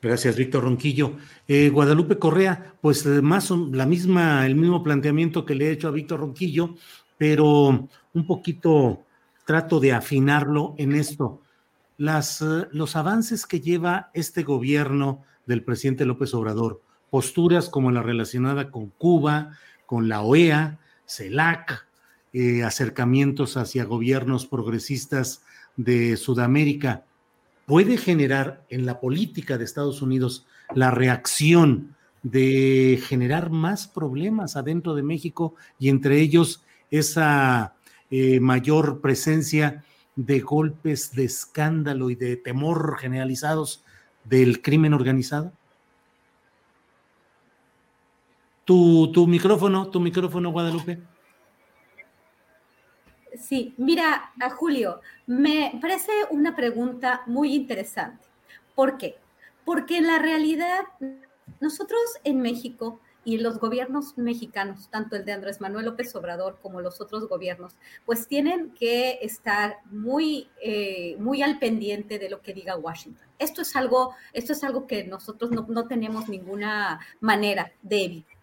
Gracias, 0.00 0.36
Víctor 0.36 0.62
Ronquillo. 0.62 1.16
Eh, 1.48 1.70
Guadalupe 1.70 2.18
Correa, 2.18 2.76
pues 2.80 3.04
eh, 3.04 3.20
más 3.20 3.50
la 3.50 3.84
misma, 3.84 4.46
el 4.46 4.54
mismo 4.54 4.84
planteamiento 4.84 5.44
que 5.44 5.56
le 5.56 5.66
he 5.66 5.72
hecho 5.72 5.88
a 5.88 5.92
Víctor 5.92 6.20
Ronquillo, 6.20 6.76
pero 7.16 7.88
un 8.14 8.26
poquito 8.26 9.04
trato 9.44 9.80
de 9.80 9.92
afinarlo 9.92 10.76
en 10.78 10.94
esto. 10.94 11.42
Las, 11.96 12.44
los 12.70 12.94
avances 12.94 13.44
que 13.44 13.60
lleva 13.60 14.10
este 14.14 14.44
gobierno 14.44 15.24
del 15.46 15.64
presidente 15.64 16.04
López 16.04 16.32
Obrador, 16.32 16.80
posturas 17.10 17.68
como 17.68 17.90
la 17.90 18.02
relacionada 18.02 18.70
con 18.70 18.90
Cuba, 18.90 19.56
con 19.86 20.08
la 20.08 20.22
OEA, 20.22 20.78
CELAC, 21.06 21.86
eh, 22.32 22.62
acercamientos 22.62 23.56
hacia 23.56 23.84
gobiernos 23.84 24.46
progresistas 24.46 25.42
de 25.76 26.16
Sudamérica, 26.16 27.04
puede 27.66 27.96
generar 27.96 28.64
en 28.68 28.86
la 28.86 29.00
política 29.00 29.58
de 29.58 29.64
Estados 29.64 30.02
Unidos 30.02 30.46
la 30.74 30.90
reacción 30.90 31.96
de 32.22 33.00
generar 33.06 33.50
más 33.50 33.86
problemas 33.86 34.56
adentro 34.56 34.94
de 34.94 35.02
México 35.02 35.54
y 35.78 35.88
entre 35.88 36.20
ellos 36.20 36.64
esa 36.90 37.74
eh, 38.10 38.40
mayor 38.40 39.00
presencia 39.00 39.84
de 40.16 40.40
golpes 40.40 41.12
de 41.12 41.24
escándalo 41.24 42.10
y 42.10 42.16
de 42.16 42.36
temor 42.36 42.98
generalizados 42.98 43.84
del 44.24 44.62
crimen 44.62 44.94
organizado? 44.94 45.52
Tu, 48.68 49.26
micrófono, 49.26 49.90
tu 49.90 49.98
micrófono, 49.98 50.52
Guadalupe. 50.52 50.98
Sí, 53.34 53.72
mira, 53.78 54.34
a 54.38 54.50
Julio, 54.50 55.00
me 55.26 55.78
parece 55.80 56.12
una 56.30 56.54
pregunta 56.54 57.22
muy 57.24 57.54
interesante. 57.54 58.26
¿Por 58.74 58.98
qué? 58.98 59.16
Porque 59.64 59.96
en 59.96 60.06
la 60.06 60.18
realidad, 60.18 60.80
nosotros 61.60 61.98
en 62.24 62.42
México 62.42 63.00
y 63.24 63.38
los 63.38 63.58
gobiernos 63.58 64.18
mexicanos, 64.18 64.90
tanto 64.90 65.16
el 65.16 65.24
de 65.24 65.32
Andrés 65.32 65.62
Manuel 65.62 65.86
López 65.86 66.14
Obrador 66.14 66.58
como 66.60 66.82
los 66.82 67.00
otros 67.00 67.26
gobiernos, 67.26 67.74
pues 68.04 68.28
tienen 68.28 68.74
que 68.74 69.20
estar 69.22 69.78
muy, 69.90 70.50
eh, 70.62 71.16
muy 71.18 71.40
al 71.40 71.58
pendiente 71.58 72.18
de 72.18 72.28
lo 72.28 72.42
que 72.42 72.52
diga 72.52 72.76
Washington. 72.76 73.28
Esto 73.38 73.62
es 73.62 73.74
algo, 73.76 74.14
esto 74.34 74.52
es 74.52 74.62
algo 74.62 74.86
que 74.86 75.04
nosotros 75.04 75.52
no, 75.52 75.64
no 75.70 75.88
tenemos 75.88 76.28
ninguna 76.28 77.00
manera 77.22 77.72
de 77.80 78.04
evitar 78.04 78.37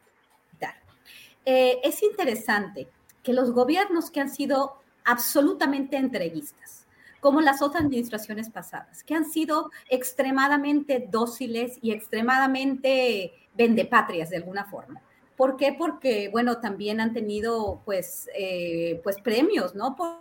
eh, 1.46 1.80
es 1.84 2.02
interesante 2.04 2.88
que 3.24 3.34
los 3.34 3.52
gobiernos 3.52 4.12
que 4.12 4.20
han 4.20 4.30
sido 4.30 4.80
absolutamente 5.04 5.98
entreguistas, 5.98 6.88
como 7.20 7.42
las 7.42 7.62
otras 7.62 7.84
administraciones 7.84 8.50
pasadas, 8.50 9.04
que 9.04 9.16
han 9.16 9.26
sido 9.26 9.72
extremadamente 9.90 11.08
dóciles 11.10 11.78
y 11.82 11.92
extremadamente 11.92 13.34
vendepatrias 13.56 14.30
de 14.30 14.38
alguna 14.38 14.66
forma. 14.66 15.02
¿Por 15.36 15.58
qué? 15.58 15.76
Porque, 15.78 16.30
bueno, 16.30 16.60
también 16.60 17.00
han 17.02 17.14
tenido, 17.14 17.82
pues, 17.86 18.30
eh, 18.38 19.02
pues 19.04 19.20
premios, 19.22 19.76
¿no? 19.76 19.96
Por, 19.96 20.20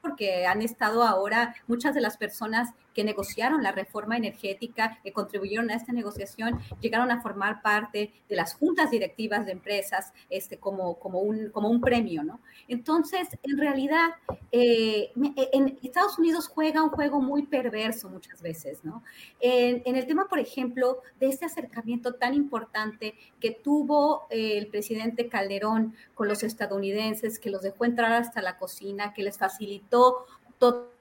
porque 0.00 0.46
han 0.46 0.62
estado 0.62 1.04
ahora 1.04 1.54
muchas 1.68 1.94
de 1.94 2.00
las 2.00 2.16
personas 2.16 2.70
que 2.94 3.04
negociaron 3.04 3.62
la 3.62 3.72
reforma 3.72 4.16
energética, 4.16 4.98
que 5.02 5.12
contribuyeron 5.12 5.70
a 5.70 5.74
esta 5.74 5.92
negociación, 5.92 6.60
llegaron 6.80 7.10
a 7.10 7.20
formar 7.20 7.62
parte 7.62 8.12
de 8.28 8.36
las 8.36 8.54
juntas 8.54 8.90
directivas 8.90 9.46
de 9.46 9.52
empresas 9.52 10.12
este, 10.30 10.58
como, 10.58 10.98
como, 10.98 11.20
un, 11.20 11.50
como 11.50 11.68
un 11.68 11.80
premio, 11.80 12.22
¿no? 12.22 12.40
Entonces, 12.68 13.28
en 13.42 13.58
realidad, 13.58 14.10
eh, 14.50 15.10
en 15.52 15.78
Estados 15.82 16.18
Unidos 16.18 16.48
juega 16.48 16.82
un 16.82 16.90
juego 16.90 17.20
muy 17.20 17.46
perverso 17.46 18.08
muchas 18.08 18.42
veces, 18.42 18.84
¿no? 18.84 19.02
En, 19.40 19.82
en 19.84 19.96
el 19.96 20.06
tema, 20.06 20.28
por 20.28 20.38
ejemplo, 20.38 21.00
de 21.20 21.28
este 21.28 21.46
acercamiento 21.46 22.14
tan 22.14 22.34
importante 22.34 23.14
que 23.40 23.50
tuvo 23.50 24.26
eh, 24.30 24.58
el 24.58 24.68
presidente 24.68 25.28
Calderón 25.28 25.94
con 26.14 26.28
los 26.28 26.42
estadounidenses, 26.42 27.38
que 27.38 27.50
los 27.50 27.62
dejó 27.62 27.84
entrar 27.84 28.12
hasta 28.12 28.42
la 28.42 28.56
cocina, 28.56 29.12
que 29.12 29.22
les 29.22 29.38
facilitó 29.38 30.26
todo 30.58 30.91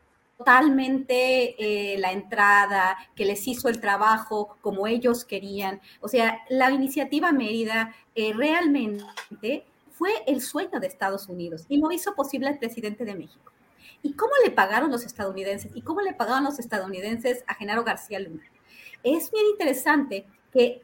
totalmente 0.42 1.94
eh, 1.94 1.98
la 2.00 2.12
entrada, 2.12 2.98
que 3.16 3.26
les 3.26 3.48
hizo 3.48 3.70
el 3.70 3.80
trabajo 3.80 4.58
como 4.62 4.88
ellos 4.88 5.24
querían. 5.24 5.80
O 6.00 6.08
sea, 6.08 6.40
la 6.50 6.72
iniciativa 6.72 7.32
Mérida 7.32 7.94
eh, 8.16 8.34
realmente 8.34 9.66
fue 9.92 10.10
el 10.26 10.42
sueño 10.42 10.80
de 10.80 10.88
Estados 10.88 11.28
Unidos 11.28 11.66
y 11.70 11.78
lo 11.78 11.92
hizo 11.92 12.16
posible 12.16 12.50
el 12.50 12.58
presidente 12.58 13.06
de 13.06 13.14
México. 13.14 13.52
¿Y 14.02 14.14
cómo 14.14 14.32
le 14.44 14.50
pagaron 14.50 14.90
los 14.90 15.06
estadounidenses? 15.06 15.72
¿Y 15.76 15.84
cómo 15.84 16.02
le 16.02 16.14
pagaron 16.14 16.44
los 16.44 16.58
estadounidenses 16.58 17.44
a 17.46 17.54
Genaro 17.54 17.84
García 17.84 18.20
Luna? 18.20 18.44
Es 19.04 19.30
bien 19.30 19.46
interesante 19.52 20.26
que 20.52 20.82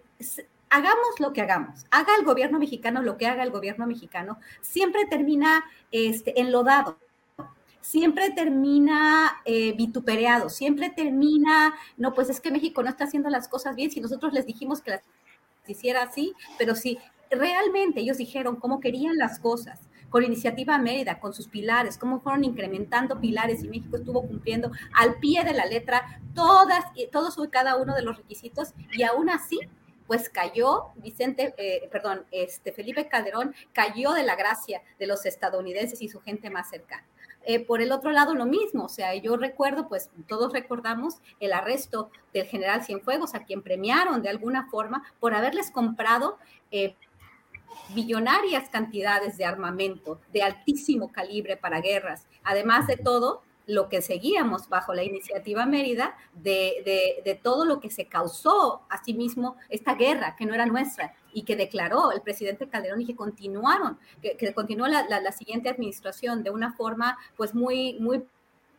hagamos 0.70 1.20
lo 1.20 1.34
que 1.34 1.42
hagamos, 1.42 1.86
haga 1.90 2.16
el 2.20 2.26
gobierno 2.26 2.60
mexicano 2.60 3.02
lo 3.02 3.18
que 3.18 3.26
haga 3.26 3.44
el 3.44 3.52
gobierno 3.52 3.88
mexicano, 3.88 4.38
siempre 4.62 5.06
termina 5.06 5.64
este, 5.92 6.40
enlodado 6.40 7.00
siempre 7.88 8.32
termina 8.32 9.42
eh, 9.46 9.72
vituperado, 9.72 10.50
siempre 10.50 10.90
termina, 10.90 11.74
no, 11.96 12.14
pues 12.14 12.30
es 12.30 12.42
que 12.42 12.52
México 12.52 12.84
no 12.84 12.90
está 12.90 13.06
haciendo 13.06 13.30
las 13.30 13.48
cosas 13.48 13.78
bien, 13.78 13.92
si 13.92 14.02
nosotros 14.02 14.34
les 14.34 14.46
dijimos 14.46 14.82
que 14.82 14.92
las 14.92 15.02
hiciera 15.66 16.04
así, 16.04 16.34
pero 16.58 16.76
si 16.76 16.98
realmente 17.32 18.02
ellos 18.02 18.18
dijeron 18.18 18.58
cómo 18.58 18.82
querían 18.82 19.18
las 19.18 19.40
cosas, 19.40 19.80
con 20.10 20.26
iniciativa 20.26 20.78
Mérida, 20.78 21.22
con 21.22 21.34
sus 21.34 21.48
pilares, 21.48 21.98
cómo 21.98 22.20
fueron 22.20 22.44
incrementando 22.44 23.22
pilares 23.22 23.64
y 23.64 23.70
México 23.70 23.96
estuvo 23.96 24.22
cumpliendo 24.22 24.70
al 24.94 25.16
pie 25.20 25.46
de 25.46 25.54
la 25.54 25.66
letra 25.66 26.20
todas, 26.34 26.86
todos 27.10 27.38
y 27.42 27.48
cada 27.50 27.78
uno 27.78 27.96
de 27.96 28.02
los 28.02 28.18
requisitos 28.18 28.74
y 28.92 29.04
aún 29.04 29.30
así 29.30 29.60
pues 30.08 30.30
cayó 30.30 30.92
Vicente, 30.96 31.54
eh, 31.58 31.88
perdón, 31.92 32.26
este 32.32 32.72
Felipe 32.72 33.08
Calderón 33.08 33.54
cayó 33.74 34.14
de 34.14 34.24
la 34.24 34.36
gracia 34.36 34.82
de 35.00 35.08
los 35.08 35.26
estadounidenses 35.26 36.02
y 36.02 36.08
su 36.08 36.22
gente 36.22 36.50
más 36.50 36.70
cercana. 36.70 37.06
Eh, 37.50 37.62
por 37.62 37.82
el 37.82 37.94
otro 37.94 38.12
lado, 38.12 38.36
lo 38.36 38.46
mismo, 38.46 38.84
o 38.84 38.90
sea, 38.90 39.16
yo 39.16 39.38
recuerdo, 39.38 39.88
pues 39.88 40.10
todos 40.28 40.52
recordamos 40.52 41.22
el 41.40 41.54
arresto 41.54 42.12
del 42.34 42.46
general 42.46 42.84
Cienfuegos, 42.84 43.36
a 43.36 43.46
quien 43.46 43.62
premiaron 43.62 44.22
de 44.22 44.28
alguna 44.28 44.70
forma 44.70 45.02
por 45.22 45.34
haberles 45.34 45.72
comprado 45.72 46.38
eh, 46.72 46.98
billonarias 47.96 48.68
cantidades 48.68 49.38
de 49.38 49.46
armamento 49.46 50.20
de 50.34 50.44
altísimo 50.44 51.10
calibre 51.14 51.56
para 51.56 51.80
guerras. 51.80 52.28
Además 52.44 52.86
de 52.86 52.98
todo, 52.98 53.44
lo 53.68 53.90
que 53.90 54.02
seguíamos 54.02 54.70
bajo 54.70 54.94
la 54.94 55.04
iniciativa 55.04 55.66
Mérida 55.66 56.16
de, 56.34 57.40
todo 57.44 57.66
lo 57.66 57.80
que 57.80 57.92
se 57.92 58.06
causó 58.06 58.82
a 58.90 59.04
sí 59.04 59.16
esta 59.70 59.96
guerra 59.96 60.36
que 60.36 60.46
no 60.46 60.56
era 60.56 60.66
nuestra 60.66 61.14
y 61.34 61.44
que 61.44 61.56
declaró 61.56 62.12
el 62.12 62.22
presidente 62.22 62.68
Calderón 62.68 63.02
y 63.02 63.06
que 63.06 63.16
continuaron, 63.16 64.00
que, 64.22 64.54
continuó 64.54 64.88
la, 64.88 65.32
siguiente 65.32 65.70
administración 65.70 66.44
de 66.44 66.50
una 66.50 66.74
forma 66.74 67.18
pues 67.36 67.54
muy, 67.54 68.00
muy 68.00 68.24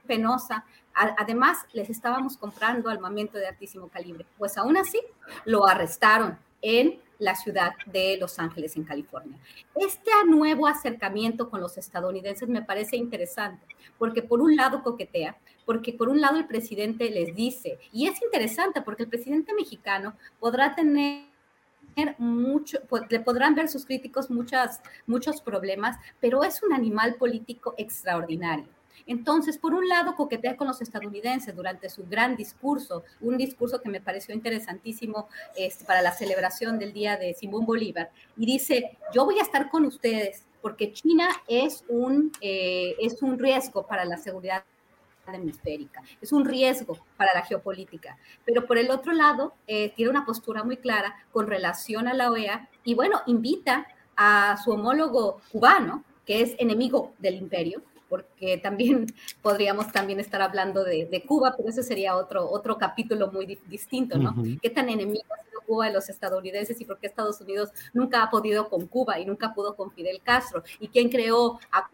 penosa. 0.07 0.64
Además, 0.95 1.59
les 1.72 1.91
estábamos 1.91 2.36
comprando 2.36 2.91
armamento 2.91 3.39
de 3.39 3.47
altísimo 3.47 3.89
calibre. 3.89 4.26
Pues 4.39 4.57
aún 4.57 4.76
así, 4.76 5.01
lo 5.45 5.66
arrestaron 5.66 6.39
en 6.62 7.01
la 7.18 7.34
ciudad 7.34 7.72
de 7.86 8.16
Los 8.18 8.38
Ángeles, 8.38 8.76
en 8.76 8.84
California. 8.84 9.38
Este 9.74 10.10
nuevo 10.26 10.66
acercamiento 10.66 11.50
con 11.50 11.60
los 11.60 11.76
estadounidenses 11.76 12.48
me 12.48 12.62
parece 12.62 12.96
interesante, 12.96 13.66
porque 13.98 14.22
por 14.22 14.40
un 14.40 14.56
lado 14.56 14.82
coquetea, 14.82 15.36
porque 15.66 15.92
por 15.92 16.08
un 16.08 16.20
lado 16.20 16.38
el 16.38 16.46
presidente 16.46 17.10
les 17.10 17.34
dice, 17.34 17.78
y 17.92 18.06
es 18.06 18.22
interesante 18.22 18.82
porque 18.82 19.02
el 19.02 19.08
presidente 19.08 19.52
mexicano 19.54 20.16
podrá 20.38 20.74
tener 20.74 21.26
mucho, 22.18 22.78
le 23.10 23.20
podrán 23.20 23.54
ver 23.54 23.68
sus 23.68 23.84
críticos 23.84 24.30
muchas, 24.30 24.80
muchos 25.06 25.42
problemas, 25.42 25.96
pero 26.20 26.44
es 26.44 26.62
un 26.62 26.72
animal 26.72 27.16
político 27.16 27.74
extraordinario. 27.76 28.77
Entonces, 29.07 29.59
por 29.59 29.74
un 29.74 29.88
lado, 29.88 30.14
coquetea 30.16 30.57
con 30.57 30.66
los 30.66 30.80
estadounidenses 30.80 31.55
durante 31.55 31.88
su 31.88 32.05
gran 32.07 32.36
discurso, 32.36 33.05
un 33.20 33.36
discurso 33.36 33.80
que 33.80 33.88
me 33.88 34.01
pareció 34.01 34.34
interesantísimo 34.34 35.28
este, 35.57 35.84
para 35.84 36.03
la 36.03 36.12
celebración 36.12 36.78
del 36.78 36.92
Día 36.92 37.16
de 37.16 37.34
Simón 37.34 37.66
Bolívar, 37.66 38.11
y 38.36 38.46
dice, 38.46 38.99
yo 39.14 39.24
voy 39.24 39.38
a 39.38 39.42
estar 39.42 39.70
con 39.70 39.84
ustedes 39.84 40.44
porque 40.61 40.92
China 40.92 41.28
es 41.46 41.84
un, 41.88 42.32
eh, 42.40 42.96
es 42.99 43.22
un 43.22 43.38
riesgo 43.38 43.86
para 43.86 44.05
la 44.05 44.16
seguridad 44.16 44.64
hemisférica, 45.32 46.03
es 46.20 46.32
un 46.32 46.44
riesgo 46.44 46.99
para 47.16 47.34
la 47.34 47.42
geopolítica. 47.42 48.16
Pero 48.44 48.66
por 48.66 48.78
el 48.78 48.90
otro 48.90 49.12
lado, 49.12 49.55
eh, 49.66 49.92
tiene 49.94 50.11
una 50.11 50.24
postura 50.24 50.64
muy 50.64 50.78
clara 50.78 51.14
con 51.32 51.46
relación 51.46 52.09
a 52.09 52.14
la 52.14 52.30
OEA 52.30 52.68
y 52.84 52.94
bueno, 52.94 53.20
invita 53.26 53.86
a 54.16 54.57
su 54.64 54.72
homólogo 54.72 55.40
cubano, 55.53 56.05
que 56.26 56.42
es 56.42 56.55
enemigo 56.59 57.14
del 57.18 57.36
imperio, 57.36 57.82
porque 58.09 58.59
también 58.59 59.06
podríamos 59.42 59.92
también 59.92 60.20
estar 60.20 60.40
hablando 60.42 60.84
de, 60.84 61.24
Cuba, 61.26 61.54
pero 61.56 61.68
ese 61.68 61.82
sería 61.82 62.16
otro, 62.16 62.48
otro 62.50 62.78
capítulo 62.78 63.30
muy 63.32 63.46
distinto, 63.66 64.18
¿no? 64.18 64.34
¿Qué 64.62 64.70
tan 64.70 64.88
enemigo 64.88 65.24
ha 65.34 65.44
sido 65.44 65.61
Cuba 65.66 65.86
de 65.86 65.92
los 65.92 66.09
estadounidenses 66.09 66.80
y 66.80 66.84
por 66.84 66.98
qué 66.98 67.06
Estados 67.06 67.40
Unidos 67.40 67.70
nunca 67.92 68.22
ha 68.22 68.30
podido 68.30 68.68
con 68.68 68.86
Cuba 68.86 69.18
y 69.18 69.26
nunca 69.26 69.52
pudo 69.52 69.76
con 69.76 69.90
Fidel 69.90 70.20
Castro? 70.22 70.62
¿Y 70.80 70.88
quién 70.88 71.09
creó 71.09 71.59
a 71.72 71.90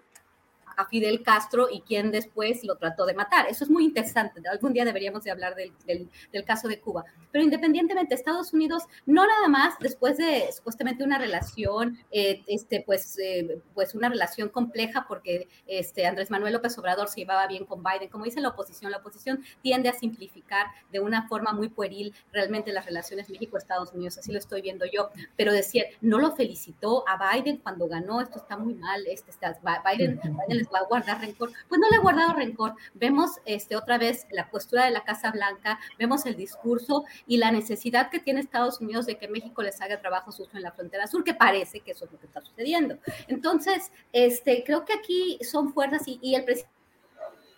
a 0.77 0.87
Fidel 0.87 1.22
Castro 1.22 1.68
y 1.70 1.81
quién 1.81 2.11
después 2.11 2.64
lo 2.64 2.77
trató 2.77 3.07
de 3.07 3.14
matar. 3.14 3.47
Eso 3.49 3.64
es 3.64 3.70
muy 3.70 3.85
interesante. 3.85 4.41
Algún 4.49 4.72
día 4.72 4.85
deberíamos 4.85 5.25
de 5.25 5.31
hablar 5.31 5.55
del, 5.55 5.72
del, 5.87 6.45
caso 6.45 6.68
de 6.68 6.81
Cuba. 6.81 7.05
Pero 7.33 7.45
independientemente, 7.45 8.14
Estados 8.14 8.53
Unidos, 8.53 8.85
no 9.07 9.27
nada 9.27 9.49
más 9.49 9.75
después 9.81 10.18
de 10.18 10.51
supuestamente 10.53 11.05
una 11.05 11.18
relación, 11.18 11.99
eh, 12.11 12.43
este, 12.47 12.83
pues, 12.85 13.18
eh, 13.18 13.61
pues 13.75 13.95
una 13.95 14.09
relación 14.09 14.49
compleja 14.49 15.07
porque 15.09 15.49
este, 15.66 16.07
Andrés 16.07 16.31
Manuel 16.31 16.53
López 16.53 16.77
Obrador 16.79 17.09
se 17.09 17.20
llevaba 17.20 17.47
bien 17.47 17.64
con 17.64 17.83
Biden. 17.83 18.09
Como 18.09 18.25
dice 18.25 18.41
la 18.41 18.49
oposición, 18.49 18.91
la 18.91 18.99
oposición 18.99 19.43
tiende 19.62 19.89
a 19.89 19.93
simplificar 19.93 20.66
de 20.93 21.01
una 21.01 21.29
forma 21.29 21.53
muy 21.53 21.68
pueril 21.68 22.14
realmente 22.33 22.72
las 22.72 22.85
relaciones 22.85 23.31
México-Estados 23.31 23.93
Unidos. 23.93 24.18
Así 24.18 24.33
lo 24.33 24.39
estoy 24.39 24.62
viendo 24.62 24.85
yo. 24.87 25.11
Pero 25.37 25.53
decir, 25.53 25.85
no 26.01 26.18
lo 26.18 26.35
felicitó 26.37 27.05
a 27.09 27.35
Biden 27.35 27.59
cuando 27.59 27.89
ganó, 27.89 28.20
esto 28.20 28.39
está 28.39 28.57
muy 28.57 28.75
mal, 28.75 29.07
este, 29.07 29.31
está, 29.31 29.59
Biden, 29.62 30.20
Biden 30.22 30.61
va 30.73 30.81
a 30.81 30.85
guardar 30.85 31.21
rencor. 31.21 31.53
Pues 31.69 31.81
no 31.81 31.89
le 31.91 31.97
ha 31.97 32.01
guardado 32.01 32.35
rencor. 32.35 32.75
Vemos 32.95 33.33
este, 33.45 33.77
otra 33.77 33.99
vez 33.99 34.27
la 34.31 34.51
postura 34.51 34.85
de 34.85 34.91
la 34.91 35.05
Casa 35.05 35.31
Blanca, 35.31 35.79
vemos 35.99 36.27
el 36.27 36.37
discurso 36.37 37.05
y 37.27 37.39
la 37.39 37.51
necesidad 37.51 38.11
que 38.11 38.21
tiene 38.21 38.41
Estados 38.41 38.81
Unidos 38.81 39.07
de 39.07 39.17
que 39.17 39.29
México 39.29 39.62
les 39.62 39.81
haga 39.81 40.01
trabajo 40.01 40.33
sucio 40.33 40.57
en 40.57 40.62
la 40.62 40.73
frontera 40.73 41.07
sur, 41.07 41.25
que 41.25 41.35
parece 41.35 41.81
que 41.81 41.93
eso 41.93 42.05
es 42.05 42.12
lo 42.12 42.19
que 42.19 42.27
está 42.27 42.41
sucediendo. 42.41 42.99
Entonces, 43.29 43.91
este, 44.12 44.65
creo 44.65 44.85
que 44.85 44.93
aquí 44.93 45.39
son 45.43 45.73
fuerzas 45.73 46.03
y 46.07 46.35
el 46.35 46.45
presidente 46.45 46.74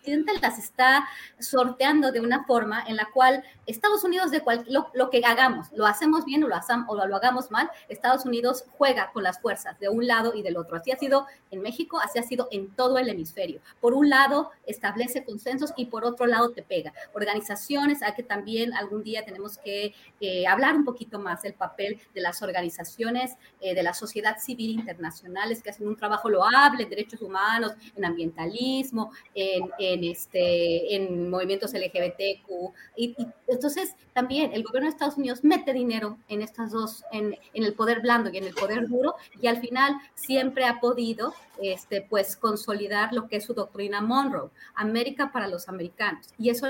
presidente 0.06 0.32
las 0.40 0.58
está 0.58 1.08
sorteando 1.40 2.12
de 2.12 2.20
una 2.20 2.44
forma 2.44 2.84
en 2.86 2.96
la 2.96 3.08
cual 3.12 3.42
Estados 3.66 4.04
Unidos, 4.04 4.30
de 4.30 4.40
cual, 4.40 4.64
lo, 4.68 5.10
que 5.10 5.20
hagamos, 5.24 5.66
lo 5.72 5.84
hacemos 5.84 6.24
bien 6.24 6.44
o 6.44 6.48
lo, 6.48 6.56
o 6.86 7.06
lo 7.06 7.16
hagamos 7.16 7.50
mal, 7.50 7.68
Estados 7.88 8.24
Unidos 8.24 8.64
juega 8.78 9.10
con 9.12 9.24
las 9.24 9.40
fuerzas 9.40 9.78
de 9.80 9.88
un 9.88 10.06
lado 10.06 10.34
y 10.34 10.42
del 10.42 10.56
otro. 10.56 10.76
Así 10.76 10.92
ha 10.92 10.96
sido 10.96 11.26
en 11.50 11.60
México, 11.60 11.98
así 11.98 12.20
ha 12.20 12.22
sido 12.22 12.46
en 12.52 12.70
todo 12.70 12.98
el 12.98 13.08
hemisferio. 13.08 13.60
Por 13.80 13.94
un 13.94 14.08
lado, 14.08 14.50
establece 14.64 15.24
consensos 15.24 15.72
y 15.76 15.86
por 15.86 16.04
otro 16.04 16.26
lado, 16.26 16.50
te 16.50 16.62
pega. 16.62 16.92
Organizaciones, 17.12 18.02
hay 18.02 18.14
que 18.14 18.22
también 18.22 18.74
algún 18.74 19.02
día 19.02 19.24
tenemos 19.24 19.58
que 19.58 19.92
eh, 20.20 20.46
hablar 20.46 20.76
un 20.76 20.84
poquito 20.84 21.18
más 21.18 21.42
del 21.42 21.54
papel 21.54 22.00
de 22.14 22.20
las 22.20 22.42
organizaciones 22.42 23.36
eh, 23.60 23.74
de 23.74 23.82
la 23.82 23.94
sociedad 23.94 24.38
civil 24.38 24.70
internacionales 24.70 25.62
que 25.62 25.70
hacen 25.70 25.88
un 25.88 25.96
trabajo 25.96 26.30
loable 26.30 26.84
en 26.84 26.90
derechos 26.90 27.20
humanos, 27.20 27.72
en 27.96 28.04
ambientalismo, 28.04 29.10
en 29.34 29.56
en, 29.78 29.95
este, 30.04 30.94
en 30.94 31.30
movimientos 31.30 31.72
LGBTQ. 31.72 32.74
Y, 32.96 33.16
entonces 33.46 33.94
también 34.12 34.52
el 34.52 34.62
gobierno 34.62 34.88
de 34.88 34.92
Estados 34.92 35.16
Unidos 35.16 35.44
mete 35.44 35.72
dinero 35.72 36.18
en 36.28 36.42
estas 36.42 36.72
dos, 36.72 37.04
en, 37.12 37.36
en, 37.54 37.64
el 37.64 37.74
poder 37.74 38.00
blando 38.00 38.30
y 38.30 38.38
en 38.38 38.44
el 38.44 38.54
poder 38.54 38.88
duro, 38.88 39.14
y 39.40 39.46
al 39.46 39.58
final 39.58 39.94
siempre 40.14 40.64
ha 40.64 40.80
podido 40.80 41.34
este, 41.60 42.02
pues, 42.02 42.36
consolidar 42.36 43.12
lo 43.12 43.28
que 43.28 43.36
es 43.36 43.44
su 43.44 43.54
doctrina 43.54 44.00
Monroe, 44.00 44.50
América 44.74 45.30
para 45.32 45.48
los 45.48 45.68
americanos. 45.68 46.28
Y 46.38 46.50
eso 46.50 46.66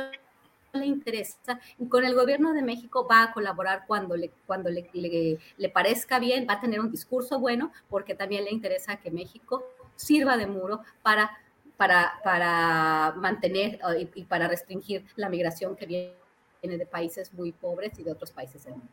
le 0.72 0.86
interesa 0.86 1.58
y 1.78 1.88
con 1.88 2.04
el 2.04 2.14
gobierno 2.14 2.52
de 2.52 2.62
México 2.62 3.06
va 3.10 3.22
a 3.22 3.32
colaborar 3.32 3.84
cuando 3.86 4.16
le, 4.16 4.30
cuando 4.46 4.70
le, 4.70 4.88
le, 4.92 5.38
le, 5.56 5.68
parezca 5.68 6.18
bien, 6.18 6.46
va 6.48 6.54
a 6.54 6.60
tener 6.60 6.80
un 6.80 6.90
discurso 6.90 7.38
bueno 7.38 7.72
porque 7.88 8.14
también 8.14 8.44
le 8.44 8.52
interesa 8.52 8.96
que 8.96 9.10
México 9.10 9.64
sirva 9.96 10.36
de 10.36 10.46
muro 10.46 10.80
para 11.02 11.30
para, 11.76 12.14
para 12.24 13.14
mantener 13.16 13.78
y, 14.14 14.24
para 14.24 14.48
restringir 14.48 15.04
la 15.16 15.28
migración 15.28 15.76
que 15.76 15.86
viene 15.86 16.78
de 16.78 16.86
países 16.86 17.32
muy 17.32 17.52
pobres 17.52 17.98
y 17.98 18.02
de 18.02 18.12
otros 18.12 18.30
países 18.30 18.64
del 18.64 18.74
mundo. 18.74 18.88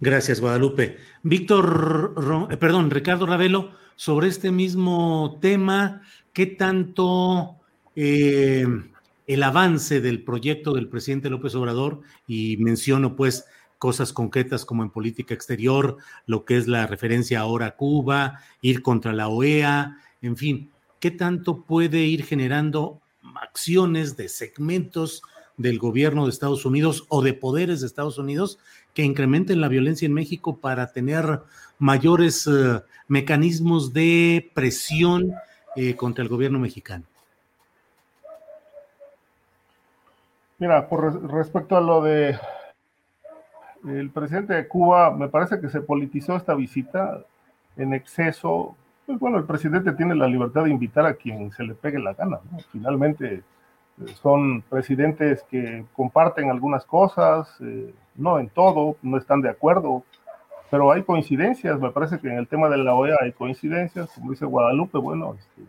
Gracias, 0.00 0.40
Guadalupe. 0.40 0.98
Víctor, 1.22 2.48
eh, 2.50 2.56
perdón, 2.56 2.90
Ricardo 2.90 3.26
Ravelo, 3.26 3.72
sobre 3.96 4.28
este 4.28 4.52
mismo 4.52 5.38
tema, 5.40 6.02
¿qué 6.32 6.46
tanto 6.46 7.56
eh, 7.96 8.64
el 9.28 9.42
avance 9.42 10.00
del 10.00 10.24
proyecto 10.24 10.72
del 10.72 10.88
presidente 10.88 11.28
López 11.28 11.54
Obrador, 11.54 12.00
y 12.26 12.56
menciono 12.56 13.14
pues 13.14 13.44
cosas 13.78 14.12
concretas 14.12 14.64
como 14.64 14.82
en 14.82 14.90
política 14.90 15.34
exterior, 15.34 15.98
lo 16.26 16.44
que 16.44 16.56
es 16.56 16.66
la 16.66 16.86
referencia 16.86 17.40
ahora 17.40 17.66
a 17.66 17.76
Cuba, 17.76 18.40
ir 18.62 18.82
contra 18.82 19.12
la 19.12 19.28
OEA, 19.28 19.98
en 20.22 20.36
fin, 20.36 20.70
¿qué 21.00 21.10
tanto 21.10 21.62
puede 21.62 22.00
ir 22.00 22.24
generando 22.24 23.00
acciones 23.40 24.16
de 24.16 24.28
segmentos 24.28 25.22
del 25.56 25.78
gobierno 25.78 26.24
de 26.24 26.30
Estados 26.30 26.64
Unidos 26.64 27.04
o 27.08 27.22
de 27.22 27.34
poderes 27.34 27.80
de 27.80 27.86
Estados 27.86 28.18
Unidos 28.18 28.58
que 28.94 29.02
incrementen 29.02 29.60
la 29.60 29.68
violencia 29.68 30.06
en 30.06 30.14
México 30.14 30.58
para 30.58 30.92
tener 30.92 31.40
mayores 31.78 32.46
eh, 32.46 32.80
mecanismos 33.08 33.92
de 33.92 34.50
presión 34.54 35.32
eh, 35.76 35.94
contra 35.94 36.22
el 36.22 36.28
gobierno 36.28 36.58
mexicano? 36.58 37.04
Mira, 40.58 40.88
por 40.88 41.30
respecto 41.30 41.76
a 41.76 41.80
lo 41.80 42.02
de 42.02 42.36
el 43.86 44.10
presidente 44.10 44.54
de 44.54 44.66
Cuba, 44.66 45.12
me 45.12 45.28
parece 45.28 45.60
que 45.60 45.68
se 45.68 45.80
politizó 45.80 46.36
esta 46.36 46.54
visita 46.54 47.24
en 47.76 47.94
exceso. 47.94 48.76
Pues 49.08 49.20
bueno, 49.20 49.38
el 49.38 49.44
presidente 49.44 49.92
tiene 49.92 50.14
la 50.14 50.26
libertad 50.26 50.64
de 50.64 50.70
invitar 50.70 51.06
a 51.06 51.14
quien 51.14 51.50
se 51.52 51.62
le 51.62 51.72
pegue 51.72 51.98
la 51.98 52.12
gana. 52.12 52.40
Finalmente 52.70 53.36
eh, 53.36 54.06
son 54.20 54.60
presidentes 54.60 55.42
que 55.44 55.86
comparten 55.94 56.50
algunas 56.50 56.84
cosas, 56.84 57.56
eh, 57.62 57.94
no 58.16 58.38
en 58.38 58.50
todo, 58.50 58.96
no 59.00 59.16
están 59.16 59.40
de 59.40 59.48
acuerdo, 59.48 60.04
pero 60.70 60.92
hay 60.92 61.04
coincidencias. 61.04 61.80
Me 61.80 61.90
parece 61.90 62.18
que 62.18 62.28
en 62.28 62.36
el 62.36 62.48
tema 62.48 62.68
de 62.68 62.76
la 62.76 62.94
OEA 62.94 63.16
hay 63.22 63.32
coincidencias. 63.32 64.12
Como 64.12 64.32
dice 64.32 64.44
Guadalupe, 64.44 64.98
bueno, 64.98 65.36
este, 65.38 65.62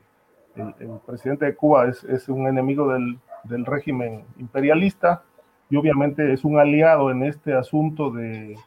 el, 0.62 1.00
presidente 1.06 1.46
de 1.46 1.56
Cuba 1.56 1.88
es, 1.88 2.04
es 2.04 2.28
un 2.28 2.46
enemigo 2.46 2.92
del, 2.92 3.20
del 3.46 3.66
régimen 3.66 4.26
imperialista 4.38 5.24
y 5.70 5.78
obviamente 5.78 6.34
es 6.34 6.44
un 6.44 6.60
aliado 6.60 7.10
en 7.10 7.24
este 7.24 7.54
asunto 7.54 8.12
de 8.12 8.58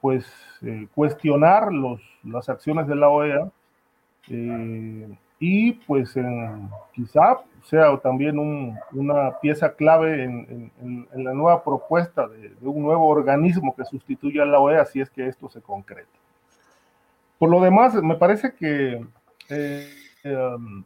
pues 0.00 0.24
eh, 0.62 0.88
cuestionar 0.94 1.70
los, 1.70 2.00
las 2.24 2.48
acciones 2.48 2.86
de 2.86 2.96
la 2.96 3.10
OEA 3.10 3.52
eh, 4.28 5.08
y 5.38 5.72
pues 5.72 6.16
en, 6.16 6.70
quizá 6.92 7.40
sea 7.64 7.96
también 7.98 8.38
una 8.92 9.38
pieza 9.40 9.74
clave 9.74 10.24
en, 10.24 10.70
la 11.14 11.32
nueva 11.32 11.62
propuesta 11.62 12.28
de, 12.28 12.54
un 12.62 12.82
nuevo 12.82 13.08
organismo 13.08 13.74
que 13.74 13.84
sustituya 13.84 14.42
a 14.42 14.46
la 14.46 14.60
OEA 14.60 14.84
si 14.84 15.00
es 15.00 15.10
que 15.10 15.26
esto 15.26 15.48
se 15.48 15.60
concreta. 15.60 16.08
Por 17.38 17.50
lo 17.50 17.60
demás, 17.60 17.94
me 17.94 18.14
parece 18.14 18.54
que 18.54 19.04
eh, 19.48 19.88
um, 20.24 20.84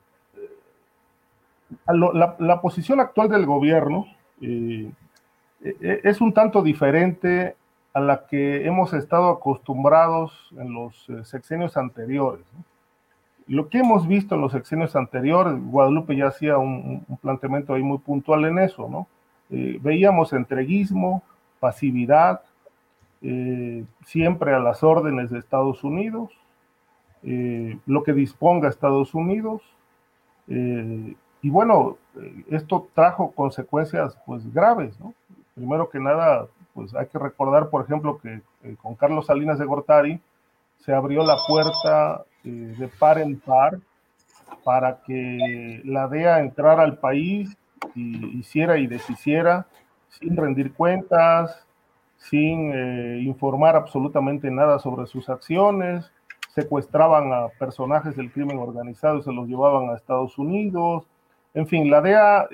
la, 1.87 2.61
posición 2.61 3.01
actual 3.01 3.29
del 3.29 3.45
gobierno 3.45 4.07
e, 4.41 4.91
e, 5.63 6.01
es 6.05 6.21
un 6.21 6.33
tanto 6.33 6.63
diferente 6.63 7.57
a 7.93 8.01
la 8.01 8.27
que 8.27 8.67
hemos 8.67 8.93
estado 8.93 9.31
acostumbrados 9.31 10.51
en 10.59 10.75
los 10.75 11.09
eh, 11.09 11.25
sexenios 11.25 11.79
anteriores. 11.79 12.45
Lo 13.47 13.69
que 13.69 13.79
hemos 13.79 14.07
visto 14.09 14.35
en 14.35 14.41
los 14.41 14.53
sexenios 14.53 14.97
anteriores, 14.97 15.55
Guadalupe 15.65 16.17
ya 16.17 16.29
hacía 16.29 16.59
un, 16.59 17.05
planteamiento 17.21 17.75
ahí 17.75 17.83
muy 17.83 17.99
puntual 17.99 18.45
en 18.45 18.59
eso, 18.59 18.89
¿no? 18.89 19.07
Eh, 19.51 19.79
veíamos 19.81 20.33
entreguismo, 20.33 21.23
pasividad, 21.61 22.43
eh, 23.23 23.85
siempre 24.05 24.53
a 24.53 24.59
las 24.59 24.83
órdenes 24.83 25.31
de 25.31 25.39
Estados 25.39 25.85
Unidos, 25.85 26.31
lo 27.87 28.05
que 28.05 28.13
disponga 28.13 28.69
Estados 28.69 29.13
Unidos, 29.13 29.61
y 30.47 31.51
bueno, 31.51 31.97
esto 32.51 32.89
trajo 32.95 33.33
consecuencias 33.33 34.19
pues 34.27 34.53
graves, 34.53 34.99
¿no? 35.01 35.15
Primero 35.55 35.89
que 35.89 35.99
nada, 35.99 36.47
pues 36.75 36.95
hay 36.95 37.07
que 37.07 37.19
recordar, 37.19 37.71
por 37.71 37.85
ejemplo, 37.85 38.19
que 38.19 38.43
eh, 38.63 38.77
con 38.83 38.95
Carlos 38.95 39.27
Salinas 39.27 39.59
de 39.59 39.65
Gortari 39.65 40.21
se 40.79 40.93
abrió 40.93 41.25
la 41.25 41.37
puerta 41.49 42.17
eh, 42.17 42.36
de 42.51 42.89
par 42.89 43.19
en 43.19 43.39
par 43.39 43.79
para 44.65 45.03
que 45.03 45.81
la 45.85 46.09
DEA 46.09 46.41
entrara 46.41 46.83
al 46.83 46.99
país 46.99 47.57
y 47.95 48.39
hiciera 48.39 48.79
y 48.79 48.87
deshiciera 48.87 49.67
sin 50.09 50.37
rendir 50.37 50.73
cuentas, 50.73 51.67
sin 52.17 52.73
eh, 52.73 53.21
informar 53.23 53.77
absolutamente 53.77 54.51
nada 54.51 54.79
sobre 54.79 55.07
sus 55.07 55.29
acciones, 55.29 56.11
secuestraban 56.55 57.33
a 57.33 57.49
personajes 57.59 58.17
del 58.17 58.33
crimen 58.33 58.59
organizado 58.59 59.21
se 59.23 59.33
los 59.33 59.47
llevaban 59.47 59.91
a 59.91 59.97
Estados 59.97 60.39
Unidos. 60.39 61.07
En 61.53 61.67
fin, 61.67 61.91
la 61.91 62.01
DEA, 62.01 62.49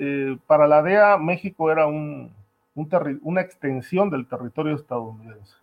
para 0.45 0.67
la 0.67 0.81
DEA 0.81 1.17
México 1.17 1.71
era 1.71 1.87
un, 1.87 2.31
una 2.75 3.41
extensión 3.41 4.09
del 4.09 4.27
territorio 4.27 4.75
estadounidense. 4.75 5.55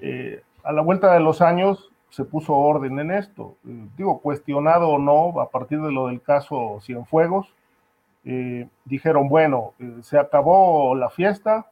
Eh, 0.00 0.42
a 0.62 0.72
la 0.72 0.82
vuelta 0.82 1.12
de 1.12 1.20
los 1.20 1.40
años 1.40 1.90
se 2.14 2.24
puso 2.24 2.54
orden 2.54 2.98
en 2.98 3.10
esto. 3.10 3.56
Eh, 3.66 3.88
digo, 3.96 4.20
cuestionado 4.20 4.88
o 4.88 4.98
no, 4.98 5.40
a 5.40 5.50
partir 5.50 5.80
de 5.80 5.92
lo 5.92 6.08
del 6.08 6.22
caso 6.22 6.78
Cienfuegos, 6.82 7.52
eh, 8.24 8.68
dijeron, 8.84 9.28
bueno, 9.28 9.74
se 10.02 10.18
acabó 10.18 10.94
la 10.94 11.10
fiesta, 11.10 11.66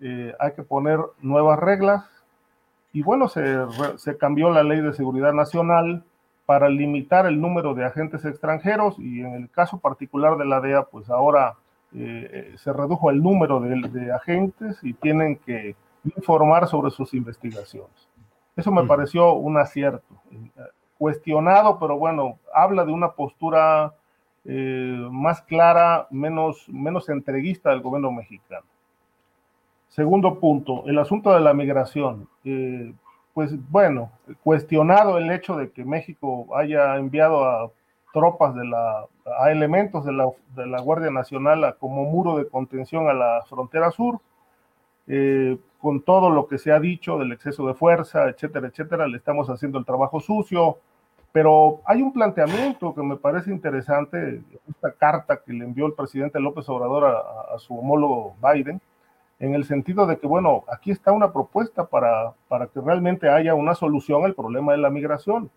hay 0.00 0.52
que 0.56 0.62
poner 0.62 0.98
nuevas 1.20 1.58
reglas. 1.58 2.04
Y 2.92 3.02
bueno, 3.02 3.28
se, 3.28 3.56
se 3.96 4.16
cambió 4.16 4.50
la 4.50 4.62
ley 4.62 4.80
de 4.80 4.92
seguridad 4.94 5.32
nacional 5.32 6.04
para 6.46 6.68
limitar 6.68 7.26
el 7.26 7.40
número 7.40 7.74
de 7.74 7.84
agentes 7.84 8.24
extranjeros 8.24 8.98
y 8.98 9.20
en 9.20 9.34
el 9.34 9.50
caso 9.50 9.78
particular 9.78 10.36
de 10.36 10.46
la 10.46 10.60
DEA, 10.60 10.82
pues 10.82 11.08
ahora 11.08 11.56
eh, 11.92 12.54
se 12.56 12.72
redujo 12.72 13.10
el 13.10 13.20
número 13.20 13.58
de, 13.58 14.12
agentes 14.12 14.78
y 14.82 14.92
tienen 14.94 15.36
que 15.36 15.74
informar 16.04 16.68
sobre 16.68 16.90
sus 16.90 17.14
investigaciones. 17.14 18.08
Eso 18.60 18.70
me 18.72 18.84
pareció 18.84 19.32
un 19.32 19.56
acierto, 19.56 20.04
cuestionado, 20.98 21.78
pero 21.78 21.96
bueno, 21.96 22.38
habla 22.52 22.84
de 22.84 22.92
una 22.92 23.12
postura 23.12 23.94
eh, 24.44 25.08
más 25.10 25.40
clara, 25.40 26.06
menos, 26.10 26.68
menos 26.68 27.08
entreguista 27.08 27.70
del 27.70 27.80
gobierno 27.80 28.12
mexicano. 28.12 28.66
Segundo 29.88 30.38
punto, 30.38 30.84
el 30.86 30.98
asunto 30.98 31.32
de 31.32 31.40
la 31.40 31.54
migración. 31.54 32.28
Eh, 32.44 32.92
pues 33.32 33.50
bueno, 33.70 34.12
cuestionado 34.42 35.16
el 35.16 35.30
hecho 35.30 35.56
de 35.56 35.70
que 35.70 35.82
México 35.82 36.46
haya 36.54 36.96
enviado 36.96 37.46
a 37.46 37.70
tropas 38.12 38.54
de 38.54 38.66
la, 38.66 39.06
a 39.38 39.50
elementos 39.50 40.04
de 40.04 40.12
la, 40.12 40.28
de 40.54 40.66
la 40.66 40.82
Guardia 40.82 41.10
Nacional 41.10 41.76
como 41.78 42.04
muro 42.04 42.36
de 42.36 42.46
contención 42.46 43.08
a 43.08 43.14
la 43.14 43.42
frontera 43.48 43.90
sur, 43.90 44.20
eh, 45.12 45.58
con 45.80 46.02
todo 46.02 46.30
lo 46.30 46.46
que 46.46 46.56
se 46.58 46.70
ha 46.70 46.78
dicho 46.78 47.18
del 47.18 47.32
exceso 47.32 47.66
de 47.66 47.74
fuerza, 47.74 48.28
etcétera, 48.28 48.68
etcétera, 48.68 49.08
le 49.08 49.16
estamos 49.16 49.50
haciendo 49.50 49.78
el 49.78 49.84
trabajo 49.84 50.20
sucio, 50.20 50.78
pero 51.32 51.80
hay 51.84 52.00
un 52.00 52.12
planteamiento 52.12 52.94
que 52.94 53.02
me 53.02 53.16
parece 53.16 53.50
interesante, 53.50 54.40
esta 54.68 54.92
carta 54.92 55.40
que 55.44 55.52
le 55.52 55.64
envió 55.64 55.86
el 55.86 55.94
presidente 55.94 56.38
López 56.38 56.68
Obrador 56.68 57.06
a, 57.06 57.54
a 57.54 57.58
su 57.58 57.76
homólogo 57.76 58.36
Biden, 58.40 58.80
en 59.40 59.54
el 59.54 59.64
sentido 59.64 60.06
de 60.06 60.18
que, 60.18 60.26
bueno, 60.28 60.64
aquí 60.70 60.92
está 60.92 61.10
una 61.10 61.32
propuesta 61.32 61.86
para, 61.86 62.34
para 62.46 62.66
que 62.68 62.80
realmente 62.80 63.28
haya 63.28 63.54
una 63.54 63.74
solución 63.74 64.24
al 64.24 64.34
problema 64.34 64.72
de 64.72 64.78
la 64.78 64.90
migración. 64.90 65.50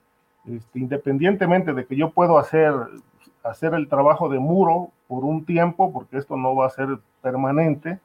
Este, 0.46 0.80
independientemente 0.80 1.74
de 1.74 1.86
que 1.86 1.96
yo 1.96 2.10
puedo 2.12 2.38
hacer, 2.38 2.74
hacer 3.44 3.74
el 3.76 3.88
trabajo 3.88 4.30
de 4.30 4.40
muro 4.40 4.90
por 5.08 5.24
un 5.26 5.46
tiempo, 5.46 5.94
porque 5.94 6.18
esto 6.18 6.38
no 6.38 6.56
va 6.56 6.66
a 6.68 6.72
ser 6.72 6.98
permanente, 7.22 8.00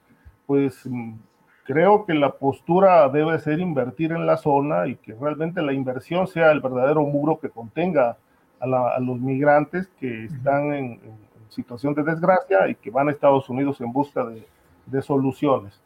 pues 0.46 0.84
mm, 0.84 1.14
creo 1.68 2.06
que 2.06 2.14
la 2.14 2.32
postura 2.32 3.06
debe 3.10 3.38
ser 3.40 3.60
invertir 3.60 4.12
en 4.12 4.24
la 4.24 4.38
zona 4.38 4.86
y 4.86 4.96
que 4.96 5.12
realmente 5.12 5.60
la 5.60 5.74
inversión 5.74 6.26
sea 6.26 6.50
el 6.50 6.62
verdadero 6.62 7.02
muro 7.02 7.38
que 7.38 7.50
contenga 7.50 8.16
a, 8.58 8.98
los 9.00 9.20
migrantes 9.20 9.86
que 10.00 10.24
están 10.24 10.72
en, 10.72 10.98
situación 11.50 11.92
de 11.92 12.04
desgracia 12.04 12.68
y 12.68 12.74
que 12.74 12.90
van 12.90 13.08
a 13.08 13.10
Estados 13.10 13.50
Unidos 13.50 13.82
en 13.82 13.92
busca 13.92 14.24
de, 14.24 15.02
soluciones. 15.02 15.78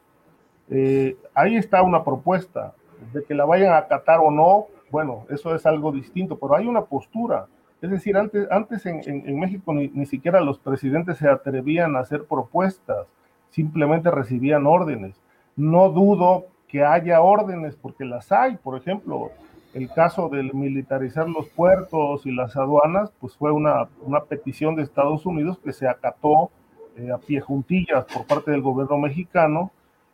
Eh, 0.69 1.17
ahí 1.33 1.57
está 1.57 1.81
una 1.81 2.01
propuesta, 2.01 2.73
de 3.11 3.21
que 3.25 3.33
la 3.33 3.43
vayan 3.43 3.73
a 3.73 3.79
acatar 3.79 4.21
o 4.21 4.31
no, 4.31 4.67
bueno, 4.89 5.25
eso 5.29 5.53
es 5.53 5.65
algo 5.65 5.91
distinto, 5.91 6.39
pero 6.39 6.55
hay 6.55 6.65
una 6.65 6.85
postura. 6.85 7.47
Es 7.81 7.91
decir, 7.91 8.15
antes, 8.15 8.49
antes 8.49 8.85
en, 8.85 9.37
México 9.37 9.73
ni, 9.73 10.05
siquiera 10.05 10.39
los 10.39 10.59
presidentes 10.59 11.17
se 11.17 11.27
atrevían 11.27 11.97
a 11.97 11.99
hacer 11.99 12.23
propuestas, 12.23 13.05
simplemente 13.49 14.09
recibían 14.09 14.65
órdenes. 14.65 15.22
No 15.55 15.89
dudo 15.89 16.45
que 16.67 16.83
haya 16.83 17.21
órdenes, 17.21 17.75
porque 17.75 18.05
las 18.05 18.31
hay. 18.31 18.57
Por 18.57 18.77
ejemplo, 18.77 19.31
el 19.73 19.89
caso 19.91 20.29
de 20.29 20.43
militarizar 20.53 21.29
los 21.29 21.47
puertos 21.49 22.25
y 22.25 22.31
las 22.31 22.55
aduanas, 22.55 23.11
pues 23.19 23.35
fue 23.35 23.51
una, 23.51 23.87
una 24.01 24.21
petición 24.21 24.75
de 24.75 24.83
Estados 24.83 25.25
Unidos 25.25 25.59
que 25.63 25.73
se 25.73 25.87
acató 25.87 26.51
eh, 26.95 27.11
a 27.11 27.17
pie 27.17 27.41
juntillas 27.41 28.05
por 28.05 28.25
parte 28.25 28.51
del 28.51 28.61
gobierno 28.61 28.97
mexicano 28.97 29.71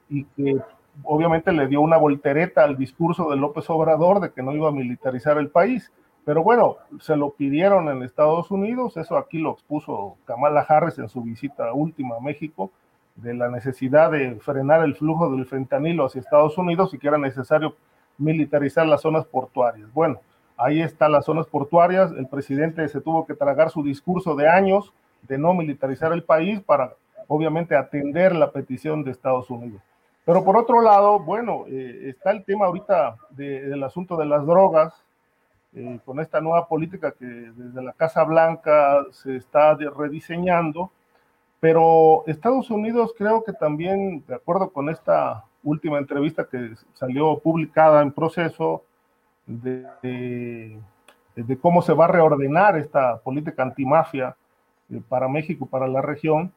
y 0.10 0.24
que 0.24 0.58
obviamente 1.04 1.52
le 1.52 1.68
dio 1.68 1.82
una 1.82 1.98
voltereta 1.98 2.64
al 2.64 2.78
discurso 2.78 3.30
de 3.30 3.36
López 3.36 3.70
Obrador 3.70 4.22
de 4.22 4.32
que 4.32 4.42
no 4.42 4.54
iba 4.54 4.70
a 4.70 4.74
militarizar 4.74 5.38
el 5.38 5.50
país. 5.50 5.92
Pero 6.24 6.44
bueno, 6.44 6.78
se 7.00 7.16
lo 7.16 7.32
pidieron 7.32 7.90
en 7.90 8.04
Estados 8.04 8.52
Unidos, 8.52 8.98
eso 8.98 9.18
aquí 9.18 9.40
lo 9.40 9.52
expuso 9.52 10.18
Kamala 10.26 10.62
Harris 10.62 11.00
en 11.00 11.10
su 11.10 11.22
visita 11.22 11.74
última 11.74 12.18
a 12.18 12.20
México, 12.20 12.72
de 13.22 13.34
la 13.34 13.50
necesidad 13.50 14.12
de 14.12 14.36
frenar 14.40 14.84
el 14.84 14.96
flujo 14.96 15.30
del 15.32 15.46
fentanilo 15.46 16.06
hacia 16.06 16.22
Estados 16.22 16.58
Unidos 16.58 16.94
y 16.94 17.00
que 17.00 17.08
era 17.08 17.18
necesario 17.18 17.76
militarizar 18.18 18.86
las 18.86 19.02
zonas 19.02 19.26
portuarias. 19.26 19.92
Bueno, 19.94 20.20
ahí 20.58 20.82
están 20.82 21.12
las 21.12 21.26
zonas 21.26 21.48
portuarias, 21.48 22.12
el 22.12 22.28
presidente 22.28 22.88
se 22.88 23.02
tuvo 23.02 23.26
que 23.26 23.34
tragar 23.34 23.70
su 23.70 23.84
discurso 23.84 24.36
de 24.36 24.48
años 24.48 24.94
de 25.24 25.38
no 25.38 25.54
militarizar 25.54 26.14
el 26.14 26.24
país 26.24 26.62
para 26.62 26.94
obviamente 27.28 27.76
atender 27.76 28.36
la 28.36 28.52
petición 28.52 29.04
de 29.04 29.12
Estados 29.12 29.50
Unidos. 29.50 29.82
Pero 30.26 30.44
por 30.44 30.58
otro 30.58 30.82
lado, 30.82 31.20
bueno, 31.20 31.66
eh, 31.68 32.10
está 32.10 32.32
el 32.32 32.44
tema 32.44 32.66
ahorita 32.66 33.16
del 33.32 33.84
asunto 33.84 34.18
de 34.18 34.26
las 34.26 34.46
drogas, 34.46 34.94
eh, 35.74 36.00
con 36.04 36.20
esta 36.20 36.42
nueva 36.42 36.68
política 36.68 37.12
que 37.12 37.26
desde 37.26 37.82
la 37.82 37.94
Casa 37.94 38.24
Blanca 38.24 39.04
se 39.12 39.36
está 39.36 39.76
rediseñando, 39.76 40.92
pero 41.60 42.24
Estados 42.28 42.70
Unidos 42.70 43.14
creo 43.18 43.44
que 43.44 43.54
también, 43.54 44.24
de 44.28 44.36
acuerdo 44.36 44.72
con 44.72 44.90
esta 44.90 45.46
última 45.64 45.98
entrevista 45.98 46.48
que 46.50 46.74
salió 46.94 47.38
publicada 47.40 48.02
en 48.02 48.12
proceso 48.12 48.84
de, 49.46 50.80
cómo 51.62 51.82
se 51.82 51.94
va 51.94 52.06
a 52.06 52.10
reordenar 52.10 52.78
esta 52.78 53.18
política 53.18 53.64
antimafia 53.64 54.36
eh, 54.90 55.02
para 55.08 55.28
México, 55.28 55.66
para 55.66 55.88
la 55.88 56.02
región, 56.02 56.54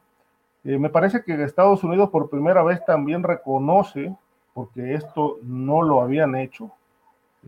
eh, 0.65 0.79
me 0.79 0.91
parece 0.91 1.25
que 1.25 1.43
Estados 1.43 1.83
Unidos 1.83 2.11
por 2.11 2.31
primera 2.31 2.63
vez 2.63 2.85
también 2.85 3.23
reconoce, 3.23 4.15
porque 4.55 4.95
esto 4.95 5.39
no 5.43 5.83
lo 5.83 6.01
habían 6.01 6.37
hecho 6.37 6.71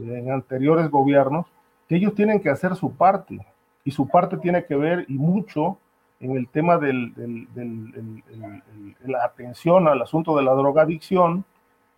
eh, 0.01 0.19
en 0.19 0.33
anteriores 0.33 0.91
gobiernos, 0.91 1.47
que 1.89 1.97
ellos 1.97 2.15
tienen 2.15 2.41
que 2.41 2.51
hacer 2.51 2.75
su 2.75 2.97
parte. 2.97 3.39
Y 3.85 3.91
su 3.91 4.09
parte 4.09 4.39
tiene 4.39 4.65
que 4.65 4.75
ver 4.75 5.05
y 5.09 5.19
mucho 5.19 5.79
en 6.25 6.37
el 6.39 6.49
tema 6.49 6.79
de 6.79 6.93
la 9.05 9.25
atención 9.25 9.87
al 9.89 10.01
asunto 10.01 10.35
de 10.37 10.43
la 10.43 10.53
drogadicción, 10.53 11.45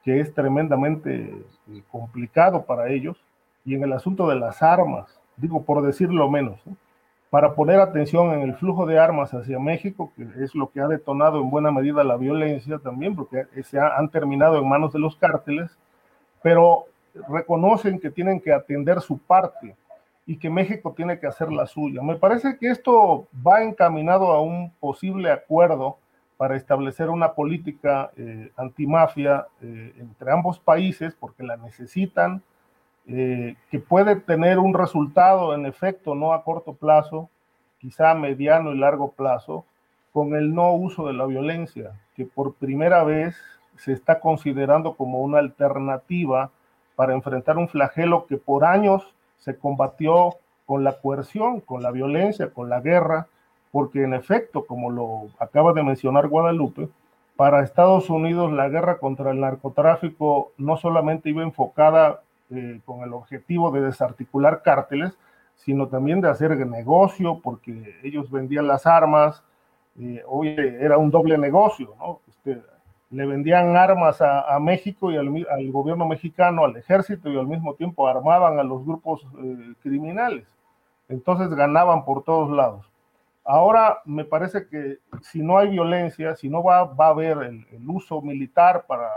que 0.02 0.18
es 0.18 0.34
tremendamente 0.34 1.32
eh, 1.70 1.82
complicado 1.90 2.64
para 2.64 2.90
ellos, 2.90 3.16
y 3.64 3.76
en 3.76 3.84
el 3.84 3.92
asunto 3.92 4.28
de 4.28 4.34
las 4.34 4.64
armas, 4.64 5.20
digo 5.36 5.62
por 5.64 5.80
decirlo 5.82 6.28
menos, 6.28 6.60
para 7.30 7.54
poner 7.54 7.78
atención 7.78 8.32
en 8.32 8.42
el 8.42 8.54
flujo 8.54 8.84
de 8.84 8.98
armas 8.98 9.32
hacia 9.32 9.60
México, 9.60 10.12
que 10.16 10.26
es 10.42 10.56
lo 10.56 10.70
que 10.70 10.80
ha 10.80 10.88
detonado 10.88 11.40
en 11.40 11.50
buena 11.50 11.70
medida 11.70 12.02
la 12.02 12.16
violencia 12.16 12.78
también, 12.78 13.14
porque 13.14 13.46
se 13.62 13.78
han 13.78 14.08
terminado 14.08 14.58
en 14.58 14.68
manos 14.68 14.92
de 14.92 14.98
los 14.98 15.14
cárteles, 15.16 15.70
pero 16.42 16.86
reconocen 17.28 18.00
que 18.00 18.10
tienen 18.10 18.40
que 18.40 18.52
atender 18.52 19.00
su 19.00 19.18
parte 19.18 19.76
y 20.26 20.38
que 20.38 20.50
México 20.50 20.92
tiene 20.96 21.20
que 21.20 21.28
hacer 21.28 21.52
la 21.52 21.66
suya. 21.66 22.02
Me 22.02 22.16
parece 22.16 22.58
que 22.58 22.68
esto 22.68 23.28
va 23.46 23.62
encaminado 23.62 24.32
a 24.32 24.40
un 24.40 24.72
posible 24.80 25.30
acuerdo 25.30 25.98
para 26.36 26.56
establecer 26.56 27.08
una 27.08 27.32
política 27.32 28.10
eh, 28.16 28.50
antimafia 28.56 29.46
eh, 29.62 29.94
entre 29.98 30.32
ambos 30.32 30.58
países, 30.58 31.14
porque 31.18 31.44
la 31.44 31.56
necesitan, 31.56 32.42
eh, 33.06 33.54
que 33.70 33.78
puede 33.78 34.16
tener 34.16 34.58
un 34.58 34.74
resultado 34.74 35.54
en 35.54 35.64
efecto 35.64 36.16
no 36.16 36.32
a 36.32 36.42
corto 36.42 36.74
plazo, 36.74 37.30
quizá 37.78 38.10
a 38.10 38.14
mediano 38.14 38.72
y 38.72 38.78
largo 38.78 39.12
plazo, 39.12 39.64
con 40.12 40.34
el 40.34 40.54
no 40.54 40.72
uso 40.72 41.06
de 41.06 41.12
la 41.12 41.26
violencia, 41.26 41.92
que 42.16 42.24
por 42.24 42.54
primera 42.54 43.04
vez 43.04 43.36
se 43.76 43.92
está 43.92 44.18
considerando 44.20 44.94
como 44.94 45.20
una 45.20 45.38
alternativa 45.38 46.50
para 46.96 47.14
enfrentar 47.14 47.58
un 47.58 47.68
flagelo 47.68 48.26
que 48.26 48.38
por 48.38 48.64
años 48.64 49.14
se 49.38 49.56
combatió 49.58 50.36
con 50.64 50.84
la 50.84 51.00
coerción, 51.00 51.60
con 51.60 51.82
la 51.82 51.90
violencia, 51.90 52.50
con 52.50 52.68
la 52.68 52.80
guerra, 52.80 53.28
porque 53.70 54.02
en 54.02 54.14
efecto, 54.14 54.66
como 54.66 54.90
lo 54.90 55.28
acaba 55.38 55.72
de 55.72 55.82
mencionar 55.82 56.28
Guadalupe, 56.28 56.88
para 57.36 57.62
Estados 57.62 58.08
Unidos 58.08 58.52
la 58.52 58.68
guerra 58.68 58.98
contra 58.98 59.30
el 59.30 59.40
narcotráfico 59.40 60.52
no 60.56 60.76
solamente 60.76 61.28
iba 61.28 61.42
enfocada 61.42 62.22
eh, 62.50 62.80
con 62.84 63.02
el 63.02 63.12
objetivo 63.12 63.70
de 63.70 63.82
desarticular 63.82 64.62
cárteles, 64.62 65.12
sino 65.56 65.88
también 65.88 66.20
de 66.20 66.28
hacer 66.28 66.56
negocio, 66.66 67.40
porque 67.42 67.96
ellos 68.02 68.30
vendían 68.30 68.66
las 68.66 68.86
armas, 68.86 69.42
eh, 69.98 70.22
hoy 70.26 70.54
era 70.58 70.98
un 70.98 71.10
doble 71.10 71.38
negocio, 71.38 71.94
¿no? 71.98 72.20
Este, 72.28 72.62
le 73.10 73.26
vendían 73.26 73.76
armas 73.76 74.20
a, 74.20 74.58
México 74.60 75.12
y 75.12 75.16
al, 75.16 75.70
gobierno 75.70 76.06
mexicano, 76.06 76.64
al 76.64 76.76
ejército, 76.76 77.30
y 77.30 77.38
al 77.38 77.46
mismo 77.46 77.74
tiempo 77.74 78.08
armaban 78.08 78.58
a 78.58 78.64
los 78.64 78.84
grupos 78.84 79.24
eh, 79.42 79.74
criminales. 79.82 80.46
Entonces 81.08 81.50
ganaban 81.50 82.04
por 82.04 82.24
todos 82.24 82.50
lados. 82.50 82.84
Ahora 83.44 84.00
me 84.04 84.24
parece 84.24 84.66
que 84.66 84.98
si 85.22 85.40
no 85.40 85.56
hay 85.56 85.68
violencia, 85.68 86.34
si 86.34 86.48
no 86.48 86.64
va, 86.64 86.82
va 86.84 87.06
a 87.06 87.10
haber 87.10 87.38
el, 87.38 87.66
el 87.70 87.88
uso 87.88 88.20
militar 88.20 88.84
para 88.88 89.08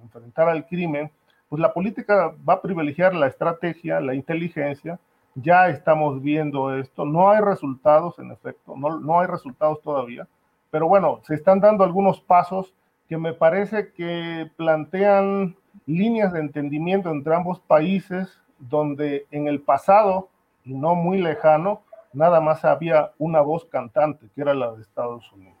enfrentar 0.00 0.48
al 0.48 0.64
crimen, 0.66 1.10
pues 1.48 1.60
la 1.60 1.74
política 1.74 2.32
va 2.48 2.54
a 2.54 2.62
privilegiar 2.62 3.12
la 3.12 3.26
estrategia, 3.26 4.00
la 4.00 4.14
inteligencia. 4.14 5.00
Ya 5.34 5.68
estamos 5.68 6.22
viendo 6.22 6.74
esto. 6.76 7.04
No 7.04 7.30
hay 7.30 7.40
resultados, 7.40 8.18
en 8.20 8.30
efecto, 8.30 8.76
no, 8.76 9.00
no 9.00 9.18
hay 9.18 9.26
resultados 9.26 9.82
todavía. 9.82 10.28
Pero 10.70 10.86
bueno, 10.86 11.20
se 11.24 11.34
están 11.34 11.58
dando 11.58 11.82
algunos 11.82 12.20
pasos 12.20 12.72
que 13.12 13.18
me 13.18 13.34
parece 13.34 13.92
que 13.92 14.50
plantean 14.56 15.54
líneas 15.84 16.32
de 16.32 16.40
entendimiento 16.40 17.10
entre 17.10 17.34
ambos 17.34 17.60
países, 17.60 18.40
donde 18.58 19.26
en 19.30 19.48
el 19.48 19.60
pasado, 19.60 20.30
y 20.64 20.72
no 20.72 20.94
muy 20.94 21.20
lejano, 21.20 21.82
nada 22.14 22.40
más 22.40 22.64
había 22.64 23.12
una 23.18 23.42
voz 23.42 23.66
cantante, 23.66 24.30
que 24.34 24.40
era 24.40 24.54
la 24.54 24.72
de 24.72 24.80
Estados 24.80 25.30
Unidos. 25.34 25.58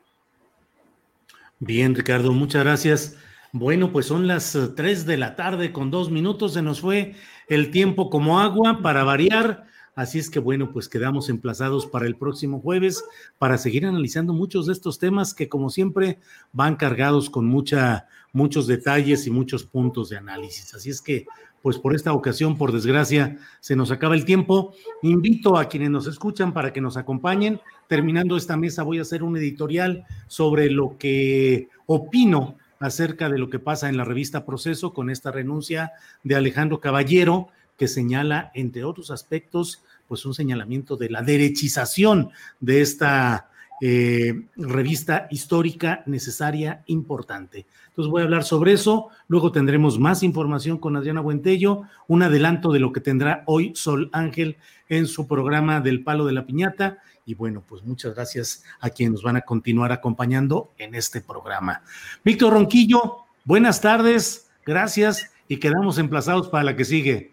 Bien, 1.58 1.94
Ricardo, 1.94 2.32
muchas 2.32 2.64
gracias. 2.64 3.18
Bueno, 3.52 3.92
pues 3.92 4.06
son 4.06 4.26
las 4.26 4.58
3 4.74 5.02
eh, 5.02 5.06
de 5.06 5.18
la 5.18 5.36
tarde 5.36 5.72
con 5.72 5.90
dos 5.90 6.10
minutos. 6.10 6.54
Se 6.54 6.62
nos 6.62 6.80
fue 6.80 7.16
el 7.48 7.70
tiempo 7.70 8.08
como 8.08 8.40
agua 8.40 8.78
para 8.82 9.04
variar. 9.04 9.66
Así 9.94 10.18
es 10.18 10.30
que 10.30 10.38
bueno, 10.38 10.72
pues 10.72 10.88
quedamos 10.88 11.28
emplazados 11.28 11.86
para 11.86 12.06
el 12.06 12.16
próximo 12.16 12.60
jueves 12.60 13.04
para 13.38 13.58
seguir 13.58 13.84
analizando 13.84 14.32
muchos 14.32 14.66
de 14.66 14.72
estos 14.72 14.98
temas 14.98 15.34
que 15.34 15.48
como 15.48 15.68
siempre 15.68 16.18
van 16.52 16.76
cargados 16.76 17.28
con 17.28 17.46
mucha, 17.46 18.06
muchos 18.32 18.66
detalles 18.66 19.26
y 19.26 19.30
muchos 19.30 19.64
puntos 19.64 20.08
de 20.08 20.16
análisis. 20.16 20.74
Así 20.74 20.88
es 20.88 21.02
que 21.02 21.26
pues 21.60 21.78
por 21.78 21.94
esta 21.94 22.12
ocasión, 22.12 22.58
por 22.58 22.72
desgracia, 22.72 23.38
se 23.60 23.76
nos 23.76 23.90
acaba 23.90 24.16
el 24.16 24.24
tiempo. 24.24 24.74
Invito 25.02 25.56
a 25.56 25.66
quienes 25.66 25.90
nos 25.90 26.06
escuchan 26.08 26.52
para 26.52 26.72
que 26.72 26.80
nos 26.80 26.96
acompañen. 26.96 27.60
Terminando 27.86 28.36
esta 28.36 28.56
mesa 28.56 28.82
voy 28.82 28.98
a 28.98 29.02
hacer 29.02 29.22
un 29.22 29.36
editorial 29.36 30.04
sobre 30.26 30.70
lo 30.70 30.96
que 30.98 31.68
opino 31.86 32.56
acerca 32.80 33.28
de 33.28 33.38
lo 33.38 33.48
que 33.48 33.60
pasa 33.60 33.88
en 33.88 33.96
la 33.96 34.04
revista 34.04 34.44
Proceso 34.44 34.92
con 34.92 35.08
esta 35.08 35.30
renuncia 35.30 35.92
de 36.24 36.34
Alejandro 36.34 36.80
Caballero, 36.80 37.48
que 37.76 37.88
señala, 37.88 38.50
entre 38.54 38.84
otros 38.84 39.10
aspectos, 39.10 39.82
pues 40.08 40.24
un 40.26 40.34
señalamiento 40.34 40.96
de 40.96 41.10
la 41.10 41.22
derechización 41.22 42.30
de 42.60 42.82
esta 42.82 43.48
eh, 43.80 44.46
revista 44.56 45.26
histórica 45.30 46.04
necesaria, 46.06 46.84
importante. 46.86 47.66
Entonces 47.88 48.10
voy 48.10 48.22
a 48.22 48.24
hablar 48.24 48.44
sobre 48.44 48.72
eso, 48.72 49.08
luego 49.26 49.50
tendremos 49.50 49.98
más 49.98 50.22
información 50.22 50.78
con 50.78 50.96
Adriana 50.96 51.20
Buentello, 51.20 51.82
un 52.06 52.22
adelanto 52.22 52.72
de 52.72 52.78
lo 52.78 52.92
que 52.92 53.00
tendrá 53.00 53.42
hoy 53.46 53.72
Sol 53.74 54.08
Ángel 54.12 54.56
en 54.88 55.06
su 55.06 55.26
programa 55.26 55.80
del 55.80 56.04
Palo 56.04 56.24
de 56.26 56.32
la 56.32 56.46
Piñata 56.46 56.98
y 57.24 57.34
bueno, 57.34 57.64
pues 57.66 57.82
muchas 57.82 58.14
gracias 58.14 58.64
a 58.80 58.90
quienes 58.90 59.14
nos 59.14 59.22
van 59.22 59.36
a 59.36 59.42
continuar 59.42 59.92
acompañando 59.92 60.72
en 60.78 60.94
este 60.94 61.20
programa. 61.20 61.82
Víctor 62.24 62.52
Ronquillo, 62.52 63.24
buenas 63.44 63.80
tardes, 63.80 64.48
gracias 64.64 65.32
y 65.48 65.58
quedamos 65.58 65.98
emplazados 65.98 66.48
para 66.48 66.64
la 66.64 66.76
que 66.76 66.84
sigue. 66.84 67.31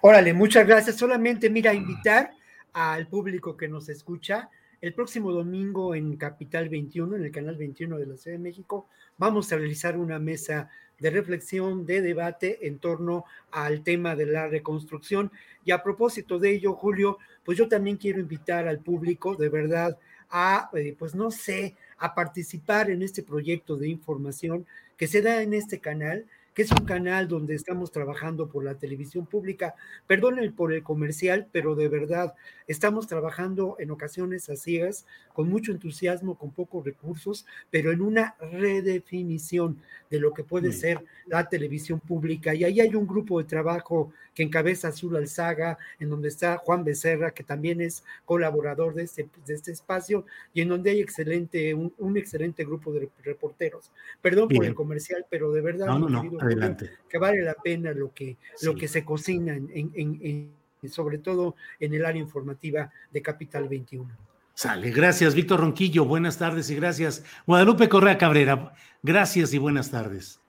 Órale, 0.00 0.32
muchas 0.32 0.66
gracias. 0.66 0.96
Solamente 0.96 1.50
mira, 1.50 1.74
invitar 1.74 2.30
al 2.72 3.06
público 3.06 3.56
que 3.56 3.68
nos 3.68 3.88
escucha. 3.88 4.50
El 4.80 4.92
próximo 4.92 5.32
domingo 5.32 5.94
en 5.94 6.16
Capital 6.16 6.68
21, 6.68 7.16
en 7.16 7.24
el 7.24 7.32
canal 7.32 7.56
21 7.56 7.98
de 7.98 8.06
la 8.06 8.16
Ciudad 8.16 8.36
de 8.36 8.42
México, 8.42 8.88
vamos 9.16 9.50
a 9.50 9.56
realizar 9.56 9.96
una 9.96 10.18
mesa 10.18 10.68
de 10.98 11.10
reflexión, 11.10 11.86
de 11.86 12.02
debate 12.02 12.66
en 12.66 12.78
torno 12.78 13.24
al 13.50 13.82
tema 13.82 14.14
de 14.14 14.26
la 14.26 14.48
reconstrucción. 14.48 15.30
Y 15.64 15.70
a 15.70 15.82
propósito 15.82 16.38
de 16.38 16.50
ello, 16.50 16.74
Julio, 16.74 17.18
pues 17.44 17.58
yo 17.58 17.68
también 17.68 17.96
quiero 17.96 18.20
invitar 18.20 18.68
al 18.68 18.80
público, 18.80 19.34
de 19.34 19.48
verdad, 19.48 19.98
a, 20.30 20.70
eh, 20.74 20.94
pues 20.98 21.14
no 21.14 21.30
sé, 21.30 21.74
a 21.98 22.14
participar 22.14 22.90
en 22.90 23.02
este 23.02 23.22
proyecto 23.22 23.76
de 23.76 23.88
información 23.88 24.66
que 24.96 25.06
se 25.06 25.22
da 25.22 25.42
en 25.42 25.54
este 25.54 25.78
canal, 25.78 26.26
que 26.56 26.62
es 26.62 26.72
un 26.72 26.86
canal 26.86 27.28
donde 27.28 27.54
estamos 27.54 27.92
trabajando 27.92 28.48
por 28.48 28.64
la 28.64 28.78
televisión 28.78 29.26
pública. 29.26 29.74
Perdonen 30.06 30.54
por 30.54 30.72
el 30.72 30.82
comercial, 30.82 31.48
pero 31.52 31.74
de 31.74 31.88
verdad 31.88 32.34
estamos 32.66 33.06
trabajando 33.06 33.76
en 33.78 33.90
ocasiones 33.90 34.48
a 34.48 34.56
ciegas, 34.56 35.04
con 35.34 35.50
mucho 35.50 35.70
entusiasmo, 35.70 36.38
con 36.38 36.52
pocos 36.52 36.82
recursos, 36.82 37.44
pero 37.70 37.92
en 37.92 38.00
una 38.00 38.36
redefinición 38.40 39.82
de 40.10 40.18
lo 40.18 40.32
que 40.32 40.44
puede 40.44 40.72
ser 40.72 41.04
la 41.26 41.46
televisión 41.46 42.00
pública. 42.00 42.54
Y 42.54 42.64
ahí 42.64 42.80
hay 42.80 42.94
un 42.94 43.06
grupo 43.06 43.38
de 43.38 43.44
trabajo 43.44 44.12
que 44.34 44.42
encabeza 44.42 44.88
Azul 44.88 45.16
Alzaga, 45.16 45.78
en 45.98 46.10
donde 46.10 46.28
está 46.28 46.58
Juan 46.58 46.84
Becerra, 46.84 47.32
que 47.32 47.42
también 47.42 47.80
es 47.80 48.04
colaborador 48.24 48.94
de 48.94 49.04
este, 49.04 49.28
de 49.46 49.54
este 49.54 49.72
espacio, 49.72 50.26
y 50.52 50.60
en 50.60 50.68
donde 50.68 50.90
hay 50.90 51.00
excelente, 51.00 51.74
un, 51.74 52.16
excelente 52.16 52.64
grupo 52.64 52.92
de 52.92 53.08
reporteros. 53.24 53.90
Perdón 54.20 54.48
por 54.48 54.64
el 54.64 54.74
comercial, 54.74 55.24
pero 55.30 55.52
de 55.52 55.62
verdad, 55.62 55.86
no, 55.86 56.08
no, 56.08 56.45
adelante. 56.46 56.90
que 57.08 57.18
vale 57.18 57.42
la 57.42 57.54
pena 57.54 57.92
lo 57.92 58.12
que, 58.12 58.36
lo 58.62 58.74
que 58.74 58.88
se 58.88 59.04
cocina 59.04 59.54
en, 59.54 59.70
en, 59.72 60.52
sobre 60.88 61.18
todo 61.18 61.56
en 61.80 61.94
el 61.94 62.04
área 62.04 62.20
informativa 62.20 62.90
de 63.10 63.22
Capital 63.22 63.68
21. 63.68 64.10
Sale, 64.54 64.90
gracias 64.90 65.34
Víctor 65.34 65.60
Ronquillo, 65.60 66.04
buenas 66.04 66.38
tardes 66.38 66.70
y 66.70 66.76
gracias. 66.76 67.24
Guadalupe 67.46 67.88
Correa 67.88 68.16
Cabrera, 68.16 68.72
gracias 69.02 69.52
y 69.52 69.58
buenas 69.58 69.90
tardes. 69.90 70.40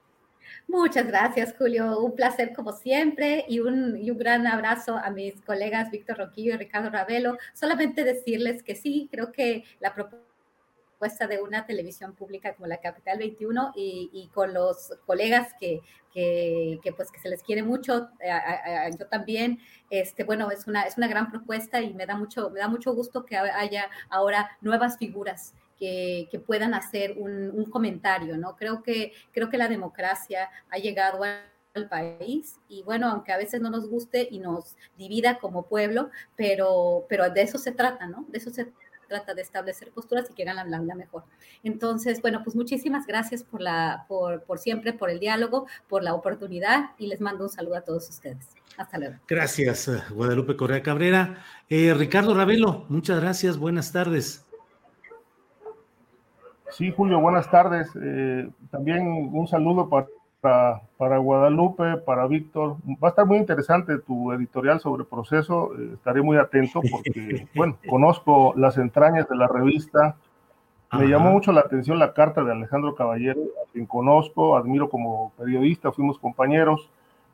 Muchas 0.70 1.08
gracias, 1.08 1.56
Julio. 1.58 2.00
Un 2.00 2.14
placer 2.14 2.52
como 2.54 2.74
siempre 2.74 3.46
y 3.48 3.60
un, 3.60 3.96
y 3.96 4.12
un, 4.12 4.18
gran 4.18 4.46
abrazo 4.46 4.98
a 4.98 5.10
mis 5.12 5.42
colegas 5.42 5.92
Víctor 5.92 6.18
Ronquillo 6.18 6.54
y 6.54 6.58
Ricardo 6.58 6.90
Ravelo. 6.90 7.38
Solamente 7.54 8.04
decirles 8.04 8.64
que 8.64 8.76
sí, 8.76 9.08
creo 9.10 9.32
que 9.32 9.64
la 9.80 9.94
propuesta 9.94 10.27
de 11.00 11.42
una 11.42 11.66
televisión 11.66 12.14
pública 12.14 12.56
como 12.56 12.68
la 12.68 12.78
Capital 12.78 13.20
21 13.20 13.74
y, 13.76 14.30
con 14.34 14.54
los 14.54 14.94
colegas 15.06 15.54
que, 15.60 15.82
que, 16.12 16.94
pues 16.96 17.12
que 17.12 17.20
se 17.20 17.30
les 17.30 17.44
quiere 17.44 17.62
mucho, 17.62 18.10
eh, 18.20 18.90
yo 19.00 19.06
también, 19.08 19.60
este, 19.92 20.24
bueno, 20.24 20.50
es 20.50 20.66
una, 20.68 20.84
es 20.84 20.98
una 20.98 21.08
gran 21.08 21.30
propuesta 21.30 21.82
y 21.82 21.94
me 21.94 22.06
da 22.06 22.16
mucho, 22.16 22.50
me 22.50 22.60
da 22.60 22.68
mucho 22.68 22.94
gusto 22.94 23.26
que 23.26 23.38
haya 23.38 23.90
ahora 24.10 24.58
nuevas 24.62 24.98
figuras 24.98 25.54
que, 25.78 26.28
que, 26.32 26.40
puedan 26.40 26.74
hacer 26.74 27.14
un, 27.18 27.52
un, 27.52 27.66
comentario, 27.66 28.36
¿no? 28.38 28.56
Creo 28.56 28.82
que, 28.82 29.14
creo 29.32 29.50
que 29.50 29.58
la 29.58 29.68
democracia 29.68 30.50
ha 30.72 30.78
llegado 30.80 31.24
al 31.24 31.88
país 31.90 32.56
y 32.68 32.82
bueno, 32.82 33.08
aunque 33.08 33.32
a 33.32 33.38
veces 33.38 33.62
no 33.62 33.70
nos 33.70 33.88
guste 33.88 34.28
y 34.32 34.40
nos 34.40 34.76
divida 34.98 35.38
como 35.38 35.68
pueblo, 35.68 36.10
pero, 36.36 37.06
pero 37.08 37.30
de 37.30 37.44
eso 37.44 37.60
se 37.60 37.72
trata, 37.72 38.08
¿no? 38.08 38.26
De 38.30 38.40
eso 38.40 38.50
se 38.50 38.66
trata 38.66 38.87
de 39.08 39.42
establecer 39.42 39.92
posturas 39.92 40.30
y 40.30 40.34
que 40.34 40.44
hagan 40.44 40.70
la, 40.70 40.96
mejor. 40.96 41.24
Entonces, 41.64 42.22
bueno, 42.22 42.42
pues 42.44 42.56
muchísimas 42.56 43.06
gracias 43.06 43.44
por, 43.44 43.62
la, 43.62 44.06
por, 44.08 44.44
por 44.44 44.60
siempre, 44.60 44.94
por 44.94 45.10
el 45.10 45.20
diálogo, 45.20 45.68
por 45.88 46.04
la 46.04 46.14
oportunidad 46.14 46.92
y 46.98 47.08
les 47.08 47.22
mando 47.22 47.46
un 47.46 47.50
saludo 47.50 47.76
a 47.76 47.82
todos 47.82 48.10
ustedes. 48.10 48.48
Hasta 48.78 49.00
luego. 49.00 49.16
Gracias, 49.28 49.88
eh, 49.88 50.04
Guadalupe 50.12 50.56
Correa 50.56 50.84
Cabrera. 50.84 51.44
Eh, 51.68 51.94
Ricardo 51.96 52.36
Ravelo, 52.36 52.86
muchas 52.90 53.20
gracias, 53.20 53.58
buenas 53.58 53.92
tardes. 53.92 54.46
Sí, 56.72 56.94
Julio, 56.96 57.20
buenas 57.20 57.50
tardes. 57.50 57.90
Eh, 58.00 58.48
también 58.70 59.08
un 59.34 59.48
saludo 59.48 59.90
para 59.90 60.08
para, 60.42 61.18
Guadalupe, 61.18 61.98
para 61.98 62.28
Víctor. 62.28 62.78
Va 63.04 63.08
a 63.08 63.10
estar 63.10 63.26
muy 63.26 63.38
interesante 63.38 63.98
tu 64.00 64.32
editorial 64.32 64.80
sobre 64.80 65.04
proceso. 65.04 65.72
Eh, 65.78 65.92
estaré 65.96 66.22
muy 66.22 66.38
atento 66.38 66.82
porque, 66.92 67.48
bueno, 67.56 67.78
conozco 67.90 68.54
las 68.56 68.78
entrañas 68.78 69.28
de 69.28 69.36
la 69.36 69.48
revista. 69.48 70.16
Me 70.94 71.08
llamó 71.08 71.32
mucho 71.32 71.52
la 71.52 71.62
atención 71.62 72.00
la 72.00 72.14
carta 72.14 72.44
de 72.44 72.54
Alejandro 72.54 72.96
Caballero, 72.96 73.42
a 73.62 73.72
quien 73.74 73.86
conozco, 73.86 74.56
admiro 74.56 74.90
como 74.90 75.34
periodista, 75.38 75.92
fuimos 75.92 76.18
compañeros, 76.18 76.90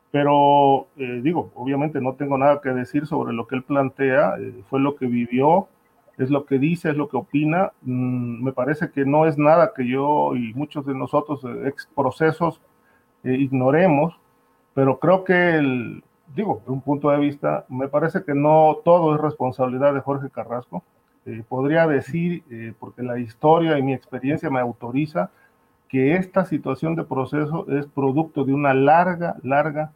pero 0.10 0.88
eh, 0.98 1.20
digo, 1.22 1.52
obviamente 1.54 2.02
no 2.02 2.14
tengo 2.14 2.36
nada 2.36 2.62
que 2.62 2.70
decir 2.70 3.06
sobre 3.06 3.32
lo 3.32 3.46
que 3.46 3.56
él 3.56 3.62
plantea, 3.62 4.38
eh, 4.40 4.64
fue 4.72 4.80
lo 4.80 4.96
que 4.96 5.06
vivió, 5.06 5.68
es 6.18 6.32
lo 6.32 6.46
que 6.46 6.58
dice, 6.58 6.90
es 6.90 6.98
lo 6.98 7.08
que 7.08 7.18
opina. 7.18 7.74
Mm, 7.84 8.44
me 8.44 8.54
parece 8.54 8.90
que 8.90 9.06
no 9.06 9.28
es 9.28 9.38
nada 9.38 9.72
que 9.76 9.88
yo 9.88 10.36
y 10.36 10.52
muchos 10.56 10.88
de 10.88 10.96
nosotros, 10.96 11.46
ex 11.64 11.88
procesos, 11.96 12.60
eh, 13.24 13.34
ignoremos, 13.34 14.16
pero 14.74 15.00
creo 15.00 15.24
que, 15.24 15.56
el, 15.56 16.04
digo, 16.36 16.62
de 16.66 16.72
un 16.72 16.82
punto 16.82 17.10
de 17.10 17.20
vista, 17.20 17.66
me 17.70 17.88
parece 17.88 18.24
que 18.24 18.34
no 18.34 18.80
todo 18.84 19.16
es 19.16 19.22
responsabilidad 19.22 19.94
de 19.94 20.02
Jorge 20.02 20.30
Carrasco. 20.30 20.84
Eh, 21.26 21.44
podría 21.48 21.88
decir, 21.88 22.44
eh, 22.50 22.74
porque 22.80 23.02
la 23.02 23.20
historia 23.20 23.78
y 23.78 23.84
mi 23.84 23.94
experiencia 23.94 24.50
me 24.50 24.60
autoriza, 24.60 25.32
que 25.88 26.16
esta 26.16 26.46
situación 26.46 26.96
de 26.96 27.04
proceso 27.04 27.68
es 27.70 27.86
producto 27.86 28.44
de 28.46 28.54
una 28.54 28.74
larga, 28.74 29.36
larga 29.44 29.92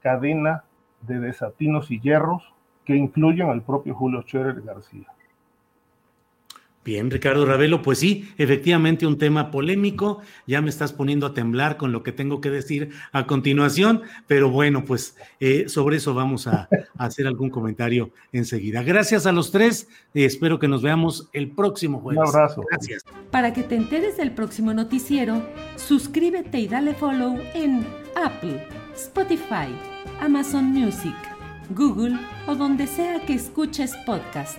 cadena 0.00 0.62
de 1.00 1.18
desatinos 1.18 1.90
y 1.90 1.98
hierros 1.98 2.54
que 2.84 2.94
incluyen 2.94 3.48
al 3.48 3.62
propio 3.62 3.94
Julio 3.94 4.22
Scherer 4.22 4.62
García. 4.62 5.08
Bien, 6.84 7.10
Ricardo 7.12 7.46
Ravelo, 7.46 7.80
pues 7.80 8.00
sí, 8.00 8.28
efectivamente 8.38 9.06
un 9.06 9.16
tema 9.16 9.52
polémico. 9.52 10.20
Ya 10.48 10.60
me 10.60 10.68
estás 10.68 10.92
poniendo 10.92 11.26
a 11.26 11.34
temblar 11.34 11.76
con 11.76 11.92
lo 11.92 12.02
que 12.02 12.10
tengo 12.10 12.40
que 12.40 12.50
decir 12.50 12.90
a 13.12 13.26
continuación, 13.26 14.02
pero 14.26 14.50
bueno, 14.50 14.84
pues 14.84 15.16
eh, 15.38 15.68
sobre 15.68 15.98
eso 15.98 16.12
vamos 16.12 16.48
a, 16.48 16.68
hacer 16.98 17.26
algún 17.28 17.50
comentario 17.50 18.10
enseguida. 18.32 18.82
Gracias 18.82 19.26
a 19.26 19.32
los 19.32 19.52
tres, 19.52 19.88
y 20.12 20.24
espero 20.24 20.58
que 20.58 20.66
nos 20.66 20.82
veamos 20.82 21.28
el 21.32 21.50
próximo 21.50 22.00
jueves. 22.00 22.20
Un 22.20 22.28
abrazo. 22.28 22.64
Gracias. 22.68 23.04
Para 23.30 23.52
que 23.52 23.62
te 23.62 23.76
enteres 23.76 24.16
del 24.16 24.32
próximo 24.32 24.74
noticiero, 24.74 25.40
suscríbete 25.76 26.58
y 26.58 26.66
dale 26.66 26.94
follow 26.94 27.38
en 27.54 27.86
Apple, 28.16 28.66
Spotify, 28.94 29.68
Amazon 30.20 30.64
Music, 30.64 31.14
Google 31.70 32.18
o 32.46 32.56
donde 32.56 32.86
sea 32.88 33.20
que 33.24 33.34
escuches 33.34 33.94
podcast 34.04 34.58